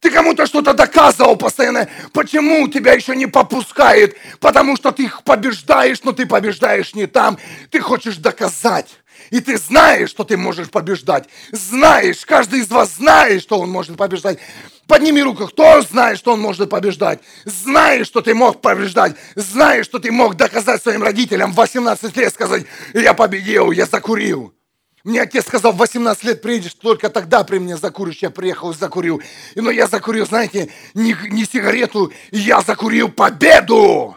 Ты 0.00 0.10
кому-то 0.10 0.46
что-то 0.46 0.74
доказывал 0.74 1.36
постоянно. 1.36 1.88
Почему 2.12 2.66
тебя 2.66 2.92
еще 2.92 3.14
не 3.14 3.26
попускает? 3.26 4.16
Потому 4.40 4.76
что 4.76 4.90
ты 4.90 5.04
их 5.04 5.22
побеждаешь, 5.22 6.02
но 6.02 6.10
ты 6.10 6.26
побеждаешь 6.26 6.94
не 6.94 7.06
там. 7.06 7.38
Ты 7.70 7.80
хочешь 7.80 8.16
доказать. 8.16 8.88
И 9.34 9.40
ты 9.40 9.58
знаешь, 9.58 10.10
что 10.10 10.22
ты 10.22 10.36
можешь 10.36 10.70
побеждать. 10.70 11.28
Знаешь, 11.50 12.24
каждый 12.24 12.60
из 12.60 12.70
вас 12.70 12.94
знает, 12.94 13.42
что 13.42 13.58
он 13.58 13.68
может 13.68 13.96
побеждать. 13.96 14.38
Подними 14.86 15.20
руку, 15.24 15.48
кто 15.48 15.82
знает, 15.82 16.18
что 16.18 16.34
он 16.34 16.40
может 16.40 16.70
побеждать? 16.70 17.18
Знаешь, 17.44 18.06
что 18.06 18.20
ты 18.20 18.32
мог 18.32 18.60
побеждать. 18.60 19.16
Знаешь, 19.34 19.86
что 19.86 19.98
ты 19.98 20.12
мог 20.12 20.36
доказать 20.36 20.80
своим 20.80 21.02
родителям 21.02 21.50
в 21.50 21.56
18 21.56 22.16
лет 22.16 22.32
сказать, 22.32 22.64
я 22.92 23.12
победил, 23.12 23.72
я 23.72 23.86
закурил. 23.86 24.54
Мне 25.02 25.22
отец 25.22 25.48
сказал, 25.48 25.72
в 25.72 25.78
18 25.78 26.22
лет 26.22 26.40
приедешь, 26.40 26.74
только 26.74 27.10
тогда 27.10 27.42
при 27.42 27.58
мне 27.58 27.76
закуришь. 27.76 28.18
Я 28.18 28.30
приехал 28.30 28.70
и 28.70 28.76
закурил. 28.76 29.20
Но 29.56 29.72
я 29.72 29.88
закурил, 29.88 30.26
знаете, 30.26 30.70
не, 30.94 31.16
не 31.30 31.44
сигарету, 31.44 32.12
я 32.30 32.60
закурил 32.60 33.08
победу. 33.08 34.16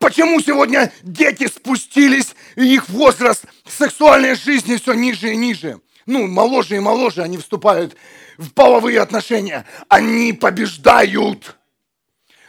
Почему 0.00 0.40
сегодня 0.40 0.90
дети 1.02 1.46
спустились, 1.46 2.34
и 2.56 2.74
их 2.74 2.88
возраст 2.88 3.44
сексуальной 3.68 4.34
жизни 4.34 4.76
все 4.76 4.94
ниже 4.94 5.34
и 5.34 5.36
ниже? 5.36 5.78
Ну, 6.06 6.26
моложе 6.26 6.76
и 6.76 6.80
моложе 6.80 7.22
они 7.22 7.36
вступают 7.36 7.94
в 8.38 8.50
половые 8.52 8.98
отношения. 8.98 9.66
Они 9.88 10.32
побеждают. 10.32 11.54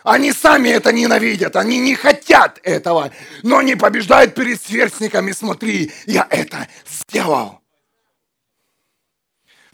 Они 0.05 0.31
сами 0.31 0.69
это 0.69 0.93
ненавидят, 0.93 1.57
они 1.57 1.77
не 1.79 1.93
хотят 1.93 2.61
этого, 2.63 3.11
но 3.43 3.57
они 3.57 3.75
побеждают 3.75 4.33
перед 4.33 4.59
сверстниками. 4.61 5.33
Смотри, 5.33 5.91
я 6.05 6.25
это 6.29 6.69
сделал. 6.89 7.59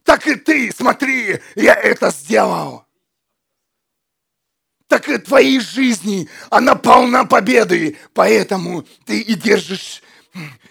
Так 0.03 0.25
и 0.25 0.33
ты, 0.33 0.73
смотри, 0.75 1.41
я 1.55 1.75
это 1.75 2.09
сделал 2.09 2.86
так 4.87 5.09
и 5.09 5.17
твоей 5.17 5.59
жизни, 5.59 6.29
она 6.49 6.75
полна 6.75 7.25
победы. 7.25 7.97
Поэтому 8.13 8.83
ты 9.05 9.21
и 9.21 9.35
держишь 9.35 10.01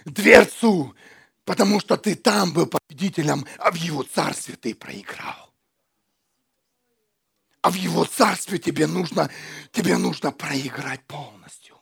дверцу, 0.04 0.94
потому 1.44 1.80
что 1.80 1.96
ты 1.96 2.14
там 2.14 2.52
был 2.52 2.66
победителем, 2.66 3.46
а 3.58 3.70
в 3.70 3.76
его 3.76 4.02
царстве 4.02 4.56
ты 4.56 4.74
проиграл. 4.74 5.52
А 7.60 7.70
в 7.70 7.74
его 7.74 8.04
царстве 8.04 8.58
тебе 8.58 8.86
нужно, 8.86 9.30
тебе 9.72 9.98
нужно 9.98 10.30
проиграть 10.32 11.04
полностью. 11.04 11.76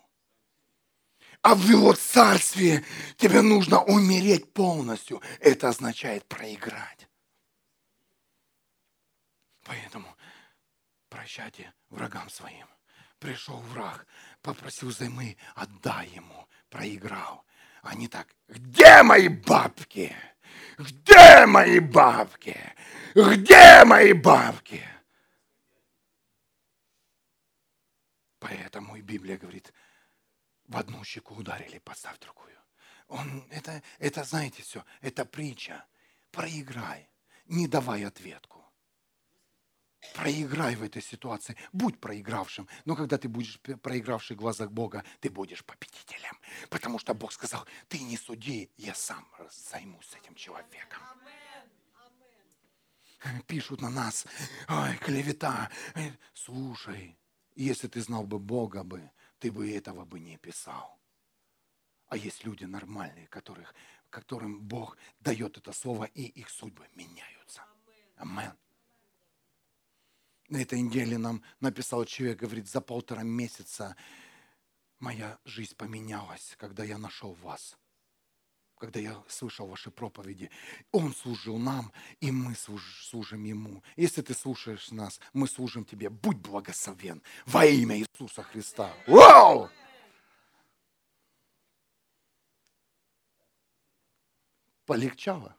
А 1.43 1.55
в 1.55 1.69
его 1.69 1.93
царстве 1.93 2.83
тебе 3.19 3.43
нужно 3.43 3.83
умереть 3.83 4.51
полностью. 4.55 5.21
Это 5.41 5.69
означает 5.69 6.25
проиграть. 6.25 7.07
Поэтому 9.65 10.09
прощайте 11.15 11.73
врагам 11.91 12.29
своим. 12.29 12.67
Пришел 13.21 13.61
враг, 13.61 14.05
попросил 14.43 14.91
займы, 14.91 15.37
отдай 15.55 16.09
ему, 16.09 16.49
проиграл. 16.69 17.45
Они 17.83 18.09
так, 18.09 18.35
где 18.49 19.03
мои 19.05 19.29
бабки? 19.29 20.15
Где 20.77 21.47
мои 21.47 21.79
бабки? 21.79 22.59
Где 23.15 23.85
мои 23.85 24.13
бабки? 24.13 24.83
Поэтому 28.41 28.97
и 28.97 29.01
Библия 29.01 29.39
говорит, 29.39 29.73
в 30.67 30.77
одну 30.77 31.05
щеку 31.05 31.37
ударили, 31.37 31.79
поставь 31.79 32.19
другую. 32.19 32.59
Он, 33.07 33.47
это, 33.51 33.83
это, 34.01 34.25
знаете, 34.25 34.63
все, 34.65 34.85
это 35.01 35.25
притча. 35.25 35.87
Проиграй, 36.33 37.09
не 37.47 37.69
давай 37.69 38.05
ответку. 38.05 38.54
Проиграй 40.13 40.77
в 40.77 40.83
этой 40.83 41.03
ситуации. 41.03 41.57
Будь 41.73 41.99
проигравшим. 42.01 42.69
Но 42.85 42.95
когда 42.95 43.19
ты 43.19 43.29
будешь 43.29 43.61
проигравший 43.61 44.37
в 44.37 44.41
глазах 44.41 44.71
Бога, 44.71 45.05
ты 45.21 45.31
будешь 45.31 45.65
победителем. 45.65 46.39
Потому 46.69 46.99
что 46.99 47.15
Бог 47.15 47.33
сказал, 47.33 47.67
ты 47.89 47.99
не 48.01 48.17
суди, 48.17 48.71
я 48.77 48.95
сам 48.95 49.27
займусь 49.51 50.15
этим 50.15 50.35
человеком. 50.35 51.01
Пишут 53.47 53.81
на 53.81 53.89
нас, 53.89 54.27
ой, 54.69 54.97
клевета. 54.99 55.71
Слушай, 56.35 57.17
если 57.55 57.89
ты 57.89 58.01
знал 58.03 58.25
бы 58.25 58.39
Бога 58.39 58.85
бы, 58.85 59.11
ты 59.39 59.51
бы 59.51 59.71
этого 59.71 60.05
бы 60.05 60.21
не 60.21 60.37
писал. 60.37 60.99
А 62.09 62.17
есть 62.17 62.45
люди 62.45 62.65
нормальные, 62.65 63.27
которых, 63.29 63.75
которым 64.11 64.61
Бог 64.61 64.99
дает 65.21 65.57
это 65.57 65.73
слово, 65.73 66.05
и 66.05 66.23
их 66.23 66.51
судьбы 66.51 66.87
меняются. 66.95 67.65
Аминь. 68.17 68.53
На 70.49 70.59
этой 70.59 70.81
неделе 70.81 71.17
нам 71.19 71.43
написал 71.61 72.05
человек, 72.05 72.41
говорит, 72.41 72.69
за 72.69 72.81
полтора 72.81 73.23
месяца 73.23 73.97
моя 74.99 75.39
жизнь 75.45 75.75
поменялась, 75.77 76.55
когда 76.59 76.85
я 76.85 76.99
нашел 76.99 77.33
вас. 77.35 77.77
когда 78.85 79.01
я 79.01 79.23
слышал 79.29 79.67
ваши 79.67 79.91
проповеди. 79.91 80.51
Он 80.93 81.15
служил 81.15 81.59
нам, 81.59 81.91
и 82.21 82.31
мы 82.31 82.55
служим 82.55 83.45
Ему. 83.45 83.83
Если 83.97 84.21
ты 84.21 84.35
слушаешь 84.35 84.91
нас, 84.91 85.21
мы 85.33 85.49
служим 85.49 85.85
Тебе. 85.85 86.11
Будь 86.11 86.37
благословен 86.37 87.23
во 87.47 87.65
имя 87.65 87.99
Иисуса 87.99 88.43
Христа. 88.43 88.93
Вау! 89.07 89.71
Полегчало. 94.85 95.57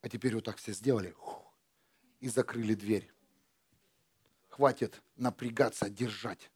А 0.00 0.08
теперь 0.08 0.34
вот 0.34 0.44
так 0.44 0.56
все 0.56 0.72
сделали 0.72 1.14
и 2.22 2.28
закрыли 2.28 2.74
дверь. 2.74 3.10
Хватит 4.48 5.02
напрягаться, 5.16 5.90
держать. 5.90 6.50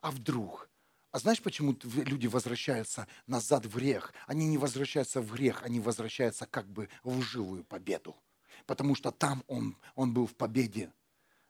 А 0.00 0.10
вдруг? 0.10 0.70
А 1.10 1.18
знаешь, 1.18 1.42
почему 1.42 1.76
люди 1.82 2.26
возвращаются 2.26 3.06
назад 3.26 3.66
в 3.66 3.74
грех? 3.74 4.14
Они 4.26 4.46
не 4.46 4.58
возвращаются 4.58 5.20
в 5.20 5.32
грех, 5.32 5.62
они 5.64 5.80
возвращаются 5.80 6.46
как 6.46 6.66
бы 6.66 6.88
в 7.02 7.18
лживую 7.18 7.64
победу. 7.64 8.16
Потому 8.64 8.94
что 8.94 9.10
там 9.10 9.42
он, 9.48 9.76
он 9.94 10.14
был 10.14 10.26
в 10.26 10.34
победе. 10.34 10.92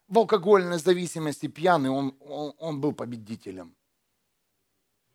В 0.09 0.19
алкогольной 0.19 0.79
зависимости 0.79 1.47
пьяный 1.47 1.91
он, 1.91 2.17
он, 2.21 2.55
он 2.59 2.81
был 2.81 2.93
победителем. 2.93 3.77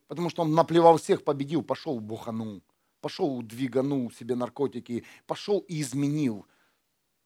Потому 0.08 0.30
что 0.30 0.44
он 0.44 0.54
наплевал 0.54 0.98
всех, 0.98 1.24
победил, 1.24 1.64
пошел 1.64 2.00
буханул 2.00 2.62
пошел, 3.06 3.40
двиганул 3.44 4.12
себе 4.12 4.34
наркотики, 4.34 5.04
пошел 5.28 5.60
и 5.60 5.80
изменил. 5.80 6.48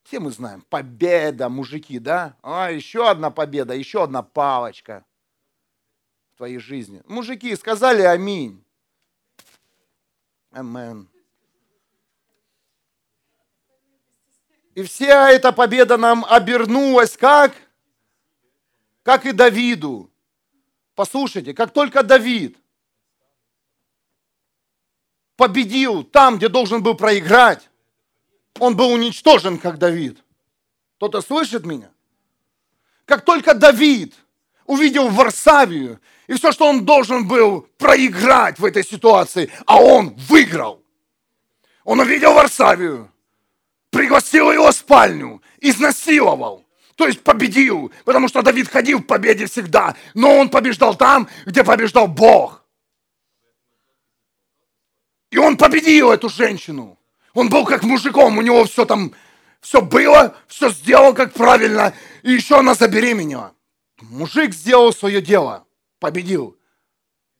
Все 0.03 0.19
мы 0.19 0.31
знаем, 0.31 0.61
победа, 0.69 1.49
мужики, 1.49 1.99
да? 1.99 2.35
А, 2.41 2.71
еще 2.71 3.09
одна 3.09 3.29
победа, 3.29 3.73
еще 3.73 4.03
одна 4.03 4.23
палочка 4.23 5.05
в 6.33 6.37
твоей 6.37 6.57
жизни. 6.57 7.03
Мужики 7.05 7.55
сказали 7.55 8.01
аминь. 8.01 8.63
Амен. 10.51 11.07
И 14.73 14.83
вся 14.83 15.29
эта 15.29 15.51
победа 15.51 15.97
нам 15.97 16.25
обернулась 16.25 17.17
как? 17.17 17.53
Как 19.03 19.25
и 19.25 19.31
Давиду. 19.31 20.09
Послушайте, 20.95 21.53
как 21.53 21.71
только 21.71 22.03
Давид– 22.03 22.57
победил 25.39 26.03
там, 26.03 26.35
где 26.35 26.49
должен 26.49 26.83
был 26.83 26.95
проиграть. 26.95 27.68
Он 28.59 28.75
был 28.75 28.91
уничтожен, 28.91 29.57
как 29.57 29.77
Давид. 29.77 30.17
Кто-то 30.97 31.21
слышит 31.21 31.65
меня? 31.65 31.89
Как 33.05 33.25
только 33.25 33.53
Давид 33.53 34.13
увидел 34.65 35.09
Варсавию, 35.09 35.99
и 36.27 36.33
все, 36.33 36.51
что 36.51 36.67
он 36.67 36.85
должен 36.85 37.27
был 37.27 37.61
проиграть 37.77 38.59
в 38.59 38.65
этой 38.65 38.83
ситуации, 38.83 39.51
а 39.65 39.81
он 39.81 40.13
выиграл. 40.29 40.83
Он 41.83 41.99
увидел 42.01 42.33
Варсавию, 42.33 43.11
пригласил 43.89 44.51
его 44.51 44.71
в 44.71 44.75
спальню, 44.75 45.41
изнасиловал. 45.59 46.65
То 46.95 47.07
есть 47.07 47.23
победил, 47.23 47.91
потому 48.05 48.27
что 48.27 48.41
Давид 48.41 48.67
ходил 48.67 48.99
в 48.99 49.05
победе 49.05 49.47
всегда, 49.47 49.95
но 50.13 50.37
он 50.37 50.49
побеждал 50.49 50.95
там, 50.95 51.29
где 51.45 51.63
побеждал 51.63 52.07
Бог. 52.07 52.63
И 55.31 55.37
он 55.37 55.57
победил 55.57 56.11
эту 56.11 56.29
женщину. 56.29 56.98
Он 57.33 57.49
был 57.49 57.65
как 57.65 57.83
мужиком, 57.83 58.37
у 58.37 58.41
него 58.41 58.65
все 58.65 58.85
там, 58.85 59.13
все 59.61 59.81
было, 59.81 60.35
все 60.47 60.69
сделал 60.69 61.13
как 61.13 61.33
правильно. 61.33 61.93
И 62.23 62.31
еще 62.31 62.59
она 62.59 62.73
забеременела. 62.73 63.55
Мужик 64.01 64.53
сделал 64.53 64.93
свое 64.93 65.21
дело, 65.21 65.65
победил. 65.99 66.57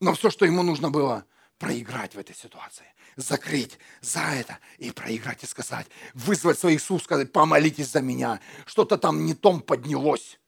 Но 0.00 0.14
все, 0.14 0.30
что 0.30 0.44
ему 0.44 0.62
нужно 0.62 0.90
было, 0.90 1.24
проиграть 1.58 2.14
в 2.14 2.18
этой 2.18 2.34
ситуации. 2.34 2.86
Закрыть 3.16 3.78
за 4.00 4.20
это 4.20 4.58
и 4.78 4.90
проиграть 4.92 5.42
и 5.42 5.46
сказать, 5.46 5.86
вызвать 6.14 6.58
своих 6.58 6.80
Иисус, 6.80 7.02
сказать, 7.02 7.32
помолитесь 7.32 7.90
за 7.90 8.00
меня. 8.00 8.40
Что-то 8.66 8.96
там 8.96 9.24
не 9.26 9.34
том 9.34 9.60
поднялось. 9.60 10.38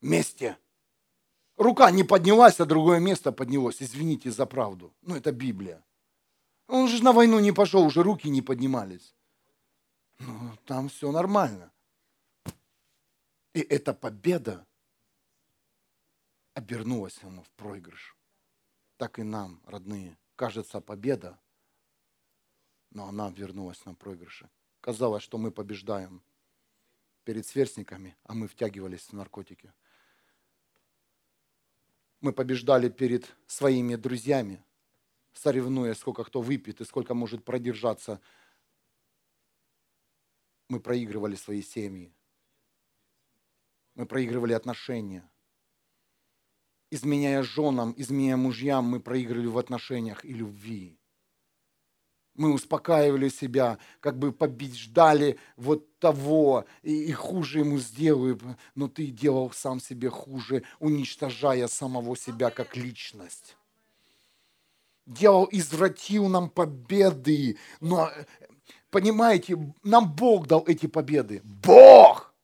Вместе 0.00 0.58
Рука 1.56 1.90
не 1.90 2.04
поднялась, 2.04 2.60
а 2.60 2.66
другое 2.66 3.00
место 3.00 3.32
поднялось. 3.32 3.76
Извините 3.80 4.30
за 4.30 4.44
правду. 4.46 4.94
Ну, 5.02 5.16
это 5.16 5.32
Библия. 5.32 5.82
Он 6.68 6.88
же 6.88 7.02
на 7.02 7.12
войну 7.12 7.38
не 7.38 7.52
пошел, 7.52 7.84
уже 7.84 8.02
руки 8.02 8.28
не 8.28 8.42
поднимались. 8.42 9.14
Ну, 10.18 10.56
там 10.64 10.88
все 10.88 11.12
нормально. 11.12 11.72
И 13.54 13.60
эта 13.60 13.94
победа 13.94 14.66
обернулась 16.54 17.18
ему 17.22 17.42
в 17.42 17.50
проигрыш. 17.50 18.16
Так 18.96 19.18
и 19.18 19.22
нам, 19.22 19.60
родные, 19.66 20.18
кажется 20.36 20.80
победа, 20.80 21.38
но 22.90 23.06
она 23.08 23.30
вернулась 23.30 23.84
на 23.84 23.94
проигрыше. 23.94 24.48
Казалось, 24.80 25.22
что 25.22 25.38
мы 25.38 25.50
побеждаем 25.50 26.22
перед 27.24 27.46
сверстниками, 27.46 28.16
а 28.24 28.34
мы 28.34 28.48
втягивались 28.48 29.08
в 29.08 29.12
наркотики 29.12 29.72
мы 32.20 32.32
побеждали 32.32 32.88
перед 32.88 33.36
своими 33.46 33.94
друзьями, 33.94 34.60
соревнуя, 35.36 35.94
сколько 35.94 36.24
кто 36.24 36.40
выпьет 36.40 36.80
и 36.80 36.84
сколько 36.84 37.14
может 37.14 37.44
продержаться. 37.44 38.20
Мы 40.68 40.80
проигрывали 40.80 41.36
свои 41.36 41.62
семьи. 41.62 42.12
Мы 43.94 44.06
проигрывали 44.06 44.52
отношения. 44.52 45.28
Изменяя 46.90 47.42
женам, 47.42 47.94
изменяя 47.96 48.36
мужьям, 48.36 48.84
мы 48.84 49.00
проигрывали 49.00 49.46
в 49.46 49.58
отношениях 49.58 50.24
и 50.24 50.32
любви 50.32 50.98
мы 52.36 52.52
успокаивали 52.52 53.28
себя, 53.28 53.78
как 54.00 54.18
бы 54.18 54.32
побеждали 54.32 55.38
вот 55.56 55.98
того, 55.98 56.66
и, 56.82 57.04
и 57.04 57.12
хуже 57.12 57.60
ему 57.60 57.78
сделаю, 57.78 58.38
но 58.74 58.88
ты 58.88 59.06
делал 59.06 59.50
сам 59.52 59.80
себе 59.80 60.10
хуже, 60.10 60.62
уничтожая 60.78 61.66
самого 61.66 62.16
себя 62.16 62.50
как 62.50 62.76
личность. 62.76 63.56
Делал, 65.06 65.48
извратил 65.52 66.28
нам 66.28 66.50
победы, 66.50 67.56
но, 67.80 68.10
понимаете, 68.90 69.56
нам 69.84 70.12
Бог 70.12 70.48
дал 70.48 70.64
эти 70.66 70.86
победы. 70.86 71.40
Бог! 71.44 72.34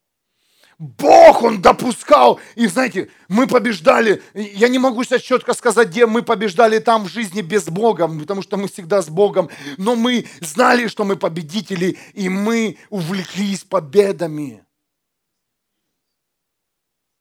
Бог, 0.78 1.42
Он 1.42 1.62
допускал. 1.62 2.40
И 2.56 2.66
знаете, 2.66 3.08
мы 3.28 3.46
побеждали. 3.46 4.20
Я 4.34 4.68
не 4.68 4.80
могу 4.80 5.04
сейчас 5.04 5.22
четко 5.22 5.54
сказать, 5.54 5.88
где 5.88 6.06
мы 6.06 6.22
побеждали 6.22 6.80
там 6.80 7.04
в 7.04 7.08
жизни 7.08 7.40
без 7.40 7.68
Бога, 7.68 8.08
потому 8.08 8.42
что 8.42 8.56
мы 8.56 8.66
всегда 8.66 9.00
с 9.00 9.08
Богом. 9.08 9.48
Но 9.76 9.94
мы 9.94 10.26
знали, 10.40 10.88
что 10.88 11.04
мы 11.04 11.16
победители, 11.16 11.98
и 12.14 12.28
мы 12.28 12.78
увлеклись 12.90 13.62
победами. 13.62 14.64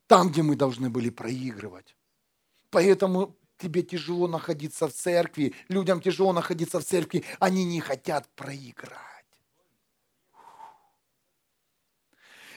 Там, 0.08 0.32
где 0.32 0.42
мы 0.42 0.56
должны 0.56 0.90
были 0.90 1.12
проигрывать. 1.12 1.96
Поэтому 2.72 3.36
тебе 3.62 3.84
тяжело 3.84 4.28
находиться 4.28 4.88
в 4.88 4.94
церкви, 4.94 5.54
людям 5.70 6.02
тяжело 6.02 6.34
находиться 6.34 6.80
в 6.80 6.84
церкви, 6.84 7.24
они 7.40 7.64
не 7.64 7.80
хотят 7.80 8.28
проиграть. 8.36 9.00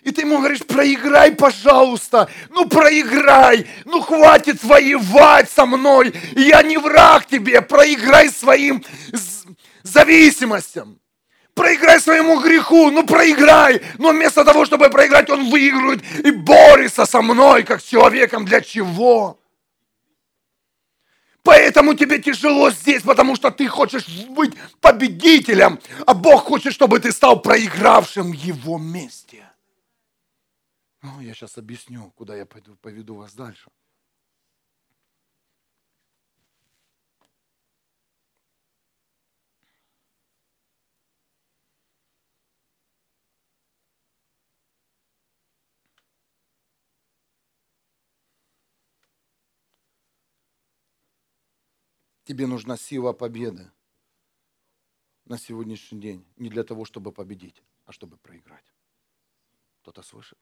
И 0.03 0.11
ты 0.11 0.21
ему 0.21 0.39
говоришь, 0.39 0.65
проиграй, 0.67 1.33
пожалуйста, 1.33 2.29
ну 2.51 2.69
проиграй, 2.69 3.67
ну 3.87 4.03
хватит 4.03 4.63
воевать 4.63 5.51
со 5.51 5.65
мной, 5.65 6.15
я 6.37 6.63
не 6.63 6.77
враг 6.77 7.27
тебе, 7.27 7.63
проиграй 7.63 8.29
своим 8.29 8.85
зависимостям. 9.83 11.01
Проиграй 11.55 12.01
своему 12.01 12.41
греху, 12.41 12.91
ну 12.91 13.07
проиграй. 13.07 13.81
Но 13.99 14.11
вместо 14.11 14.45
того, 14.45 14.65
чтобы 14.65 14.91
проиграть, 14.91 15.31
он 15.31 15.49
выигрывает 15.51 16.03
и 16.25 16.33
борется 16.33 17.07
со 17.07 17.23
мной, 17.23 17.63
как 17.63 17.81
с 17.81 17.85
человеком. 17.85 18.45
Для 18.45 18.61
чего? 18.61 19.39
Поэтому 21.45 21.95
тебе 21.95 22.23
тяжело 22.23 22.71
здесь, 22.71 23.03
потому 23.03 23.37
что 23.37 23.51
ты 23.51 23.69
хочешь 23.69 24.07
быть 24.31 24.55
победителем, 24.81 25.79
а 26.07 26.15
Бог 26.15 26.45
хочет, 26.45 26.73
чтобы 26.73 26.99
ты 27.01 27.13
стал 27.13 27.43
проигравшим 27.43 28.33
в 28.33 28.35
его 28.35 28.79
месте. 28.79 29.45
Ну, 31.03 31.21
я 31.21 31.35
сейчас 31.35 31.59
объясню, 31.59 32.11
куда 32.17 32.35
я 32.35 32.47
пойду, 32.47 32.77
поведу 32.81 33.17
вас 33.17 33.35
дальше. 33.35 33.71
Тебе 52.25 52.47
нужна 52.47 52.77
сила 52.77 53.13
победы 53.13 53.71
на 55.25 55.39
сегодняшний 55.39 56.01
день. 56.01 56.27
Не 56.37 56.51
для 56.51 56.65
того, 56.65 56.85
чтобы 56.85 57.13
победить, 57.13 57.63
а 57.85 57.93
чтобы 57.93 58.17
проиграть. 58.17 58.73
Кто-то 59.83 60.03
слышит? 60.03 60.39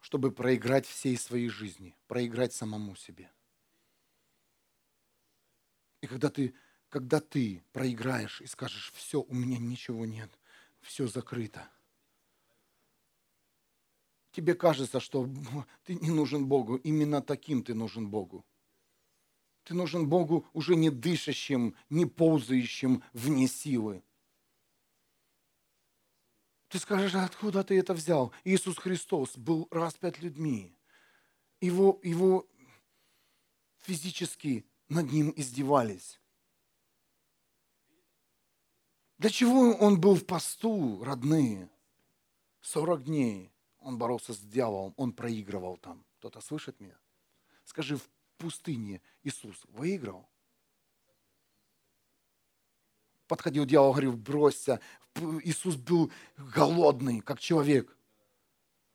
чтобы 0.00 0.32
проиграть 0.32 0.86
всей 0.86 1.16
своей 1.16 1.48
жизни, 1.48 1.94
проиграть 2.08 2.52
самому 2.52 2.96
себе. 2.96 3.30
когда 6.00 6.30
ты, 6.30 6.54
когда 6.88 7.20
ты 7.20 7.62
проиграешь 7.72 8.40
и 8.40 8.46
скажешь, 8.46 8.90
все, 8.94 9.20
у 9.20 9.34
меня 9.34 9.58
ничего 9.58 10.06
нет, 10.06 10.30
все 10.80 11.06
закрыто. 11.06 11.68
Тебе 14.32 14.54
кажется, 14.54 15.00
что 15.00 15.28
ты 15.84 15.94
не 15.94 16.10
нужен 16.10 16.46
Богу. 16.46 16.76
Именно 16.76 17.20
таким 17.20 17.62
ты 17.62 17.74
нужен 17.74 18.08
Богу. 18.08 18.44
Ты 19.70 19.76
нужен 19.76 20.08
Богу 20.08 20.48
уже 20.52 20.74
не 20.74 20.90
дышащим, 20.90 21.76
не 21.90 22.04
ползающим 22.04 23.04
вне 23.12 23.46
силы. 23.46 24.02
Ты 26.66 26.80
скажешь, 26.80 27.14
«А 27.14 27.24
откуда 27.24 27.62
ты 27.62 27.78
это 27.78 27.94
взял? 27.94 28.32
Иисус 28.42 28.78
Христос 28.78 29.38
был 29.38 29.68
распят 29.70 30.18
людьми. 30.18 30.76
Его, 31.60 32.00
его 32.02 32.48
физически 33.82 34.66
над 34.88 35.12
ним 35.12 35.32
издевались. 35.36 36.20
Для 39.18 39.30
чего 39.30 39.70
он 39.70 40.00
был 40.00 40.16
в 40.16 40.26
посту, 40.26 41.04
родные? 41.04 41.70
40 42.62 43.04
дней 43.04 43.52
он 43.78 43.98
боролся 43.98 44.32
с 44.32 44.40
дьяволом, 44.40 44.94
он 44.96 45.12
проигрывал 45.12 45.76
там. 45.76 46.04
Кто-то 46.18 46.40
слышит 46.40 46.80
меня? 46.80 46.98
Скажи, 47.64 47.98
в 47.98 48.10
пустыне 48.40 49.00
Иисус 49.22 49.56
выиграл? 49.68 50.28
Подходил 53.28 53.64
дьявол, 53.64 53.92
говорил, 53.92 54.16
бросься. 54.16 54.80
Иисус 55.44 55.76
был 55.76 56.10
голодный, 56.36 57.20
как 57.20 57.38
человек. 57.38 57.94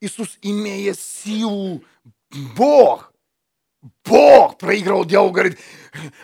Иисус, 0.02 0.38
имея 0.42 0.94
силу, 0.94 1.84
Бог, 2.58 3.14
Бог 4.04 4.58
проигрывал 4.58 5.06
дьявол, 5.06 5.32
говорит, 5.32 5.58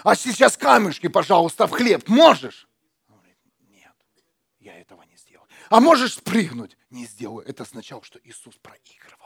а 0.04 0.16
сейчас 0.16 0.58
камешки, 0.58 1.08
пожалуйста, 1.08 1.68
в 1.68 1.72
хлеб 1.72 2.08
можешь? 2.10 2.68
Он 3.08 3.18
говорит, 3.18 3.38
нет, 3.70 3.96
я 4.60 4.78
этого 4.78 5.04
не 5.04 5.16
сделаю. 5.16 5.48
А 5.70 5.80
можешь 5.80 6.16
спрыгнуть? 6.16 6.78
Не 6.90 7.06
сделаю. 7.06 7.48
Это 7.48 7.64
означало, 7.64 8.04
что 8.04 8.20
Иисус 8.24 8.56
проигрывал 8.58 9.21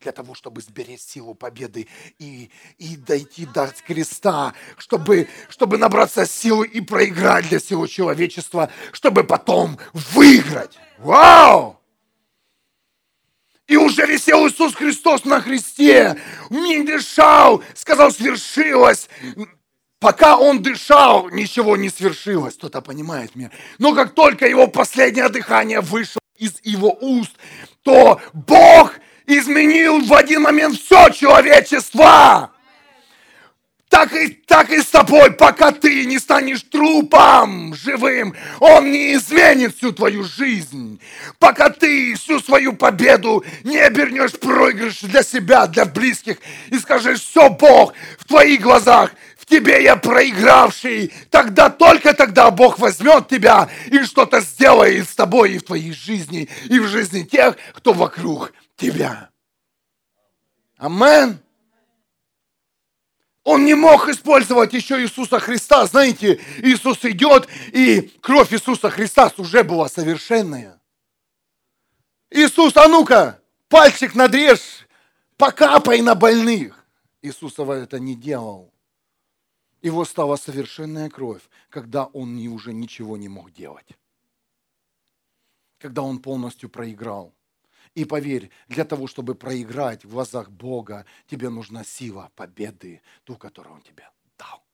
для 0.00 0.12
того, 0.12 0.34
чтобы 0.34 0.60
сберечь 0.60 1.00
силу 1.00 1.34
победы 1.34 1.88
и, 2.18 2.50
и 2.78 2.96
дойти 2.96 3.46
до 3.46 3.72
креста, 3.86 4.54
чтобы, 4.76 5.28
чтобы 5.48 5.78
набраться 5.78 6.26
силы 6.26 6.66
и 6.66 6.80
проиграть 6.80 7.48
для 7.48 7.58
всего 7.58 7.86
человечества, 7.86 8.70
чтобы 8.92 9.24
потом 9.24 9.78
выиграть. 9.92 10.78
Вау! 10.98 11.78
И 13.66 13.76
уже 13.76 14.06
висел 14.06 14.48
Иисус 14.48 14.74
Христос 14.74 15.24
на 15.24 15.42
кресте, 15.42 16.18
не 16.48 16.82
дышал, 16.82 17.62
сказал, 17.74 18.10
свершилось. 18.10 19.10
Пока 20.00 20.38
он 20.38 20.62
дышал, 20.62 21.28
ничего 21.28 21.76
не 21.76 21.90
свершилось, 21.90 22.54
кто-то 22.54 22.80
понимает 22.80 23.34
меня. 23.34 23.50
Но 23.78 23.94
как 23.94 24.14
только 24.14 24.46
его 24.46 24.68
последнее 24.68 25.28
дыхание 25.28 25.80
вышло 25.80 26.20
из 26.36 26.58
его 26.62 26.96
уст, 27.00 27.32
то 27.82 28.20
Бог 28.32 28.94
изменил 29.28 30.00
в 30.00 30.12
один 30.14 30.42
момент 30.42 30.80
все 30.80 31.10
человечество. 31.10 32.50
Так 33.90 34.12
и, 34.12 34.28
так 34.28 34.70
и 34.70 34.82
с 34.82 34.86
тобой, 34.86 35.30
пока 35.30 35.72
ты 35.72 36.04
не 36.04 36.18
станешь 36.18 36.62
трупом 36.62 37.74
живым, 37.74 38.34
Он 38.60 38.90
не 38.90 39.14
изменит 39.14 39.76
всю 39.76 39.92
твою 39.92 40.24
жизнь. 40.24 41.00
Пока 41.38 41.70
ты 41.70 42.14
всю 42.14 42.38
свою 42.40 42.74
победу 42.74 43.44
не 43.64 43.78
обернешь 43.78 44.32
проигрыш 44.32 45.00
для 45.00 45.22
себя, 45.22 45.66
для 45.66 45.86
близких, 45.86 46.36
и 46.68 46.78
скажешь, 46.78 47.20
все, 47.20 47.48
Бог, 47.48 47.94
в 48.18 48.26
твоих 48.26 48.60
глазах, 48.60 49.12
в 49.38 49.46
тебе 49.46 49.82
я 49.82 49.96
проигравший, 49.96 51.10
тогда, 51.30 51.70
только 51.70 52.12
тогда 52.12 52.50
Бог 52.50 52.78
возьмет 52.78 53.28
тебя 53.28 53.70
и 53.86 54.02
что-то 54.02 54.40
сделает 54.40 55.08
с 55.08 55.14
тобой 55.14 55.54
и 55.54 55.58
в 55.58 55.62
твоей 55.62 55.92
жизни, 55.92 56.50
и 56.68 56.78
в 56.78 56.88
жизни 56.88 57.22
тех, 57.22 57.56
кто 57.72 57.94
вокруг 57.94 58.52
тебя. 58.78 59.30
Амен. 60.78 61.42
Он 63.44 63.64
не 63.64 63.74
мог 63.74 64.08
использовать 64.08 64.72
еще 64.72 65.02
Иисуса 65.02 65.38
Христа. 65.40 65.86
Знаете, 65.86 66.40
Иисус 66.58 67.04
идет, 67.04 67.48
и 67.72 68.02
кровь 68.20 68.52
Иисуса 68.52 68.90
Христа 68.90 69.32
уже 69.36 69.64
была 69.64 69.88
совершенная. 69.88 70.80
Иисус, 72.30 72.76
а 72.76 72.88
ну-ка, 72.88 73.42
пальчик 73.68 74.14
надрежь, 74.14 74.86
покапай 75.36 76.02
на 76.02 76.14
больных. 76.14 76.86
Иисус 77.22 77.58
это 77.58 77.98
не 77.98 78.14
делал. 78.14 78.72
Его 79.80 80.04
стала 80.04 80.36
совершенная 80.36 81.08
кровь, 81.08 81.42
когда 81.70 82.04
он 82.06 82.36
уже 82.48 82.72
ничего 82.72 83.16
не 83.16 83.28
мог 83.28 83.52
делать. 83.52 83.88
Когда 85.78 86.02
он 86.02 86.18
полностью 86.18 86.68
проиграл. 86.68 87.32
И 87.98 88.04
поверь, 88.04 88.50
для 88.68 88.84
того, 88.84 89.08
чтобы 89.08 89.34
проиграть 89.34 90.04
в 90.04 90.10
глазах 90.10 90.52
Бога, 90.52 91.04
тебе 91.26 91.48
нужна 91.48 91.82
сила 91.82 92.30
победы, 92.36 93.02
ту, 93.24 93.36
которую 93.36 93.74
Он 93.74 93.82
тебе 93.82 94.08
дал. 94.38 94.64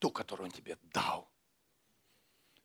Ту, 0.00 0.10
которую 0.10 0.46
Он 0.46 0.50
тебе 0.50 0.76
дал. 0.92 1.30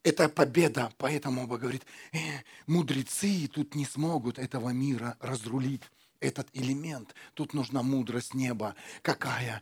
Это 0.02 0.28
победа, 0.28 0.92
поэтому 0.98 1.46
Бог 1.46 1.60
говорит, 1.60 1.86
э, 2.14 2.18
мудрецы 2.66 3.48
тут 3.48 3.76
не 3.76 3.86
смогут 3.86 4.40
этого 4.40 4.70
мира 4.70 5.18
разрулить 5.20 5.84
этот 6.20 6.48
элемент. 6.54 7.14
Тут 7.36 7.54
нужна 7.54 7.84
мудрость 7.84 8.34
неба. 8.34 8.76
Какая? 9.04 9.62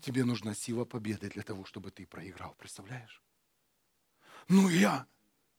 Тебе 0.00 0.24
нужна 0.24 0.56
сила 0.56 0.84
победы 0.84 1.28
для 1.28 1.44
того, 1.44 1.64
чтобы 1.64 1.92
ты 1.92 2.06
проиграл. 2.06 2.56
Представляешь? 2.58 3.22
Ну 4.48 4.68
я. 4.68 5.06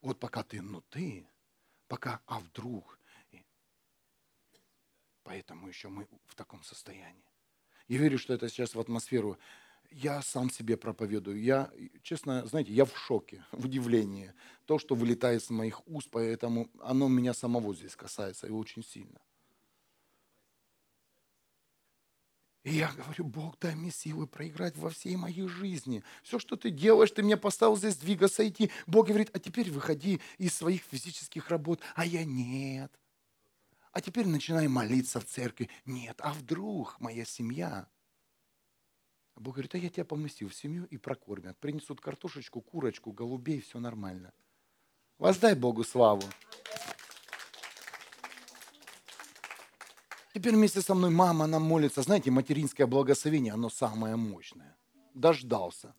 Вот 0.01 0.19
пока 0.19 0.43
ты, 0.43 0.61
ну 0.61 0.81
ты, 0.89 1.25
пока, 1.91 2.21
а 2.25 2.39
вдруг. 2.39 2.97
Поэтому 5.23 5.67
еще 5.67 5.89
мы 5.89 6.07
в 6.25 6.35
таком 6.35 6.63
состоянии. 6.63 7.25
Я 7.89 7.97
верю, 7.97 8.17
что 8.17 8.33
это 8.33 8.47
сейчас 8.47 8.75
в 8.75 8.79
атмосферу. 8.79 9.37
Я 9.89 10.21
сам 10.21 10.49
себе 10.49 10.77
проповедую. 10.77 11.41
Я, 11.41 11.69
честно, 12.01 12.45
знаете, 12.45 12.71
я 12.71 12.85
в 12.85 12.97
шоке, 12.97 13.43
в 13.51 13.65
удивлении. 13.65 14.33
То, 14.65 14.79
что 14.79 14.95
вылетает 14.95 15.43
с 15.43 15.49
моих 15.49 15.85
уст, 15.85 16.07
поэтому 16.09 16.69
оно 16.79 17.09
меня 17.09 17.33
самого 17.33 17.75
здесь 17.75 17.97
касается 17.97 18.47
и 18.47 18.51
очень 18.51 18.85
сильно. 18.85 19.19
И 22.63 22.75
я 22.75 22.91
говорю, 22.91 23.23
Бог, 23.25 23.57
дай 23.59 23.73
мне 23.75 23.89
силы 23.89 24.27
проиграть 24.27 24.77
во 24.77 24.91
всей 24.91 25.15
моей 25.15 25.47
жизни. 25.47 26.03
Все, 26.21 26.37
что 26.37 26.55
ты 26.55 26.69
делаешь, 26.69 27.09
ты 27.09 27.23
меня 27.23 27.37
поставил 27.37 27.75
здесь 27.75 27.95
двигаться, 27.97 28.47
идти. 28.47 28.69
Бог 28.85 29.07
говорит, 29.07 29.31
а 29.33 29.39
теперь 29.39 29.71
выходи 29.71 30.21
из 30.37 30.53
своих 30.53 30.83
физических 30.83 31.49
работ. 31.49 31.81
А 31.95 32.05
я 32.05 32.23
нет. 32.23 32.91
А 33.91 33.99
теперь 33.99 34.27
начинай 34.27 34.67
молиться 34.67 35.19
в 35.19 35.25
церкви. 35.25 35.69
Нет, 35.85 36.17
а 36.19 36.33
вдруг 36.33 36.99
моя 36.99 37.25
семья? 37.25 37.87
Бог 39.35 39.55
говорит, 39.55 39.73
а 39.73 39.79
я 39.79 39.89
тебя 39.89 40.05
поместил 40.05 40.49
в 40.49 40.55
семью 40.55 40.85
и 40.85 40.97
прокормят. 40.97 41.57
Принесут 41.57 41.99
картошечку, 41.99 42.61
курочку, 42.61 43.11
голубей, 43.11 43.59
все 43.59 43.79
нормально. 43.79 44.33
Воздай 45.17 45.55
Богу 45.55 45.83
славу. 45.83 46.23
Теперь 50.33 50.55
вместе 50.55 50.81
со 50.81 50.95
мной 50.95 51.09
мама, 51.09 51.45
она 51.45 51.59
молится. 51.59 52.01
Знаете, 52.01 52.31
материнское 52.31 52.87
благословение, 52.87 53.53
оно 53.53 53.69
самое 53.69 54.15
мощное. 54.15 54.77
Дождался. 55.13 55.93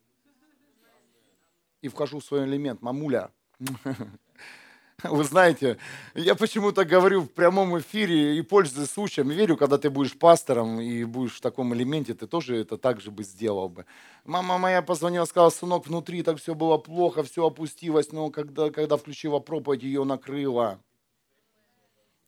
И 1.83 1.89
вхожу 1.89 2.20
в 2.20 2.24
свой 2.24 2.47
элемент. 2.47 2.80
Мамуля, 2.80 3.30
вы 5.03 5.24
знаете, 5.24 5.76
я 6.14 6.35
почему-то 6.35 6.85
говорю 6.87 7.22
в 7.22 7.28
прямом 7.28 7.78
эфире 7.78 8.39
и 8.39 8.43
пользуюсь 8.43 8.91
случаем, 8.91 9.28
верю, 9.28 9.57
когда 9.59 9.76
ты 9.76 9.91
будешь 9.91 10.18
пастором 10.18 10.80
и 10.80 11.05
будешь 11.05 11.37
в 11.37 11.41
таком 11.41 11.74
элементе, 11.74 12.14
ты 12.14 12.26
тоже 12.26 12.57
это 12.57 12.78
так 12.78 13.01
же 13.01 13.11
бы 13.11 13.24
сделал 13.24 13.68
бы. 13.68 13.85
Мама 14.24 14.57
моя 14.57 14.80
позвонила, 14.80 15.26
сказала, 15.26 15.51
сынок, 15.51 15.87
внутри 15.87 16.22
так 16.22 16.39
все 16.39 16.55
было 16.55 16.78
плохо, 16.78 17.22
все 17.22 17.47
опустилось, 17.47 18.12
но 18.12 18.30
когда, 18.30 18.70
когда 18.70 18.97
включила 18.97 19.41
проповедь, 19.41 19.83
ее 19.83 20.05
накрыло. 20.05 20.80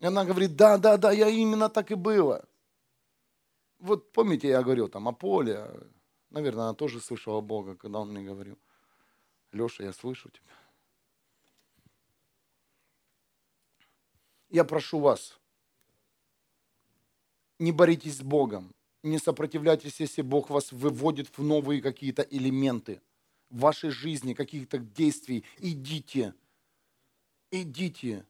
И 0.01 0.07
она 0.07 0.24
говорит, 0.24 0.57
да, 0.57 0.78
да, 0.78 0.97
да, 0.97 1.12
я 1.12 1.28
именно 1.28 1.68
так 1.68 1.90
и 1.90 1.95
было. 1.95 2.45
Вот 3.78 4.12
помните, 4.12 4.49
я 4.49 4.62
говорил 4.62 4.88
там 4.88 5.09
о 5.09 5.12
поле, 5.12 5.70
наверное, 6.30 6.64
она 6.64 6.74
тоже 6.74 7.01
слышала 7.01 7.40
Бога, 7.40 7.76
когда 7.76 8.01
он 8.01 8.11
мне 8.11 8.22
говорил, 8.22 8.59
Леша, 9.53 9.84
я 9.84 9.92
слышу 9.92 10.30
тебя. 10.30 10.53
Я 14.51 14.64
прошу 14.64 15.01
вас, 15.01 15.38
не 17.59 17.72
боритесь 17.72 18.18
с 18.18 18.22
Богом, 18.22 18.74
не 19.03 19.18
сопротивляйтесь, 19.18 20.01
если 20.01 20.22
Бог 20.22 20.49
вас 20.49 20.72
выводит 20.72 21.36
в 21.36 21.42
новые 21.42 21.82
какие-то 21.82 22.22
элементы 22.22 23.03
в 23.51 23.59
вашей 23.61 23.90
жизни, 23.90 24.32
каких-то 24.34 24.78
действий. 24.78 25.45
Идите, 25.59 26.34
идите, 27.51 28.26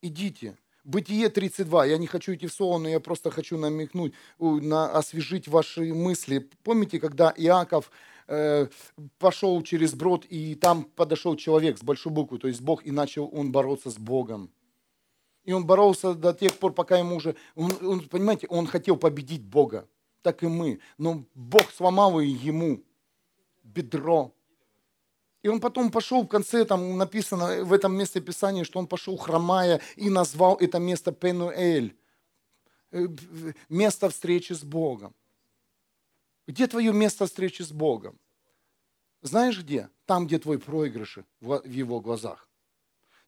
идите. 0.00 0.56
Бытие 0.84 1.30
32. 1.30 1.86
Я 1.86 1.96
не 1.96 2.06
хочу 2.06 2.34
идти 2.34 2.46
в 2.46 2.52
слово, 2.52 2.78
но 2.78 2.88
я 2.88 3.00
просто 3.00 3.30
хочу 3.30 3.56
намекнуть, 3.56 4.12
на, 4.38 4.90
освежить 4.92 5.48
ваши 5.48 5.94
мысли. 5.94 6.46
Помните, 6.62 7.00
когда 7.00 7.32
Иаков 7.34 7.90
э, 8.28 8.66
пошел 9.18 9.62
через 9.62 9.94
брод, 9.94 10.26
и 10.26 10.54
там 10.54 10.84
подошел 10.84 11.36
человек 11.36 11.78
с 11.78 11.82
большой 11.82 12.12
буквы, 12.12 12.38
то 12.38 12.48
есть 12.48 12.60
Бог, 12.60 12.84
и 12.84 12.90
начал 12.90 13.30
он 13.32 13.50
бороться 13.50 13.90
с 13.90 13.98
Богом. 13.98 14.50
И 15.44 15.52
он 15.52 15.64
боролся 15.64 16.14
до 16.14 16.34
тех 16.34 16.52
пор, 16.58 16.74
пока 16.74 16.98
ему 16.98 17.16
уже, 17.16 17.34
он, 17.54 17.72
он, 17.82 18.00
понимаете, 18.08 18.46
он 18.48 18.66
хотел 18.66 18.96
победить 18.96 19.42
Бога, 19.42 19.88
так 20.20 20.42
и 20.42 20.46
мы. 20.46 20.80
Но 20.98 21.24
Бог 21.34 21.70
сломал 21.70 22.20
ему 22.20 22.82
бедро. 23.62 24.34
И 25.44 25.48
он 25.48 25.60
потом 25.60 25.90
пошел 25.90 26.22
в 26.22 26.26
конце, 26.26 26.64
там 26.64 26.96
написано 26.96 27.64
в 27.64 27.74
этом 27.74 27.94
месте 27.94 28.18
Писания, 28.18 28.64
что 28.64 28.78
он 28.78 28.86
пошел 28.86 29.18
хромая 29.18 29.82
и 29.94 30.08
назвал 30.08 30.56
это 30.56 30.78
место 30.78 31.12
Пенуэль, 31.12 31.94
э, 32.92 33.06
место 33.68 34.08
встречи 34.08 34.54
с 34.54 34.64
Богом. 34.64 35.14
Где 36.46 36.66
твое 36.66 36.94
место 36.94 37.26
встречи 37.26 37.60
с 37.60 37.72
Богом? 37.72 38.18
Знаешь 39.20 39.60
где? 39.60 39.90
Там, 40.06 40.26
где 40.26 40.38
твой 40.38 40.58
проигрыш 40.58 41.18
в 41.42 41.62
его 41.66 42.00
глазах. 42.00 42.48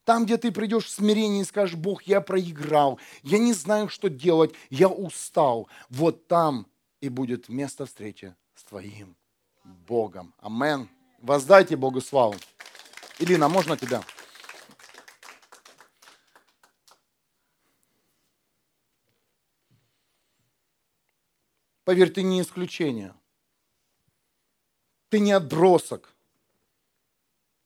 Там, 0.03 0.25
где 0.25 0.37
ты 0.37 0.51
придешь 0.51 0.85
в 0.85 0.89
смирение 0.89 1.43
и 1.43 1.45
скажешь, 1.45 1.75
Бог, 1.75 2.01
я 2.03 2.19
проиграл, 2.19 2.99
я 3.21 3.37
не 3.37 3.53
знаю, 3.53 3.89
что 3.89 4.09
делать, 4.09 4.55
я 4.71 4.89
устал. 4.89 5.67
Вот 5.89 6.27
там 6.27 6.65
и 6.99 7.09
будет 7.09 7.47
место 7.47 7.85
встречи 7.85 8.35
с 8.55 8.63
твоим 8.63 9.15
Богом. 9.63 10.33
Амен. 10.39 10.89
Воздайте 11.17 11.75
Богу 11.75 12.01
славу. 12.01 12.35
Илина, 13.19 13.49
можно 13.49 13.75
тебя? 13.75 14.03
Поверь, 21.83 22.11
ты 22.11 22.21
не 22.21 22.41
исключение. 22.41 23.15
Ты 25.09 25.19
не 25.19 25.31
отбросок. 25.31 26.13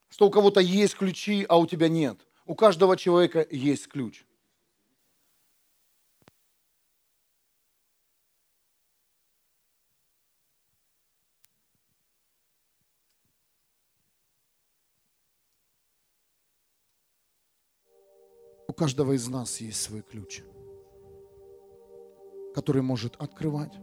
Что 0.09 0.27
у 0.27 0.29
кого-то 0.29 0.59
есть 0.59 0.95
ключи, 0.95 1.45
а 1.49 1.57
у 1.57 1.65
тебя 1.65 1.89
нет. 1.89 2.19
У 2.45 2.55
каждого 2.55 2.95
человека 2.95 3.45
есть 3.49 3.87
ключ. 3.87 4.23
У 18.72 18.74
каждого 18.74 19.11
из 19.11 19.28
нас 19.28 19.59
есть 19.59 19.82
свой 19.82 20.01
ключ, 20.01 20.43
который 22.55 22.82
может 22.82 23.17
открывать 23.17 23.74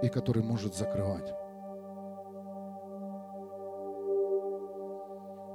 и 0.00 0.08
который 0.08 0.44
может 0.44 0.76
закрывать. 0.76 1.28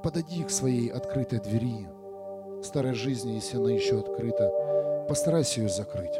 подойди 0.04 0.44
к 0.44 0.50
своей 0.50 0.90
открытой 0.90 1.40
двери, 1.40 1.88
старой 2.62 2.94
жизни, 2.94 3.36
если 3.36 3.56
она 3.56 3.72
еще 3.72 4.02
открыта, 4.02 5.06
постарайся 5.08 5.62
ее 5.62 5.70
закрыть. 5.70 6.20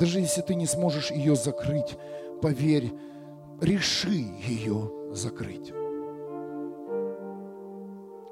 Даже 0.00 0.18
если 0.20 0.40
ты 0.40 0.54
не 0.54 0.64
сможешь 0.64 1.10
ее 1.10 1.36
закрыть, 1.36 1.98
поверь, 2.40 2.90
реши 3.60 4.24
ее 4.46 5.12
закрыть. 5.12 5.74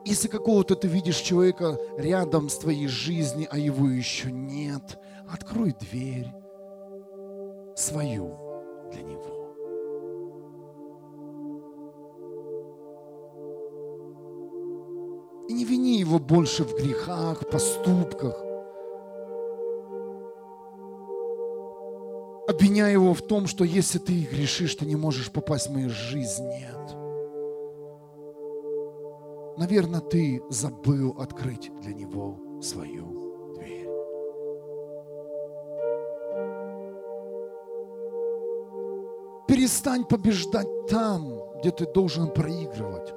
Если 0.08 0.28
какого-то 0.28 0.74
ты 0.74 0.88
видишь 0.88 1.16
человека 1.16 1.78
рядом 1.98 2.48
с 2.48 2.56
твоей 2.56 2.88
жизнью, 2.88 3.46
а 3.50 3.58
его 3.58 3.90
еще 3.90 4.32
нет, 4.32 4.98
открой 5.30 5.74
дверь 5.78 6.32
свою 7.76 8.34
для 8.90 9.02
него. 9.02 9.52
И 15.46 15.52
не 15.52 15.66
вини 15.66 15.98
его 15.98 16.18
больше 16.18 16.64
в 16.64 16.74
грехах, 16.74 17.46
поступках. 17.50 18.34
Обвиняй 22.48 22.94
его 22.94 23.12
в 23.12 23.20
том, 23.20 23.46
что 23.46 23.62
если 23.62 23.98
ты 23.98 24.22
грешишь, 24.22 24.74
ты 24.74 24.86
не 24.86 24.96
можешь 24.96 25.30
попасть 25.30 25.66
в 25.66 25.72
мою 25.74 25.90
жизнь. 25.90 26.48
Нет. 26.48 26.97
Наверное, 29.58 30.00
ты 30.00 30.40
забыл 30.50 31.16
открыть 31.18 31.70
для 31.82 31.92
него 31.92 32.38
свою 32.62 33.54
дверь. 33.54 33.88
Перестань 39.48 40.04
побеждать 40.04 40.86
там, 40.88 41.40
где 41.58 41.72
ты 41.72 41.92
должен 41.92 42.32
проигрывать 42.32 43.12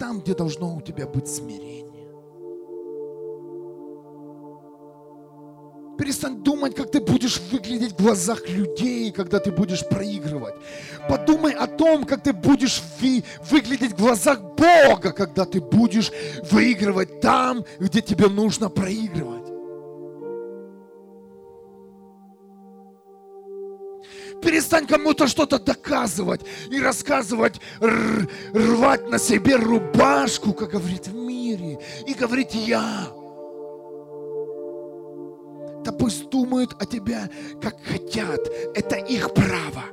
там, 0.00 0.20
где 0.20 0.34
должно 0.34 0.74
у 0.74 0.80
тебя 0.80 1.06
быть 1.06 1.28
смирение. 1.28 1.89
Перестань 6.20 6.42
думать, 6.42 6.74
как 6.74 6.90
ты 6.90 7.00
будешь 7.00 7.40
выглядеть 7.50 7.92
в 7.92 8.02
глазах 8.02 8.46
людей, 8.46 9.10
когда 9.10 9.38
ты 9.38 9.50
будешь 9.50 9.88
проигрывать. 9.88 10.54
Подумай 11.08 11.52
о 11.52 11.66
том, 11.66 12.04
как 12.04 12.22
ты 12.22 12.34
будешь 12.34 12.82
выглядеть 13.50 13.92
в 13.92 13.96
глазах 13.96 14.38
Бога, 14.42 15.12
когда 15.12 15.46
ты 15.46 15.62
будешь 15.62 16.12
выигрывать 16.50 17.22
там, 17.22 17.64
где 17.78 18.02
тебе 18.02 18.28
нужно 18.28 18.68
проигрывать. 18.68 19.46
Перестань 24.42 24.86
кому-то 24.86 25.26
что-то 25.26 25.58
доказывать 25.58 26.42
и 26.70 26.78
рассказывать, 26.82 27.62
рвать 27.80 29.08
на 29.08 29.18
себе 29.18 29.56
рубашку, 29.56 30.52
как 30.52 30.72
говорит 30.72 31.06
в 31.06 31.14
мире, 31.14 31.78
и 32.06 32.12
говорить 32.12 32.54
«я». 32.54 33.19
Да 35.84 35.92
пусть 35.92 36.28
думают 36.30 36.74
о 36.80 36.86
тебя, 36.86 37.28
как 37.60 37.76
хотят. 37.82 38.40
Это 38.74 38.96
их 38.96 39.32
право. 39.32 39.84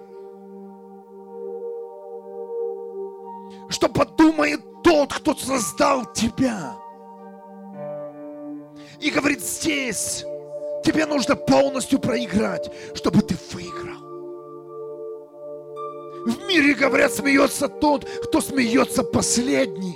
Что 3.69 3.89
подумает 3.89 4.61
тот, 4.83 5.13
кто 5.13 5.33
создал 5.35 6.11
тебя. 6.13 6.75
И 8.99 9.09
говорит, 9.09 9.41
здесь 9.41 10.23
тебе 10.83 11.05
нужно 11.05 11.35
полностью 11.35 11.99
проиграть, 11.99 12.71
чтобы 12.93 13.21
ты 13.21 13.35
выиграл. 13.51 13.97
В 16.25 16.45
мире, 16.47 16.73
говорят, 16.73 17.13
смеется 17.13 17.67
тот, 17.67 18.05
кто 18.25 18.41
смеется 18.41 19.03
последний. 19.03 19.95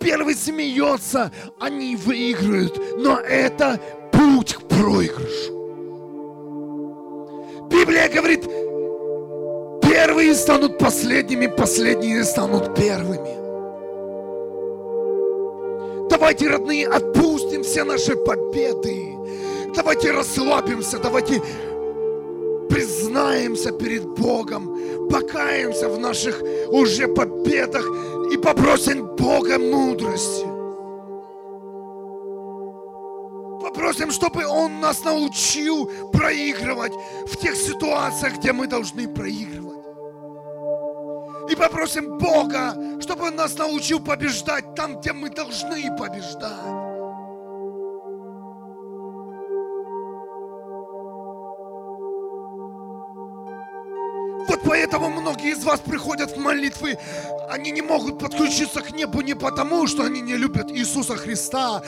Первый 0.00 0.34
смеется, 0.34 1.30
они 1.58 1.94
выиграют. 1.94 2.80
Но 2.98 3.18
это 3.18 3.78
путь 4.10 4.54
к 4.54 4.62
проигрышу. 4.62 5.60
Библия 7.70 8.08
говорит, 8.08 8.44
первые 9.82 10.34
станут 10.34 10.78
последними, 10.78 11.46
последние 11.46 12.24
станут 12.24 12.74
первыми. 12.74 13.38
Давайте, 16.08 16.48
родные, 16.48 16.88
отпустим 16.88 17.62
все 17.62 17.84
наши 17.84 18.16
победы. 18.16 19.14
Давайте 19.74 20.10
расслабимся, 20.10 20.98
давайте 20.98 21.42
признаемся 22.68 23.72
перед 23.72 24.06
Богом, 24.06 25.08
покаемся 25.10 25.88
в 25.88 25.98
наших 25.98 26.42
уже 26.70 27.08
победах 27.08 27.84
попросим 28.42 29.16
Бога 29.16 29.58
мудрости. 29.58 30.46
Попросим, 33.62 34.10
чтобы 34.10 34.46
Он 34.46 34.80
нас 34.80 35.04
научил 35.04 35.90
проигрывать 36.12 36.92
в 37.26 37.36
тех 37.36 37.54
ситуациях, 37.54 38.38
где 38.38 38.52
мы 38.52 38.66
должны 38.66 39.06
проигрывать. 39.08 39.78
И 41.50 41.56
попросим 41.56 42.18
Бога, 42.18 43.00
чтобы 43.00 43.28
Он 43.28 43.36
нас 43.36 43.56
научил 43.58 44.00
побеждать 44.00 44.74
там, 44.74 45.00
где 45.00 45.12
мы 45.12 45.30
должны 45.30 45.96
побеждать. 45.96 46.89
Поэтому 54.90 55.20
многие 55.20 55.52
из 55.52 55.64
вас 55.64 55.78
приходят 55.80 56.36
в 56.36 56.40
молитвы, 56.40 56.98
они 57.48 57.70
не 57.70 57.80
могут 57.80 58.18
подключиться 58.18 58.80
к 58.80 58.90
небу 58.90 59.20
не 59.20 59.34
потому, 59.34 59.86
что 59.86 60.04
они 60.04 60.20
не 60.20 60.36
любят 60.36 60.72
Иисуса 60.72 61.16
Христа, 61.16 61.80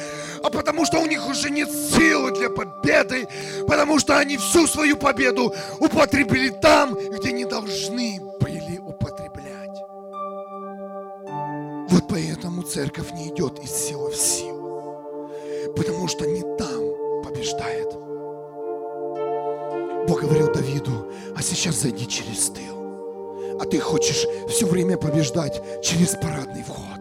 а 0.43 0.51
потому 0.51 0.87
что 0.87 1.01
у 1.01 1.07
них 1.07 1.29
уже 1.29 1.51
нет 1.51 1.69
силы 1.69 2.31
для 2.31 2.49
победы, 2.49 3.27
потому 3.67 3.99
что 3.99 4.19
они 4.19 4.37
всю 4.37 4.69
свою 4.69 4.97
победу 4.97 5.53
употребили 5.81 6.51
там, 6.51 6.95
где 6.95 7.33
не 7.33 7.45
должны 7.45 8.21
были 8.41 8.79
употреблять. 8.79 9.79
Вот 11.91 12.05
поэтому 12.09 12.63
церковь 12.63 13.13
не 13.15 13.31
идет 13.31 13.59
из 13.59 13.71
силы 13.71 14.13
в 14.13 14.17
силу, 14.17 15.29
потому 15.75 16.07
что 16.07 16.25
не 16.25 16.43
там 16.57 17.25
побеждает 17.25 17.93
Бог 20.07 20.21
говорил 20.21 20.53
Давиду, 20.53 21.07
а 21.37 21.43
сейчас 21.43 21.77
зайди 21.77 22.07
через 22.07 22.51
тыл. 22.51 22.82
А 23.61 23.65
ты 23.65 23.79
хочешь 23.81 24.27
все 24.49 24.67
время 24.67 24.97
побеждать 24.97 25.61
через 25.83 26.11
парадный 26.11 26.63
вход. 26.63 27.01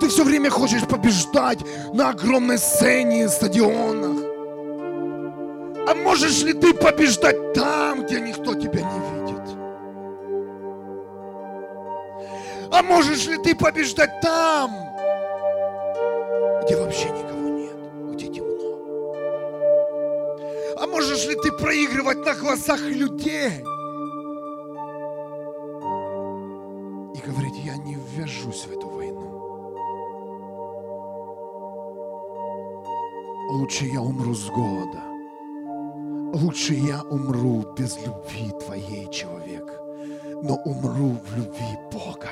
Ты 0.00 0.08
все 0.08 0.24
время 0.24 0.50
хочешь 0.50 0.82
побеждать 0.82 1.60
на 1.92 2.10
огромной 2.10 2.58
сцене, 2.58 3.28
стадионах. 3.28 4.24
А 5.86 5.94
можешь 5.94 6.42
ли 6.42 6.52
ты 6.52 6.74
побеждать 6.74 7.52
там, 7.52 8.04
где 8.04 8.20
никто 8.20 8.54
тебя 8.54 8.80
не 8.80 8.98
видит? 8.98 9.22
А 12.72 12.82
можешь 12.82 13.26
ли 13.26 13.36
ты 13.38 13.54
побеждать 13.54 14.20
там, 14.20 14.70
где 16.64 16.76
вообще 16.76 17.10
никого 17.10 17.48
нет, 17.48 17.76
где 18.14 18.26
темно? 18.26 18.76
А 20.78 20.86
можешь 20.86 21.26
ли 21.26 21.36
ты 21.36 21.52
проигрывать 21.52 22.24
на 22.24 22.34
глазах 22.34 22.80
людей? 22.80 23.64
И 27.14 27.18
говорить, 27.26 27.56
я 27.64 27.76
не 27.76 27.96
ввяжусь 27.96 28.66
в 28.66 28.72
эту 28.72 28.88
войну. 28.88 29.38
Лучше 33.50 33.84
я 33.84 34.00
умру 34.00 34.34
с 34.34 34.48
голода, 34.48 35.12
Лучше 36.34 36.72
я 36.72 37.02
умру 37.10 37.62
без 37.76 37.98
любви 37.98 38.50
твоей, 38.64 39.06
человек, 39.10 39.70
но 40.42 40.54
умру 40.64 41.18
в 41.26 41.36
любви 41.36 41.78
Бога. 41.92 42.30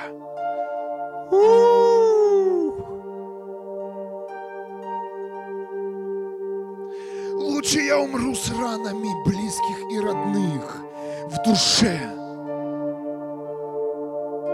Лучше 7.35 7.81
я 7.81 7.99
умру 7.99 8.35
с 8.35 8.51
ранами 8.51 9.11
близких 9.27 9.93
и 9.93 10.01
родных 10.01 10.83
в 11.27 11.43
душе, 11.45 12.01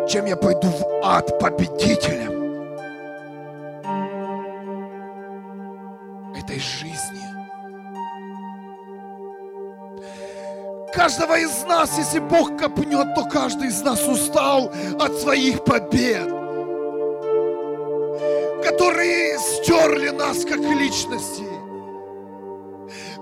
чем 0.08 0.26
я 0.26 0.36
пойду 0.36 0.68
в 0.68 1.04
ад 1.04 1.38
победителем. 1.38 2.36
этой 6.36 6.60
жизни. 6.60 7.26
каждого 10.96 11.38
из 11.38 11.62
нас, 11.64 11.98
если 11.98 12.18
Бог 12.18 12.58
копнет, 12.58 13.14
то 13.14 13.24
каждый 13.24 13.68
из 13.68 13.82
нас 13.82 14.00
устал 14.08 14.72
от 14.98 15.14
своих 15.18 15.62
побед, 15.64 16.28
которые 18.64 19.38
стерли 19.38 20.08
нас 20.08 20.44
как 20.44 20.58
личности, 20.58 21.44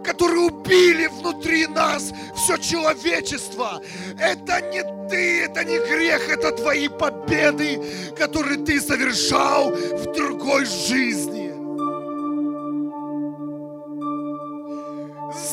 которые 0.05 0.42
убили 0.42 1.07
внутри 1.07 1.66
нас 1.66 2.12
все 2.36 2.57
человечество. 2.59 3.82
Это 4.18 4.61
не 4.61 4.82
ты, 5.09 5.44
это 5.44 5.64
не 5.64 5.78
грех, 5.78 6.28
это 6.28 6.52
твои 6.52 6.88
победы, 6.88 7.80
которые 8.16 8.64
ты 8.64 8.80
совершал 8.80 9.70
в 9.70 10.12
другой 10.12 10.66
жизни. 10.66 11.52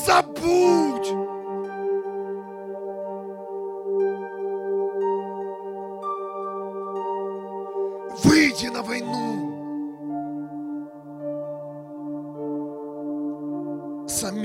Забудь 0.05 0.80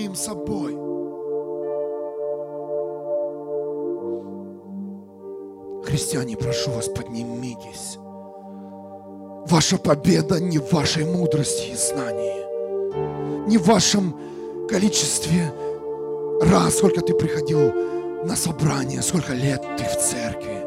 Самим 0.07 0.15
собой. 0.15 0.73
Христиане, 5.85 6.37
прошу 6.37 6.71
вас, 6.71 6.89
поднимитесь. 6.89 7.99
Ваша 9.49 9.79
победа 9.79 10.39
не 10.39 10.59
в 10.59 10.73
вашей 10.73 11.05
мудрости 11.05 11.73
и 11.73 11.75
знании, 11.75 13.49
не 13.49 13.59
в 13.59 13.67
вашем 13.67 14.17
количестве 14.69 15.53
раз, 16.41 16.77
сколько 16.77 17.01
ты 17.01 17.13
приходил 17.15 17.73
на 18.25 18.37
собрание, 18.37 19.03
сколько 19.03 19.33
лет 19.33 19.63
ты 19.77 19.85
в 19.85 19.97
церкви. 20.01 20.67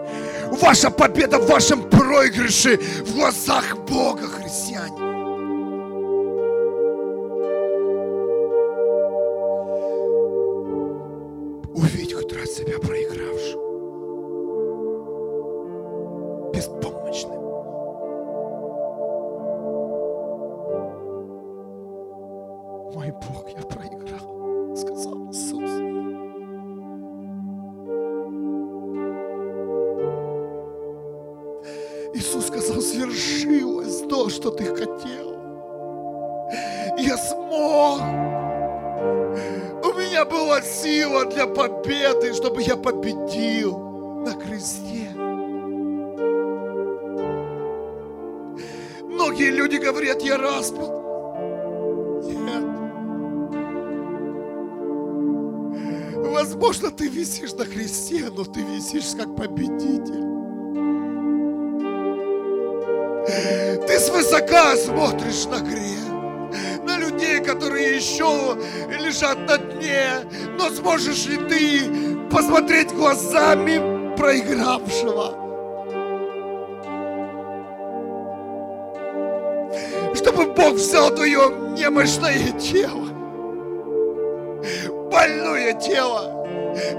Ваша 0.62 0.92
победа 0.92 1.40
в 1.40 1.48
вашем 1.48 1.90
проигрыше 1.90 2.78
в 3.06 3.16
глазах 3.16 3.78
Бога, 3.88 4.28
христиане. 4.28 5.09
Лежат 69.30 69.48
на 69.48 69.58
дне, 69.58 70.08
но 70.58 70.70
сможешь 70.70 71.26
ли 71.26 71.38
ты 71.38 72.18
посмотреть 72.30 72.94
глазами 72.94 74.16
проигравшего? 74.16 75.36
Чтобы 80.16 80.54
Бог 80.54 80.74
взял 80.74 81.14
твое 81.14 81.50
немощное 81.78 82.52
тело, 82.60 83.08
больное 85.12 85.74
тело, 85.74 86.46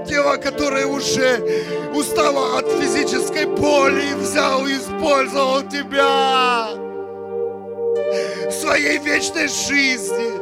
тело, 0.07 0.37
которое 0.37 0.85
уже 0.85 1.39
устало 1.93 2.57
от 2.59 2.67
физической 2.71 3.45
боли, 3.45 4.13
взял 4.15 4.65
и 4.65 4.73
использовал 4.73 5.61
тебя 5.63 6.69
в 8.47 8.51
своей 8.51 8.97
вечной 8.99 9.47
жизни. 9.47 10.40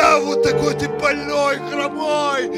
Да, 0.00 0.18
вот 0.18 0.42
такой 0.42 0.72
ты 0.72 0.88
больной, 0.88 1.58
хромой, 1.70 2.48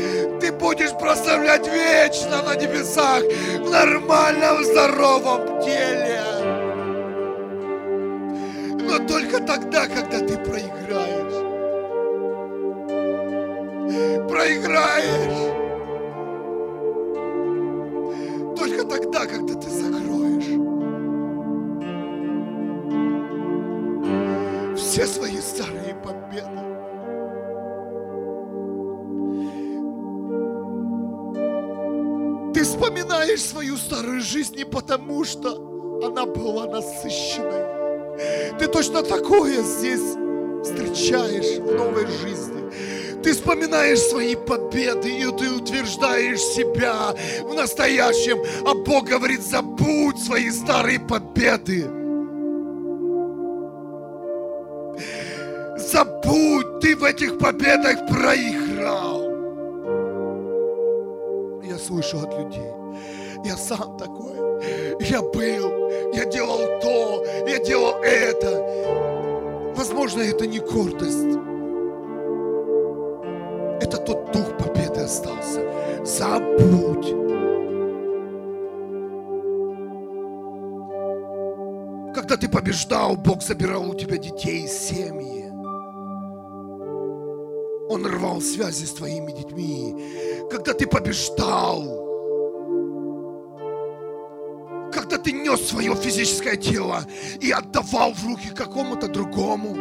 ты 0.41 0.53
будешь 0.53 0.93
прославлять 0.93 1.67
вечно 1.67 2.41
на 2.41 2.55
небесах 2.55 3.21
в 3.59 3.69
нормальном, 3.69 4.63
здоровом 4.63 5.61
теле. 5.61 6.23
Но 8.81 8.99
только 9.09 9.41
тогда, 9.41 9.89
когда 9.89 10.21
ты 10.21 10.39
проиграешь. 10.39 11.35
Проиграешь. 14.29 15.42
Вспоминаешь 33.37 33.41
свою 33.41 33.77
старую 33.77 34.21
жизнь 34.21 34.57
не 34.57 34.65
потому, 34.65 35.25
что 35.25 36.01
она 36.05 36.27
была 36.27 36.67
насыщенной. 36.67 38.59
Ты 38.59 38.67
точно 38.67 39.03
такое 39.03 39.63
здесь 39.63 40.17
встречаешь 40.63 41.59
в 41.59 41.75
новой 41.75 42.07
жизни. 42.07 43.23
Ты 43.23 43.33
вспоминаешь 43.33 44.01
свои 44.01 44.35
победы, 44.35 45.09
и 45.09 45.25
ты 45.39 45.51
утверждаешь 45.51 46.41
себя 46.41 47.15
в 47.43 47.55
настоящем. 47.55 48.39
А 48.67 48.75
Бог 48.75 49.05
говорит, 49.07 49.41
забудь 49.43 50.19
свои 50.19 50.51
старые 50.51 51.01
победы. 51.01 51.85
Забудь, 55.79 56.81
ты 56.81 56.97
в 56.97 57.05
этих 57.05 57.39
победах 57.39 58.07
проиграл. 58.09 59.23
я 61.63 61.79
слышу 61.79 62.19
от 62.19 62.39
людей. 62.39 62.82
Я 63.45 63.57
сам 63.57 63.97
такой. 63.97 64.33
Я 65.01 65.21
был, 65.21 66.13
я 66.13 66.25
делал 66.27 66.81
то, 66.81 67.25
я 67.47 67.59
делал 67.59 67.95
это. 68.03 69.75
Возможно, 69.77 70.21
это 70.21 70.47
не 70.47 70.61
гордость. 70.61 71.39
Это 73.81 73.97
тот 73.97 74.31
дух 74.33 74.57
победы 74.59 75.01
остался. 75.01 75.61
Забудь. 76.05 77.09
Когда 82.15 82.37
ты 82.37 82.49
побеждал, 82.49 83.17
Бог 83.17 83.43
забирал 83.43 83.91
у 83.91 83.95
тебя 83.95 84.19
детей, 84.19 84.69
семьи. 84.69 85.51
Он 87.89 88.07
рвал 88.07 88.41
связи 88.41 88.85
с 88.85 88.93
твоими 88.93 89.33
детьми. 89.33 90.47
Когда 90.51 90.75
ты 90.75 90.87
побеждал, 90.87 92.12
когда 95.53 95.57
ты 95.57 95.61
нес 95.61 95.69
свое 95.69 95.95
физическое 95.95 96.57
тело 96.57 97.05
и 97.41 97.51
отдавал 97.51 98.13
в 98.13 98.25
руки 98.27 98.49
какому-то 98.55 99.09
другому. 99.09 99.75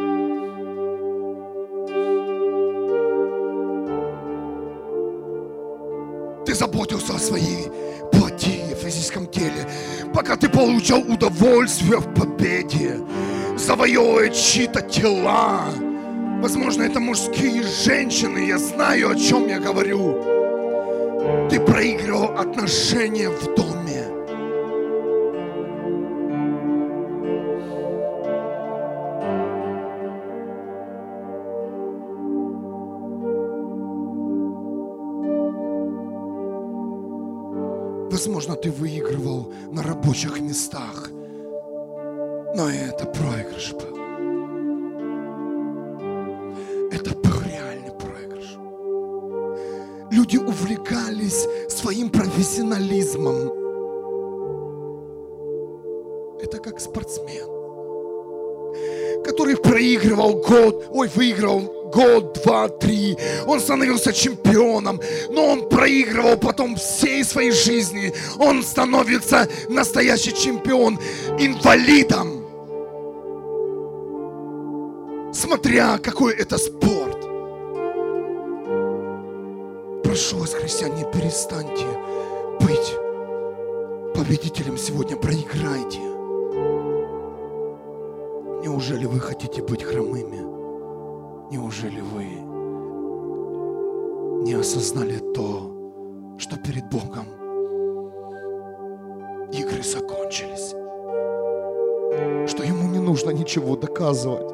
Ты 6.44 6.54
заботился 6.54 7.14
о 7.14 7.18
своей 7.18 7.68
плоти, 8.10 8.74
физическом 8.82 9.26
теле, 9.26 9.68
пока 10.14 10.36
ты 10.36 10.48
получал 10.48 11.00
удовольствие 11.00 11.98
в 11.98 12.14
победе, 12.14 13.00
завоевывая 13.56 14.30
чьи-то 14.30 14.80
тела, 14.82 15.64
Возможно, 16.42 16.82
это 16.82 16.98
мужские 16.98 17.62
женщины, 17.62 18.48
я 18.48 18.58
знаю, 18.58 19.10
о 19.10 19.14
чем 19.14 19.46
я 19.46 19.60
говорю. 19.60 20.20
Ты 21.48 21.60
проигрывал 21.60 22.36
отношения 22.36 23.28
в 23.30 23.54
доме. 23.54 23.81
Возможно, 38.12 38.54
ты 38.54 38.70
выигрывал 38.70 39.52
на 39.72 39.82
рабочих 39.82 40.40
местах, 40.40 41.10
но 42.54 42.70
это 42.70 43.06
проигрыш 43.06 43.72
был. 43.72 43.92
люди 50.32 50.36
увлекались 50.36 51.46
своим 51.68 52.10
профессионализмом. 52.10 53.50
Это 56.40 56.58
как 56.58 56.80
спортсмен, 56.80 57.46
который 59.24 59.56
проигрывал 59.56 60.34
год, 60.34 60.86
ой, 60.90 61.08
выиграл 61.08 61.60
год, 61.92 62.40
два, 62.42 62.68
три. 62.68 63.16
Он 63.46 63.60
становился 63.60 64.12
чемпионом, 64.12 65.00
но 65.30 65.46
он 65.46 65.68
проигрывал 65.82 66.36
потом 66.36 66.76
всей 66.76 67.24
своей 67.24 67.50
жизни. 67.50 68.12
Он 68.38 68.62
становится 68.62 69.48
настоящий 69.68 70.32
чемпион, 70.32 70.96
инвалидом. 71.40 72.46
Смотря 75.34 75.98
какой 75.98 76.34
это 76.34 76.56
спорт. 76.56 77.20
прошу 80.04 80.38
вас, 80.38 80.54
христиане, 80.54 81.04
перестаньте 81.12 81.86
быть 82.60 82.94
победителем 84.14 84.78
сегодня, 84.78 85.16
проиграйте. 85.16 85.98
Неужели 88.62 89.06
вы 89.06 89.18
хотите 89.18 89.62
быть 89.62 89.82
хромыми? 89.82 90.42
Неужели 91.50 92.00
вы 92.00 92.52
не 94.44 94.54
осознали 94.54 95.18
то, 95.34 95.71
что 96.42 96.56
перед 96.56 96.84
Богом 96.86 97.26
игры 99.52 99.82
закончились? 99.84 100.74
Что 102.50 102.64
Ему 102.64 102.88
не 102.88 102.98
нужно 102.98 103.30
ничего 103.30 103.76
доказывать? 103.76 104.52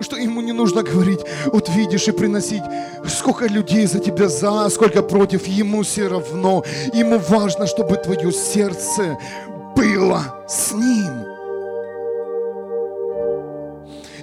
что 0.00 0.16
ему 0.16 0.40
не 0.40 0.52
нужно 0.52 0.84
говорить, 0.84 1.20
вот 1.46 1.68
видишь 1.68 2.06
и 2.06 2.12
приносить, 2.12 2.62
сколько 3.08 3.46
людей 3.46 3.84
за 3.86 3.98
тебя 3.98 4.28
за, 4.28 4.68
сколько 4.68 5.02
против, 5.02 5.48
ему 5.48 5.82
все 5.82 6.06
равно. 6.06 6.62
Ему 6.94 7.18
важно, 7.18 7.66
чтобы 7.66 7.96
твое 7.96 8.32
сердце 8.32 9.18
было 9.74 10.44
с 10.46 10.72
ним. 10.72 11.37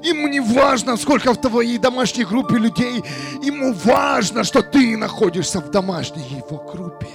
Ему 0.05 0.27
не 0.27 0.39
важно, 0.39 0.97
сколько 0.97 1.33
в 1.33 1.41
твоей 1.41 1.79
домашней 1.79 2.25
группе 2.25 2.57
людей. 2.57 3.03
Ему 3.41 3.73
важно, 3.73 4.43
что 4.43 4.61
ты 4.61 4.95
находишься 4.95 5.59
в 5.59 5.71
домашней 5.71 6.23
его 6.23 6.57
группе. 6.57 7.09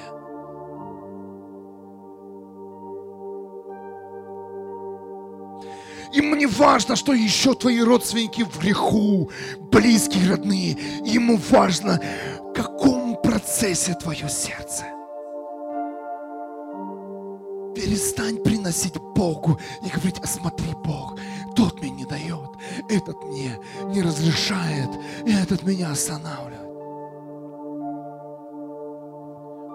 Ему 6.13 6.35
не 6.35 6.47
важно, 6.47 6.97
что 6.97 7.13
еще 7.13 7.55
твои 7.55 7.81
родственники 7.81 8.43
в 8.43 8.59
греху, 8.59 9.31
близкие, 9.71 10.29
родные. 10.29 10.77
Ему 11.05 11.39
важно, 11.49 12.01
в 12.41 12.53
каком 12.53 13.17
процессе 13.23 13.95
твое 13.95 14.29
сердце. 14.29 14.85
Перестань 17.77 18.43
приносить 18.43 18.95
Богу 19.15 19.61
и 19.85 19.89
говорить, 19.89 20.17
смотри, 20.25 20.75
Бог, 20.85 21.17
тот 21.55 21.81
мне 21.81 21.91
не 21.91 22.05
дает, 22.05 22.30
этот 22.91 23.23
мне 23.25 23.59
не 23.85 24.03
разрешает, 24.03 24.91
и 25.25 25.33
этот 25.33 25.63
меня 25.63 25.91
останавливает. 25.93 26.61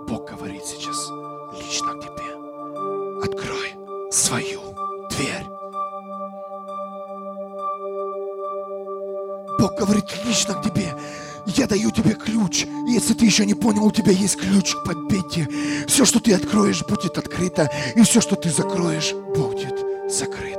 Бог 0.07 0.29
говорит 0.29 0.63
сейчас 0.65 1.09
лично 1.59 1.93
к 1.93 2.01
тебе. 2.01 3.23
Открой 3.23 4.11
свою 4.11 4.61
дверь. 5.09 5.45
Бог 9.59 9.75
говорит 9.79 10.05
лично 10.25 10.53
к 10.55 10.63
тебе. 10.63 10.93
Я 11.47 11.67
даю 11.67 11.91
тебе 11.91 12.13
ключ. 12.13 12.65
Если 12.87 13.13
ты 13.13 13.25
еще 13.25 13.45
не 13.45 13.53
понял, 13.53 13.85
у 13.85 13.91
тебя 13.91 14.11
есть 14.11 14.37
ключ 14.37 14.75
к 14.75 14.83
победе. 14.83 15.47
Все, 15.87 16.05
что 16.05 16.19
ты 16.19 16.33
откроешь, 16.33 16.83
будет 16.83 17.17
открыто. 17.17 17.69
И 17.95 18.01
все, 18.01 18.19
что 18.19 18.35
ты 18.35 18.49
закроешь, 18.49 19.13
будет 19.13 19.75
закрыто. 20.11 20.54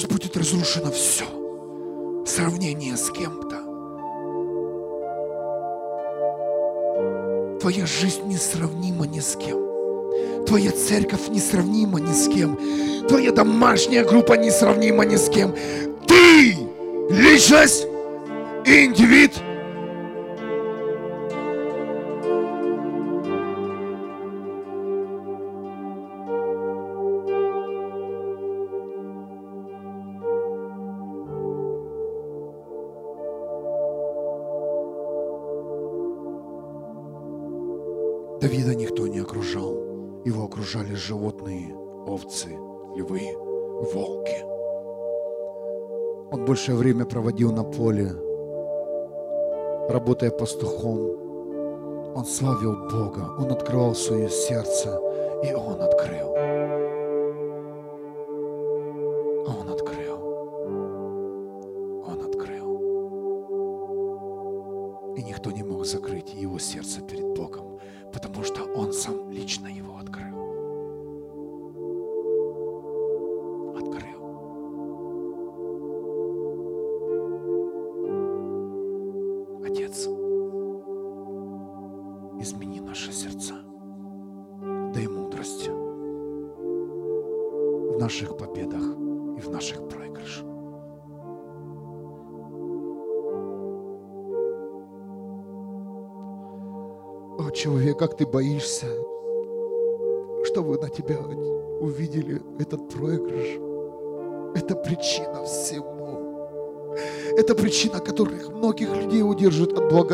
Пусть 0.00 0.12
будет 0.12 0.34
разрушено 0.34 0.90
все. 0.90 1.24
Сравнение 2.24 2.96
с 2.96 3.10
кем-то. 3.10 3.56
Твоя 7.60 7.84
жизнь 7.84 8.22
несравнима 8.24 9.06
ни 9.06 9.20
с 9.20 9.36
кем. 9.36 9.58
Твоя 10.46 10.70
церковь 10.70 11.28
несравнима 11.28 12.00
ни 12.00 12.14
с 12.14 12.28
кем. 12.28 12.58
Твоя 13.08 13.30
домашняя 13.30 14.02
группа 14.02 14.38
несравнима 14.38 15.04
ни 15.04 15.16
с 15.16 15.28
кем. 15.28 15.54
Ты 16.06 16.56
личность, 17.10 17.86
индивид– 18.64 19.34
большее 46.60 46.76
время 46.76 47.06
проводил 47.06 47.52
на 47.52 47.64
поле, 47.64 48.12
работая 49.88 50.30
пастухом. 50.30 52.14
Он 52.14 52.26
славил 52.26 52.74
Бога, 52.90 53.30
он 53.38 53.50
открывал 53.50 53.94
свое 53.94 54.28
сердце, 54.28 55.00
и 55.42 55.54
он 55.54 55.80
открыл. 55.80 56.19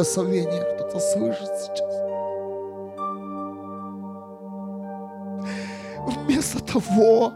Благословения. 0.06 0.62
Кто-то 0.74 1.00
слышит 1.00 1.48
сейчас. 1.58 1.96
Вместо 6.06 6.64
того, 6.64 7.32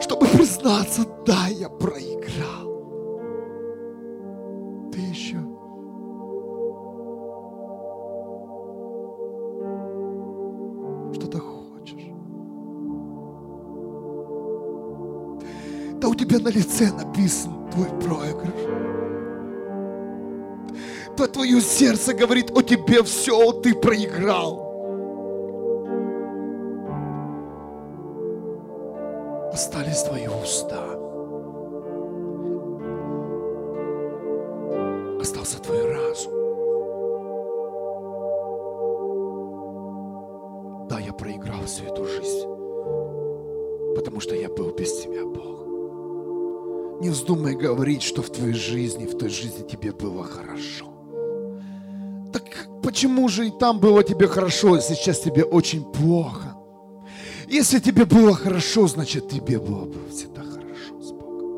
чтобы 0.00 0.26
признаться, 0.26 1.02
да, 1.26 1.46
я 1.48 1.68
проиграл. 1.68 2.70
Ты 4.92 5.00
еще 5.00 5.38
что-то 11.14 11.38
хочешь. 11.38 12.10
Да 16.00 16.08
у 16.08 16.14
тебя 16.14 16.38
на 16.38 16.48
лице 16.48 16.90
написан 16.92 17.59
твое 21.32 21.60
сердце 21.60 22.14
говорит 22.14 22.50
о 22.56 22.62
тебе 22.62 23.02
все, 23.02 23.52
ты 23.52 23.74
проиграл. 23.74 24.70
Остались 29.52 30.02
твои 30.02 30.26
уста. 30.28 30.84
Остался 35.20 35.60
твой 35.60 35.84
разум. 35.86 36.32
Да, 40.88 40.98
я 40.98 41.12
проиграл 41.12 41.64
всю 41.66 41.84
эту 41.84 42.04
жизнь, 42.04 42.46
потому 43.94 44.20
что 44.20 44.34
я 44.34 44.48
был 44.48 44.72
без 44.72 45.02
тебя, 45.02 45.24
Бог. 45.24 45.60
Не 47.00 47.10
вздумай 47.10 47.54
говорить, 47.54 48.02
что 48.02 48.22
в 48.22 48.30
твоей 48.30 48.54
жизни, 48.54 49.06
в 49.06 49.16
той 49.16 49.28
жизни 49.30 49.66
тебе 49.66 49.92
было 49.92 50.24
хорошо. 50.24 50.89
Почему 52.90 53.28
же 53.28 53.46
и 53.46 53.50
там 53.52 53.78
было 53.78 54.02
тебе 54.02 54.26
хорошо, 54.26 54.74
а 54.74 54.80
сейчас 54.80 55.20
тебе 55.20 55.44
очень 55.44 55.84
плохо? 55.84 56.56
Если 57.46 57.78
тебе 57.78 58.04
было 58.04 58.34
хорошо, 58.34 58.88
значит 58.88 59.28
тебе 59.28 59.60
было 59.60 59.84
бы 59.84 59.94
всегда 60.10 60.42
хорошо 60.42 61.00
с 61.00 61.12
Богом. 61.12 61.52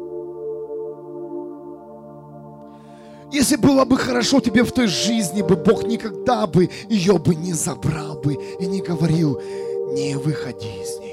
Если 3.32 3.56
было 3.56 3.86
бы 3.86 3.96
хорошо 3.96 4.40
тебе 4.40 4.62
в 4.62 4.72
той 4.72 4.88
жизни, 4.88 5.40
бы 5.40 5.56
Бог 5.56 5.84
никогда 5.84 6.46
бы 6.46 6.68
ее 6.90 7.18
бы 7.18 7.34
не 7.34 7.54
забрал 7.54 8.20
бы 8.20 8.34
и 8.60 8.66
не 8.66 8.82
говорил, 8.82 9.40
не 9.94 10.18
выходи 10.18 10.82
из 10.82 10.98
нее. 10.98 11.11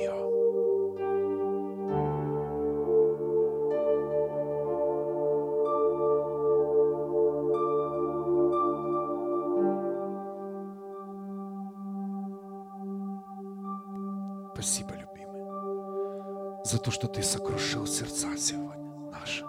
За 16.69 16.77
то, 16.77 16.91
что 16.91 17.07
ты 17.07 17.23
сокрушил 17.23 17.87
сердца 17.87 18.37
сегодня 18.37 18.91
наши. 19.11 19.43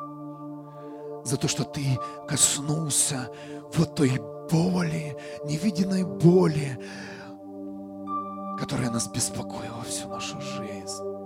За 1.25 1.37
то, 1.37 1.49
что 1.49 1.65
ты 1.65 1.99
коснулся 2.27 3.31
вот 3.75 3.95
той 3.95 4.19
боли, 4.51 5.15
невиденной 5.45 6.05
боли, 6.05 6.79
которая 8.59 8.91
нас 8.91 9.07
беспокоила 9.09 9.83
всю 9.83 10.09
нашу 10.09 10.41
жизнь. 10.41 11.20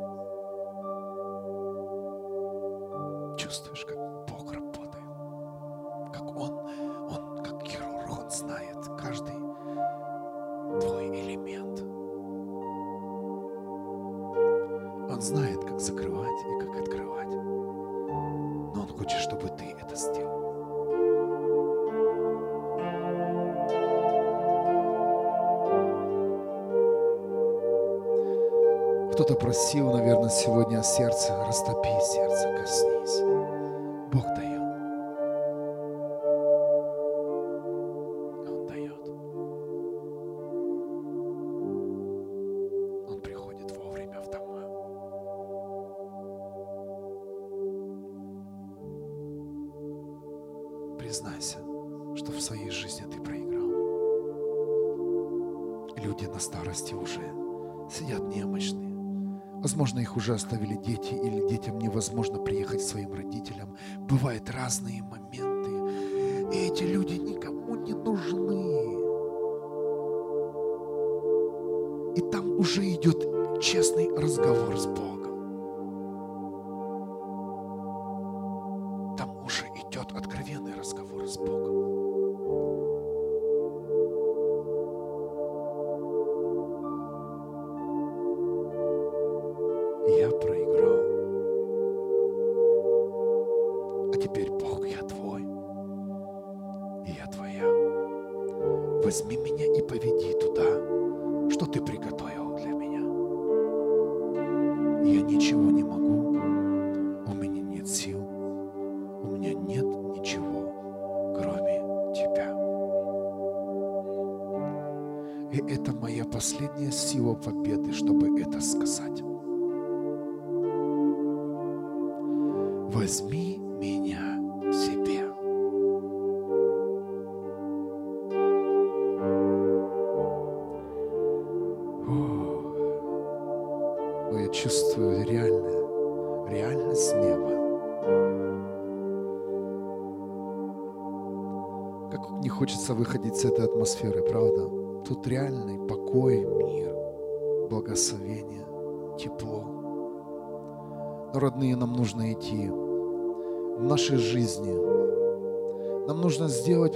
Откровенный 80.34 80.74
разговор 80.74 81.28
с 81.28 81.36
Богом. 81.36 82.83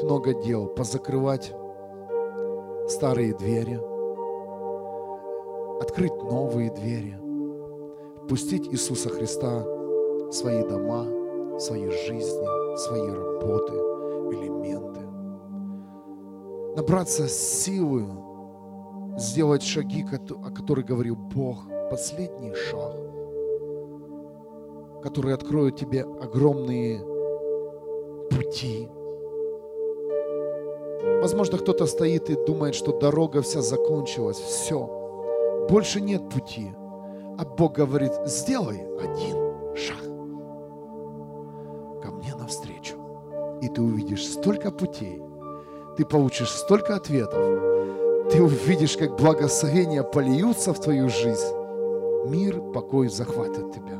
Много 0.08 0.32
дел, 0.32 0.68
позакрывать 0.68 1.52
старые 2.88 3.34
двери, 3.34 3.78
открыть 5.82 6.14
новые 6.22 6.70
двери, 6.70 7.14
пустить 8.26 8.68
Иисуса 8.68 9.10
Христа 9.10 9.60
в 9.60 10.32
свои 10.32 10.66
дома, 10.66 11.04
в 11.56 11.60
свои 11.60 11.90
жизни, 11.90 12.74
в 12.74 12.78
свои 12.78 13.10
работы, 13.10 13.74
элементы. 14.32 15.00
Набраться 16.74 17.28
силы, 17.28 18.06
сделать 19.18 19.62
шаги, 19.62 20.06
о 20.42 20.50
которых 20.50 20.86
говорил 20.86 21.16
Бог, 21.16 21.66
последний 21.90 22.54
шаг– 22.54 22.94
которые 25.02 25.34
откроют 25.34 25.76
тебе 25.76 26.02
огромные 26.02 26.98
пути. 28.30 28.88
Возможно, 31.20 31.58
кто-то 31.58 31.86
стоит 31.86 32.30
и 32.30 32.36
думает, 32.46 32.74
что 32.74 32.92
дорога 32.92 33.42
вся 33.42 33.60
закончилась, 33.60 34.38
все, 34.38 35.66
больше 35.68 36.00
нет 36.00 36.28
пути. 36.28 36.72
А 37.38 37.44
Бог 37.44 37.74
говорит, 37.74 38.12
сделай 38.24 38.86
один 39.00 39.36
шаг 39.76 40.02
ко 42.02 42.10
мне 42.10 42.34
навстречу. 42.36 42.94
И 43.60 43.68
ты 43.68 43.82
увидишь 43.82 44.26
столько 44.26 44.70
путей, 44.70 45.20
ты 45.96 46.04
получишь 46.04 46.50
столько 46.50 46.94
ответов, 46.94 47.68
ты 48.30 48.42
увидишь, 48.42 48.96
как 48.96 49.16
благословения 49.16 50.02
польются 50.04 50.72
в 50.72 50.80
твою 50.80 51.08
жизнь. 51.08 51.54
Мир, 52.26 52.60
покой 52.72 53.08
захватит 53.08 53.72
тебя. 53.72 53.98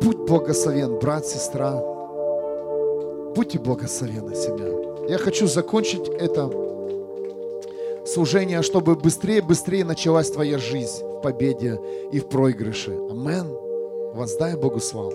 Будь 0.00 0.18
благословен, 0.18 0.98
брат, 0.98 1.26
сестра. 1.26 1.91
Будьте 3.34 3.58
благословены, 3.58 4.34
семья. 4.34 5.08
Я 5.08 5.18
хочу 5.18 5.46
закончить 5.46 6.06
это 6.08 6.50
служение, 8.06 8.62
чтобы 8.62 8.94
быстрее-быстрее 8.94 9.84
началась 9.84 10.30
твоя 10.30 10.58
жизнь 10.58 11.02
в 11.02 11.22
победе 11.22 11.80
и 12.12 12.20
в 12.20 12.28
проигрыше. 12.28 12.90
Амен. 13.10 13.48
Воздай 14.14 14.54
Богу 14.56 14.80
славу. 14.80 15.14